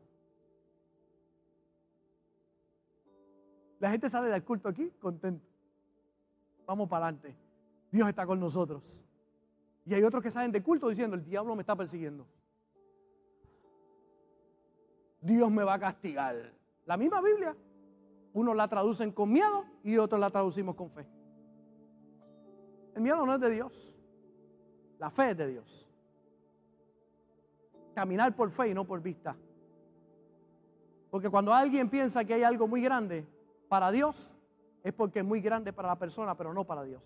La 3.80 3.92
gente 3.92 4.10
sale 4.10 4.30
del 4.30 4.44
culto 4.44 4.70
aquí 4.70 4.90
contento. 5.00 5.46
Vamos 6.66 6.90
para 6.90 7.08
adelante. 7.08 7.47
Dios 7.98 8.08
está 8.08 8.26
con 8.26 8.40
nosotros. 8.40 9.04
Y 9.86 9.94
hay 9.94 10.04
otros 10.04 10.22
que 10.22 10.32
salen 10.32 10.52
de 10.52 10.62
culto 10.62 10.90
diciendo, 10.90 11.16
el 11.16 11.24
diablo 11.24 11.56
me 11.56 11.62
está 11.62 11.76
persiguiendo. 11.76 12.28
Dios 15.22 15.52
me 15.52 15.64
va 15.64 15.74
a 15.74 15.80
castigar. 15.80 16.54
La 16.86 16.98
misma 16.98 17.22
Biblia. 17.22 17.56
Unos 18.34 18.56
la 18.56 18.68
traducen 18.68 19.12
con 19.12 19.32
miedo 19.32 19.66
y 19.84 19.98
otros 19.98 20.20
la 20.20 20.30
traducimos 20.30 20.76
con 20.76 20.92
fe. 20.92 21.08
El 22.94 23.02
miedo 23.02 23.26
no 23.26 23.36
es 23.36 23.42
de 23.42 23.50
Dios. 23.50 23.96
La 25.00 25.10
fe 25.10 25.32
es 25.32 25.38
de 25.38 25.48
Dios 25.48 25.88
caminar 27.98 28.36
por 28.36 28.52
fe 28.52 28.70
y 28.70 28.76
no 28.76 28.86
por 28.86 29.02
vista. 29.02 29.36
Porque 31.10 31.32
cuando 31.32 31.52
alguien 31.52 31.90
piensa 31.90 32.24
que 32.24 32.36
hay 32.36 32.44
algo 32.44 32.68
muy 32.68 32.80
grande 32.80 33.26
para 33.68 33.92
Dios, 33.92 34.36
es 34.84 34.94
porque 34.94 35.22
es 35.22 35.26
muy 35.26 35.42
grande 35.42 35.74
para 35.74 35.88
la 35.88 35.96
persona, 35.98 36.38
pero 36.38 36.54
no 36.54 36.64
para 36.64 36.84
Dios. 36.84 37.02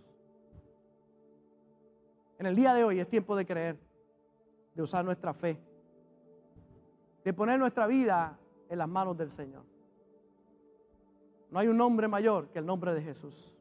En 2.41 2.47
el 2.47 2.55
día 2.55 2.73
de 2.73 2.83
hoy 2.83 2.99
es 2.99 3.07
tiempo 3.07 3.35
de 3.35 3.45
creer, 3.45 3.77
de 4.73 4.81
usar 4.81 5.05
nuestra 5.05 5.31
fe, 5.31 5.61
de 7.23 7.33
poner 7.33 7.59
nuestra 7.59 7.85
vida 7.85 8.35
en 8.67 8.79
las 8.79 8.89
manos 8.89 9.15
del 9.15 9.29
Señor. 9.29 9.61
No 11.51 11.59
hay 11.59 11.67
un 11.67 11.77
nombre 11.77 12.07
mayor 12.07 12.49
que 12.49 12.57
el 12.57 12.65
nombre 12.65 12.95
de 12.95 13.01
Jesús. 13.03 13.55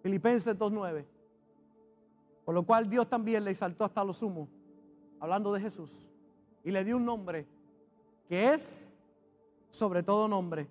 Filipenses 0.00 0.56
2.9. 0.56 1.04
Por 2.44 2.54
lo 2.54 2.62
cual 2.62 2.88
Dios 2.88 3.08
también 3.08 3.42
le 3.42 3.50
exaltó 3.50 3.84
hasta 3.84 4.04
lo 4.04 4.12
sumo 4.12 4.48
hablando 5.18 5.52
de 5.52 5.60
Jesús, 5.60 6.12
y 6.62 6.70
le 6.70 6.84
dio 6.84 6.96
un 6.98 7.04
nombre 7.04 7.48
que 8.28 8.52
es 8.52 8.92
sobre 9.70 10.04
todo 10.04 10.28
nombre, 10.28 10.68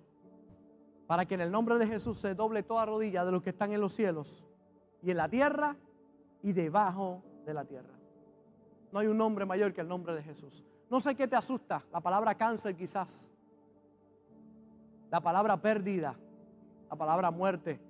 para 1.06 1.26
que 1.26 1.34
en 1.34 1.42
el 1.42 1.50
nombre 1.50 1.76
de 1.76 1.86
Jesús 1.86 2.16
se 2.16 2.34
doble 2.34 2.62
toda 2.62 2.86
rodilla 2.86 3.22
de 3.22 3.32
los 3.32 3.42
que 3.42 3.50
están 3.50 3.70
en 3.72 3.82
los 3.82 3.92
cielos 3.92 4.46
y 5.02 5.10
en 5.10 5.18
la 5.18 5.28
tierra 5.28 5.76
y 6.44 6.52
debajo 6.52 7.22
de 7.46 7.54
la 7.54 7.64
tierra. 7.64 7.94
No 8.92 8.98
hay 8.98 9.06
un 9.06 9.16
nombre 9.16 9.46
mayor 9.46 9.72
que 9.72 9.80
el 9.80 9.88
nombre 9.88 10.14
de 10.14 10.22
Jesús. 10.22 10.62
No 10.90 11.00
sé 11.00 11.16
qué 11.16 11.26
te 11.26 11.34
asusta, 11.34 11.82
la 11.90 12.00
palabra 12.00 12.34
cáncer 12.34 12.76
quizás, 12.76 13.30
la 15.10 15.22
palabra 15.22 15.56
pérdida, 15.56 16.14
la 16.90 16.96
palabra 16.96 17.30
muerte. 17.30 17.80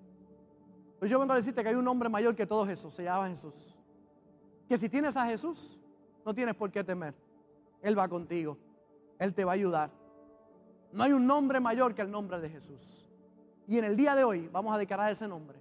Pues 1.01 1.11
yo 1.11 1.19
vengo 1.19 1.33
a 1.33 1.37
decirte 1.37 1.65
que 1.65 1.69
hay 1.69 1.75
un 1.75 1.85
nombre 1.85 2.09
mayor 2.09 2.37
que 2.37 2.47
todo 2.47 2.65
eso, 2.71 2.93
se 2.93 3.03
llama 3.03 3.29
Jesús. 3.29 3.77
Que 4.69 4.77
si 4.77 4.89
tienes 4.89 5.17
a 5.17 5.27
Jesús, 5.27 5.81
no 6.25 6.33
tienes 6.33 6.55
por 6.55 6.71
qué 6.71 6.85
temer. 6.85 7.13
Él 7.83 7.99
va 7.99 8.09
contigo. 8.09 8.57
Él 9.19 9.35
te 9.35 9.45
va 9.45 9.51
a 9.51 9.55
ayudar. 9.55 9.91
No 10.93 11.03
hay 11.03 11.13
un 11.13 11.27
nombre 11.27 11.59
mayor 11.59 11.93
que 11.93 12.03
el 12.03 12.11
nombre 12.11 12.41
de 12.41 12.49
Jesús. 12.49 13.11
Y 13.67 13.79
en 13.79 13.85
el 13.85 13.97
día 13.97 14.15
de 14.15 14.23
hoy 14.23 14.49
vamos 14.53 14.73
a 14.75 14.79
declarar 14.79 15.11
ese 15.11 15.27
nombre, 15.27 15.59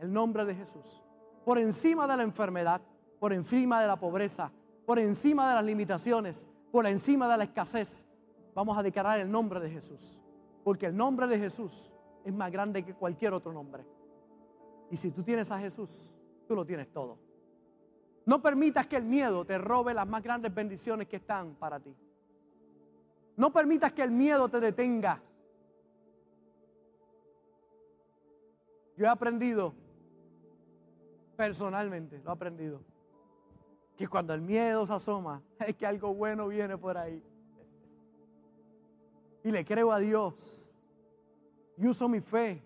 el 0.00 0.12
nombre 0.12 0.44
de 0.44 0.56
Jesús, 0.56 1.02
por 1.46 1.60
encima 1.60 2.08
de 2.08 2.16
la 2.16 2.24
enfermedad, 2.24 2.80
por 3.20 3.32
encima 3.32 3.80
de 3.80 3.86
la 3.86 3.94
pobreza, 3.94 4.50
por 4.84 4.98
encima 4.98 5.48
de 5.48 5.54
las 5.54 5.64
limitaciones, 5.64 6.48
por 6.72 6.88
encima 6.88 7.28
de 7.28 7.38
la 7.38 7.44
escasez. 7.44 8.04
Vamos 8.52 8.76
a 8.76 8.82
declarar 8.82 9.20
el 9.20 9.30
nombre 9.30 9.60
de 9.60 9.70
Jesús, 9.70 10.20
porque 10.64 10.86
el 10.86 10.96
nombre 10.96 11.28
de 11.28 11.38
Jesús 11.38 11.92
es 12.24 12.34
más 12.34 12.50
grande 12.50 12.84
que 12.84 12.94
cualquier 12.94 13.32
otro 13.32 13.52
nombre. 13.52 13.86
Y 14.90 14.96
si 14.96 15.12
tú 15.12 15.22
tienes 15.22 15.52
a 15.52 15.58
Jesús, 15.60 16.10
tú 16.48 16.56
lo 16.56 16.66
tienes 16.66 16.92
todo. 16.92 17.16
No 18.24 18.42
permitas 18.42 18.88
que 18.88 18.96
el 18.96 19.04
miedo 19.04 19.44
te 19.44 19.56
robe 19.56 19.94
las 19.94 20.08
más 20.08 20.24
grandes 20.24 20.52
bendiciones 20.52 21.06
que 21.06 21.14
están 21.14 21.54
para 21.54 21.78
ti. 21.78 21.94
No 23.36 23.52
permitas 23.52 23.92
que 23.92 24.02
el 24.02 24.10
miedo 24.10 24.48
te 24.48 24.58
detenga. 24.58 25.22
Yo 28.96 29.04
he 29.04 29.08
aprendido, 29.08 29.85
personalmente, 31.36 32.20
lo 32.24 32.30
he 32.30 32.32
aprendido, 32.32 32.80
que 33.96 34.08
cuando 34.08 34.34
el 34.34 34.40
miedo 34.40 34.84
se 34.86 34.94
asoma, 34.94 35.42
es 35.66 35.76
que 35.76 35.86
algo 35.86 36.14
bueno 36.14 36.48
viene 36.48 36.76
por 36.76 36.96
ahí. 36.96 37.22
Y 39.44 39.50
le 39.50 39.64
creo 39.64 39.92
a 39.92 40.00
Dios. 40.00 40.70
Y 41.76 41.86
uso 41.86 42.08
mi 42.08 42.20
fe 42.20 42.62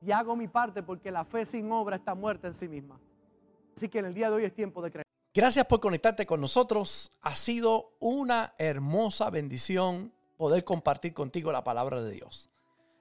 y 0.00 0.10
hago 0.10 0.34
mi 0.36 0.48
parte 0.48 0.82
porque 0.82 1.10
la 1.10 1.24
fe 1.24 1.44
sin 1.44 1.70
obra 1.70 1.96
está 1.96 2.14
muerta 2.14 2.48
en 2.48 2.54
sí 2.54 2.66
misma. 2.66 2.98
Así 3.76 3.88
que 3.88 3.98
en 3.98 4.06
el 4.06 4.14
día 4.14 4.28
de 4.30 4.36
hoy 4.36 4.44
es 4.44 4.54
tiempo 4.54 4.82
de 4.82 4.90
creer. 4.90 5.04
Gracias 5.32 5.66
por 5.66 5.80
conectarte 5.80 6.26
con 6.26 6.40
nosotros. 6.40 7.10
Ha 7.22 7.34
sido 7.34 7.96
una 8.00 8.54
hermosa 8.58 9.30
bendición 9.30 10.12
poder 10.36 10.64
compartir 10.64 11.14
contigo 11.14 11.52
la 11.52 11.64
palabra 11.64 12.02
de 12.02 12.12
Dios. 12.12 12.50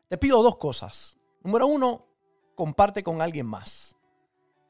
Te 0.09 0.17
pido 0.17 0.41
dos 0.41 0.57
cosas. 0.57 1.17
Número 1.43 1.67
uno, 1.67 2.05
comparte 2.55 3.03
con 3.03 3.21
alguien 3.21 3.45
más. 3.45 3.97